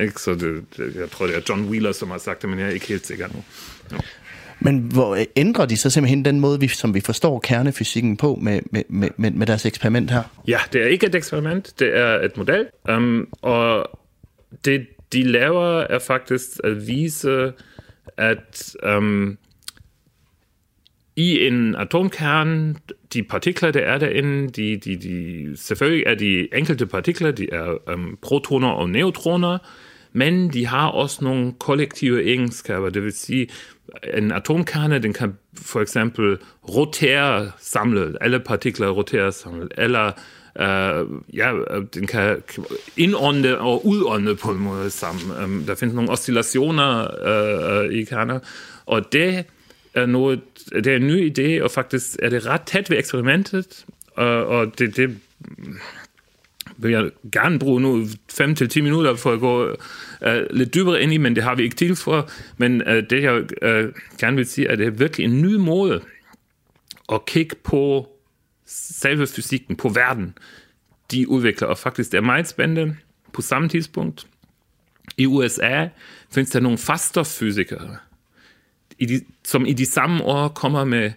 Ikke? 0.00 0.20
Så 0.20 0.34
det, 0.34 0.64
det, 0.76 0.96
jeg 0.96 1.10
tror, 1.10 1.26
det 1.26 1.36
er 1.36 1.40
John 1.48 1.64
Wheeler, 1.64 1.92
som 1.92 2.10
har 2.10 2.18
sagt 2.18 2.42
det, 2.42 2.50
men 2.50 2.58
jeg 2.58 2.66
er 2.68 2.72
ikke 2.72 2.88
helt 2.88 3.06
sikker 3.06 3.26
nu. 3.28 3.44
Ja. 3.92 3.96
Men 4.60 4.78
hvor 4.78 5.18
ændrer 5.36 5.66
de 5.66 5.76
så 5.76 5.90
simpelthen 5.90 6.24
den 6.24 6.40
måde, 6.40 6.60
vi, 6.60 6.68
som 6.68 6.94
vi 6.94 7.00
forstår 7.00 7.40
kernefysikken 7.40 8.16
på 8.16 8.38
med, 8.42 8.60
med, 8.70 8.82
med, 9.16 9.30
med 9.30 9.46
deres 9.46 9.66
eksperiment 9.66 10.10
her? 10.10 10.22
Ja, 10.48 10.58
det 10.72 10.82
er 10.82 10.86
ikke 10.86 11.06
et 11.06 11.14
eksperiment, 11.14 11.72
det 11.78 11.98
er 11.98 12.20
et 12.20 12.36
model. 12.36 12.66
Um, 12.88 13.28
og 13.42 13.90
det, 14.64 14.86
laver, 15.22 15.80
er 15.80 15.98
faktisk 15.98 16.48
at 16.64 16.86
vise, 16.86 17.52
at 18.16 18.76
um, 18.96 19.38
i 21.16 21.46
en 21.46 21.74
atomkern, 21.74 22.76
de 23.12 23.22
partikler, 23.22 23.70
der 23.70 23.80
er 23.80 23.98
derinde, 23.98 24.48
de, 24.48 24.76
de, 24.76 24.96
de, 24.96 25.56
selvfølgelig 25.56 26.04
er 26.06 26.14
de 26.14 26.54
enkelte 26.54 26.86
partikler, 26.86 27.30
de 27.30 27.48
er 27.52 27.92
um, 27.94 28.18
protoner 28.22 28.68
og 28.68 28.90
neutroner, 28.90 29.58
men 30.12 30.48
de 30.52 30.66
har 30.66 30.90
kollektive 31.58 32.24
egenskaber. 32.24 32.90
Det 32.90 33.02
vil 33.02 33.12
sige, 33.12 33.48
en 34.14 34.32
atomkerne, 34.32 34.98
den 34.98 35.12
kan 35.12 35.34
for 35.56 35.80
eksempel 35.80 36.38
rotere 36.68 37.50
samlet, 37.58 38.16
alle 38.20 38.40
partikler 38.40 38.88
roterer 38.88 39.30
samlet, 39.30 39.72
eller 39.78 40.12
øh, 40.60 41.06
ja, 41.34 41.52
øh, 41.52 41.84
den 41.94 42.06
kan 42.06 42.42
indånde 42.96 43.58
og 43.58 43.86
udånde 43.86 44.36
på 44.36 44.50
en 44.50 44.58
måde 44.58 44.90
sammen. 44.90 45.44
Um, 45.44 45.64
der 45.66 45.74
findes 45.74 45.94
nogle 45.94 46.10
oscillationer 46.10 47.08
øh, 47.26 47.84
øh, 47.84 47.92
i 47.92 48.04
kerner, 48.04 48.38
og 48.86 49.12
det 49.12 49.44
er, 49.94 50.06
noget, 50.06 50.40
det 50.74 50.86
er 50.86 50.96
en 50.96 51.06
ny 51.06 51.32
idé, 51.38 51.62
og 51.62 51.70
faktisk 51.70 52.16
er 52.22 52.28
det 52.28 52.46
ret 52.46 52.62
tæt 52.62 52.90
ved 52.90 52.98
eksperimentet, 52.98 53.84
øh, 54.18 54.26
og 54.26 54.78
det, 54.78 54.96
det 54.96 55.18
vil 56.76 56.90
jeg 56.90 57.10
gerne 57.32 57.58
bruge 57.58 57.80
nu 57.80 58.04
5-10 58.32 58.82
minutter 58.82 59.16
for 59.16 59.32
at 59.32 59.40
gå 59.40 59.76
øh, 60.22 60.46
lidt 60.50 60.74
dybere 60.74 61.02
ind 61.02 61.12
i, 61.12 61.16
men 61.16 61.36
det 61.36 61.44
har 61.44 61.54
vi 61.54 61.62
ikke 61.62 61.76
tid 61.76 61.94
for. 61.94 62.30
Men 62.56 62.82
øh, 62.82 63.10
det 63.10 63.22
jeg 63.22 63.44
øh, 63.62 63.92
gerne 64.18 64.36
vil 64.36 64.46
sige, 64.46 64.66
er, 64.66 64.72
at 64.72 64.78
det 64.78 64.86
er 64.86 64.90
virkelig 64.90 65.24
en 65.24 65.42
ny 65.42 65.54
måde 65.54 66.00
at 67.12 67.26
kigge 67.26 67.56
på 67.64 68.13
selve 68.74 69.26
fysikken 69.26 69.76
på 69.76 69.88
verden, 69.88 70.38
de 71.10 71.28
udvikler, 71.28 71.68
og 71.68 71.78
faktisk 71.78 72.12
det 72.12 72.18
er 72.18 72.22
meget 72.22 72.48
spændende 72.48 72.96
på 73.32 73.42
samme 73.42 73.68
tidspunkt. 73.68 74.26
I 75.16 75.26
USA 75.26 75.88
findes 76.30 76.50
der 76.50 76.60
nogle 76.60 76.78
fasterfysikere, 76.78 77.96
i 78.98 79.06
de, 79.06 79.20
som 79.44 79.66
i 79.66 79.72
de 79.72 79.86
samme 79.86 80.24
år 80.24 80.48
kommer 80.48 81.10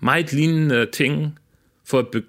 meget 0.00 0.32
lignende 0.32 0.86
ting 0.92 1.38
for 1.84 1.98
at 1.98 2.22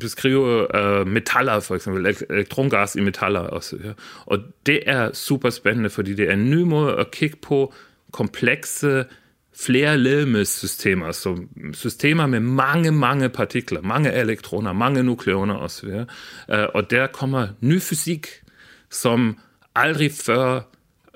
beskrive 0.00 0.66
uh, 0.74 1.06
metaller, 1.06 1.60
for 1.60 1.74
eksempel 1.74 2.16
elektrongas 2.30 2.96
i 2.96 3.00
metaller 3.00 3.40
osv. 3.40 3.78
Og 4.26 4.38
det 4.66 4.82
er 4.86 5.12
super 5.12 5.50
spændende, 5.50 5.90
fordi 5.90 6.14
det 6.14 6.28
er 6.28 6.32
en 6.32 6.50
ny 6.50 6.62
måde 6.62 6.96
at 6.96 7.10
kigge 7.10 7.36
på 7.42 7.74
komplekse 8.12 9.04
flere 9.60 9.98
systemer, 10.44 11.12
så 11.12 11.38
systemer 11.72 12.26
med 12.26 12.40
mange, 12.40 12.92
mange 12.92 13.28
partikler, 13.28 13.82
mange 13.82 14.12
elektroner, 14.12 14.72
mange 14.72 15.02
nukleoner 15.02 15.54
osv. 15.54 15.88
Øh, 16.50 16.66
og 16.74 16.90
der 16.90 17.06
kommer 17.06 17.48
ny 17.60 17.80
fysik, 17.80 18.26
som 18.90 19.38
aldrig 19.74 20.12
før 20.12 20.60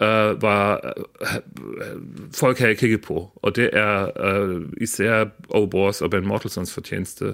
øh, 0.00 0.42
var 0.42 0.94
uh, 1.20 1.34
øh, 1.76 2.00
folk 2.34 2.58
havde 2.58 2.74
kigget 2.74 3.00
på. 3.00 3.30
Og 3.36 3.56
det 3.56 3.70
er 3.72 4.24
øh, 4.24 4.62
især 4.80 5.24
Obors 5.48 6.02
og 6.02 6.10
Ben 6.10 6.26
Mortelsons 6.26 6.74
fortjeneste 6.74 7.24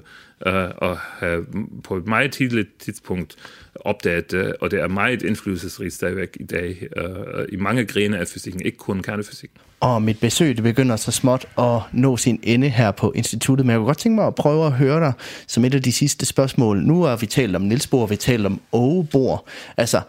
øh, 0.47 0.65
at 0.83 0.97
have 1.19 1.47
på 1.85 1.97
et 1.97 2.07
meget 2.07 2.33
tidligt 2.33 2.69
tidspunkt 2.79 3.37
opdaget 3.75 4.31
det, 4.31 4.57
og 4.61 4.71
det 4.71 4.81
er 4.81 4.89
meget 4.89 5.23
indflydelsesrigt 5.23 5.95
stadigvæk 5.95 6.37
i 6.41 6.45
dag 6.45 6.89
øh, 6.97 7.47
i 7.53 7.57
mange 7.57 7.85
grene 7.85 8.19
af 8.19 8.27
fysikken, 8.27 8.63
ikke 8.65 8.79
kun 8.79 9.03
kernefysik. 9.03 9.51
Og 9.81 10.03
mit 10.03 10.21
besøg 10.21 10.57
det 10.57 10.63
begynder 10.63 10.97
så 10.97 11.13
småt 11.13 11.47
at 11.59 11.81
nå 11.93 12.17
sin 12.17 12.41
ende 12.43 12.69
her 12.69 12.91
på 12.91 13.13
instituttet, 13.17 13.67
men 13.67 13.71
jeg 13.71 13.79
kunne 13.79 13.87
godt 13.87 13.99
tænke 13.99 14.17
mig 14.17 14.27
at 14.27 14.35
prøve 14.35 14.67
at 14.67 14.73
høre 14.73 15.01
dig 15.01 15.13
som 15.47 15.65
et 15.65 15.75
af 15.75 15.83
de 15.83 15.93
sidste 15.93 16.27
spørgsmål. 16.27 16.83
Nu 16.83 17.03
har 17.03 17.17
vi 17.17 17.27
talt 17.27 17.57
om 17.57 17.63
Niels 17.63 17.87
Bohr, 17.87 18.07
vi 18.07 18.17
talt 18.17 18.47
om 18.47 18.61
Ågebor. 18.73 19.49
Altså, 19.77 20.01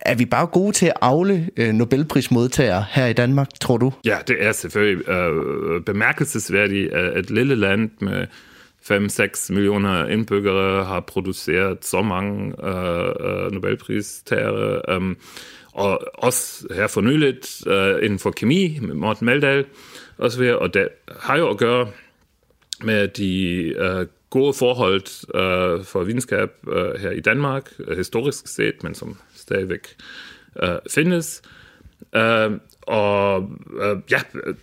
er 0.00 0.14
vi 0.14 0.24
bare 0.24 0.46
gode 0.46 0.72
til 0.72 0.86
at 0.86 0.92
afle 1.00 1.50
øh, 1.56 1.72
Nobelprismodtagere 1.72 2.84
her 2.90 3.06
i 3.06 3.12
Danmark, 3.12 3.48
tror 3.60 3.76
du? 3.76 3.92
Ja, 4.04 4.18
det 4.28 4.36
er 4.40 4.52
selvfølgelig 4.52 5.08
øh, 5.08 5.82
bemærkelsesværdigt, 5.82 6.92
at 6.92 7.18
et 7.18 7.30
lille 7.30 7.54
land 7.54 7.90
med 8.00 8.26
5-6 8.90 9.52
millioner 9.52 10.06
indbyggere 10.06 10.84
har 10.84 11.00
produceret 11.00 11.78
så 11.84 12.02
mange 12.02 12.66
øh, 12.66 13.08
øh 13.20 13.52
Nobelpristagere. 13.52 14.80
Øh, 14.88 15.16
og 15.72 16.00
også 16.14 16.66
her 16.74 16.86
for 16.86 17.00
nyligt 17.00 17.66
øh, 17.66 17.96
inden 18.02 18.18
for 18.18 18.30
kemi 18.30 18.78
med 18.82 18.94
Morten 18.94 19.26
Meldal 19.26 19.64
og 20.18 20.30
så 20.30 20.38
videre, 20.38 20.58
og 20.58 20.74
det 20.74 20.88
har 21.18 21.36
jo 21.36 21.48
at 21.48 21.56
gøre 21.56 21.88
med 22.82 23.08
de 23.08 23.62
øh, 23.78 24.06
gode 24.30 24.54
forhold 24.54 25.02
øh, 25.34 25.84
for 25.84 26.04
videnskab 26.04 26.50
øh, 26.68 27.00
her 27.00 27.10
i 27.10 27.20
Danmark, 27.20 27.72
øh, 27.78 27.96
historisk 27.96 28.48
set, 28.48 28.82
men 28.82 28.94
som 28.94 29.18
stadigvæk 29.46 29.96
øh, 30.62 30.78
findes. 30.90 31.42
Øh, 32.16 32.50
og 32.82 33.50
øh, 33.82 33.96
ja, 34.10 34.18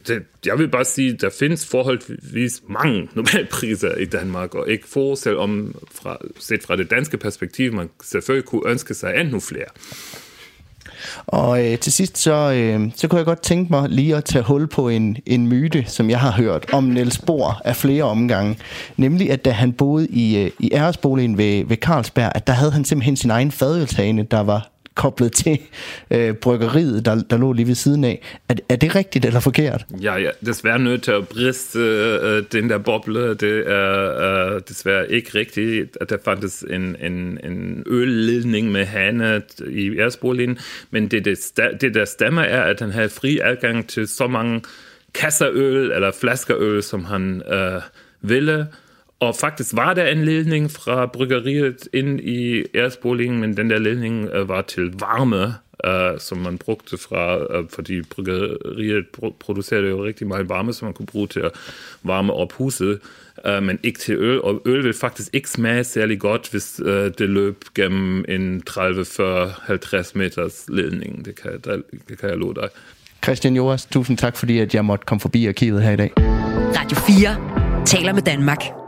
det, 0.08 0.24
jeg 0.46 0.60
vil 0.60 0.68
bare 0.68 0.86
sige, 0.86 1.14
der 1.14 1.30
findes 1.40 1.66
forholdsvis 1.66 2.62
mange 2.70 3.10
Nobelpriser 3.16 3.96
i 3.96 4.06
Danmark, 4.06 4.56
og 4.56 4.70
ikke 4.70 4.88
få, 4.88 5.16
selvom 5.16 5.76
fra, 5.92 6.18
set 6.40 6.64
fra 6.64 6.76
det 6.76 6.90
danske 6.92 7.18
perspektiv, 7.18 7.74
man 7.74 7.90
selvfølgelig 8.04 8.46
kunne 8.46 8.70
ønske 8.70 8.94
sig 8.94 9.16
endnu 9.16 9.40
flere. 9.40 9.66
Og 11.28 11.66
øh, 11.66 11.80
til 11.80 11.92
sidst, 11.92 12.18
så, 12.18 12.52
øh, 12.52 12.92
så 12.96 13.08
kunne 13.08 13.18
jeg 13.18 13.26
godt 13.26 13.42
tænke 13.42 13.74
mig 13.74 13.90
lige 13.90 14.16
at 14.16 14.26
tage 14.26 14.44
hul 14.44 14.68
på 14.68 14.90
en, 14.90 15.18
en 15.26 15.48
myte, 15.48 15.86
som 15.88 16.10
jeg 16.10 16.20
har 16.20 16.32
hørt 16.32 16.74
om 16.74 16.84
Niels 16.84 17.18
Bohr 17.18 17.62
af 17.66 17.76
flere 17.76 18.04
omgange. 18.04 18.60
Nemlig, 18.98 19.32
at 19.32 19.46
da 19.46 19.52
han 19.52 19.74
boede 19.74 20.08
i, 20.08 20.38
øh, 20.38 20.52
i 20.60 20.70
æresboligen 20.74 21.38
ved, 21.38 21.66
ved 21.66 21.78
Carlsberg, 21.78 22.32
at 22.36 22.48
der 22.48 22.54
havde 22.54 22.72
han 22.72 22.86
simpelthen 22.86 23.16
sin 23.16 23.32
egen 23.32 23.52
fadøltagende, 23.52 24.24
der 24.24 24.40
var 24.40 24.73
koblet 24.96 25.34
til 25.44 25.60
øh, 26.12 26.34
bryggeriet, 26.34 27.06
der, 27.06 27.24
der 27.30 27.38
lå 27.38 27.54
lige 27.54 27.68
ved 27.68 27.76
siden 27.76 28.04
af. 28.04 28.22
Er, 28.50 28.56
er 28.70 28.76
det 28.76 28.96
rigtigt 28.96 29.26
eller 29.26 29.40
forkert? 29.40 29.86
Ja, 30.02 30.16
ja, 30.16 30.30
desværre 30.46 30.80
nødt 30.80 31.04
til 31.04 31.12
at 31.12 31.28
briste 31.28 31.80
øh, 31.80 32.38
øh 32.38 32.44
den 32.52 32.70
der 32.70 32.78
boble. 32.78 33.34
Det 33.34 33.68
er 33.68 34.54
øh, 34.56 34.62
desværre 34.68 35.12
ikke 35.12 35.40
rigtigt, 35.40 35.98
at 36.02 36.10
der 36.10 36.18
fandtes 36.26 36.66
en, 36.70 36.96
en, 37.02 37.40
en 37.44 37.84
ølledning 37.88 38.72
med 38.72 38.86
hane 38.86 39.42
i 39.70 39.98
Ersbolin, 39.98 40.60
men 40.92 41.08
det, 41.08 41.26
det, 41.26 41.54
det 41.82 41.94
der 41.94 42.06
stemmer 42.06 42.42
er, 42.42 42.64
at 42.64 42.80
han 42.80 42.92
havde 42.92 43.10
fri 43.10 43.40
adgang 43.44 43.88
til 43.88 44.08
så 44.08 44.28
mange 44.28 44.62
kasserøl 45.14 45.92
eller 45.92 46.12
flaskerøl, 46.12 46.84
som 46.84 47.06
han 47.06 47.42
øh, 47.54 47.82
ville, 48.22 48.68
og 49.20 49.36
faktisk 49.36 49.76
var 49.76 49.94
der 49.94 50.06
en 50.06 50.26
ledning 50.26 50.72
fra 50.72 51.06
bryggeriet 51.06 51.88
ind 51.94 52.20
i 52.20 52.64
Ersbolingen, 52.74 53.40
men 53.40 53.58
den 53.58 53.70
der 53.70 53.80
ledning 53.80 54.30
øh, 54.30 54.50
var 54.50 54.62
til 54.62 54.94
varme 55.00 55.54
uh, 55.88 56.20
som 56.20 56.38
man 56.38 56.58
brugte 56.58 56.98
fra, 56.98 57.38
uh, 57.60 57.66
fordi 57.70 58.02
bryggeriet 58.02 59.06
producerede 59.40 59.88
jo 59.88 60.06
rigtig 60.06 60.28
meget 60.28 60.50
varme, 60.50 60.74
som 60.74 60.86
man 60.86 60.94
kunne 60.94 61.06
bruge 61.06 61.28
til 61.28 61.40
at 61.40 61.52
varme 62.04 62.34
op 62.34 62.52
huset, 62.54 63.00
uh, 63.48 63.64
men 63.64 63.80
ikke 63.84 64.00
til 64.00 64.16
øl. 64.16 64.42
Og 64.42 64.62
øl 64.66 64.84
vil 64.84 64.94
faktisk 64.94 65.30
ikke 65.34 65.50
smage 65.50 65.84
særlig 65.84 66.20
godt, 66.20 66.52
hvis 66.52 66.82
uh, 66.86 66.92
det 66.92 67.30
løb 67.30 67.64
gennem 67.76 68.26
en 68.28 68.62
30, 68.62 69.06
40, 69.06 69.54
50 69.68 70.16
meters 70.16 70.66
ledning. 70.70 71.26
Det 71.26 71.42
kan, 71.42 71.52
det 72.10 72.20
kan 72.20 72.30
jeg 72.30 72.38
love 72.38 72.54
dig. 72.54 72.70
Christian 73.24 73.56
Joas, 73.56 73.86
tusind 73.86 74.18
tak, 74.18 74.38
fordi 74.38 74.60
at 74.60 74.76
jeg 74.76 74.86
måtte 74.86 75.06
komme 75.06 75.20
forbi 75.20 75.48
arkivet 75.48 75.84
her 75.84 75.92
i 75.92 75.96
dag. 75.96 76.12
Radio 76.18 76.98
4 76.98 77.86
taler 77.86 78.14
med 78.14 78.22
Danmark. 78.22 78.83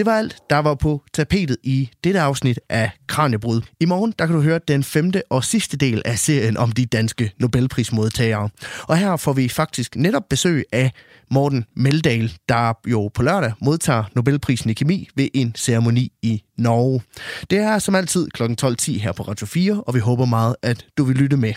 Det 0.00 0.06
var 0.06 0.18
alt, 0.18 0.36
der 0.50 0.58
var 0.58 0.74
på 0.74 1.02
tapetet 1.14 1.56
i 1.62 1.90
dette 2.04 2.20
afsnit 2.20 2.60
af 2.68 2.90
Kranjebrud. 3.06 3.60
I 3.80 3.84
morgen 3.84 4.14
der 4.18 4.26
kan 4.26 4.36
du 4.36 4.42
høre 4.42 4.60
den 4.68 4.84
femte 4.84 5.22
og 5.30 5.44
sidste 5.44 5.76
del 5.76 6.02
af 6.04 6.18
serien 6.18 6.56
om 6.56 6.72
de 6.72 6.86
danske 6.86 7.32
Nobelprismodtagere. 7.38 8.48
Og 8.82 8.96
her 8.96 9.16
får 9.16 9.32
vi 9.32 9.48
faktisk 9.48 9.96
netop 9.96 10.22
besøg 10.30 10.64
af 10.72 10.92
Morten 11.30 11.64
Meldal, 11.76 12.32
der 12.48 12.72
jo 12.86 13.10
på 13.14 13.22
lørdag 13.22 13.52
modtager 13.60 14.04
Nobelprisen 14.14 14.70
i 14.70 14.72
kemi 14.72 15.08
ved 15.16 15.28
en 15.34 15.54
ceremoni 15.56 16.12
i 16.22 16.42
Norge. 16.58 17.02
Det 17.50 17.58
er 17.58 17.78
som 17.78 17.94
altid 17.94 18.28
kl. 18.30 18.42
12.10 18.42 18.92
her 18.98 19.12
på 19.12 19.22
Radio 19.22 19.46
4, 19.46 19.82
og 19.86 19.94
vi 19.94 20.00
håber 20.00 20.24
meget, 20.24 20.56
at 20.62 20.86
du 20.98 21.04
vil 21.04 21.16
lytte 21.16 21.36
med. 21.36 21.52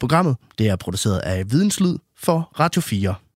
Programmet 0.00 0.36
det 0.58 0.68
er 0.68 0.76
produceret 0.76 1.18
af 1.18 1.50
Videnslyd 1.50 1.98
for 2.18 2.50
Radio 2.60 2.80
4. 2.80 3.14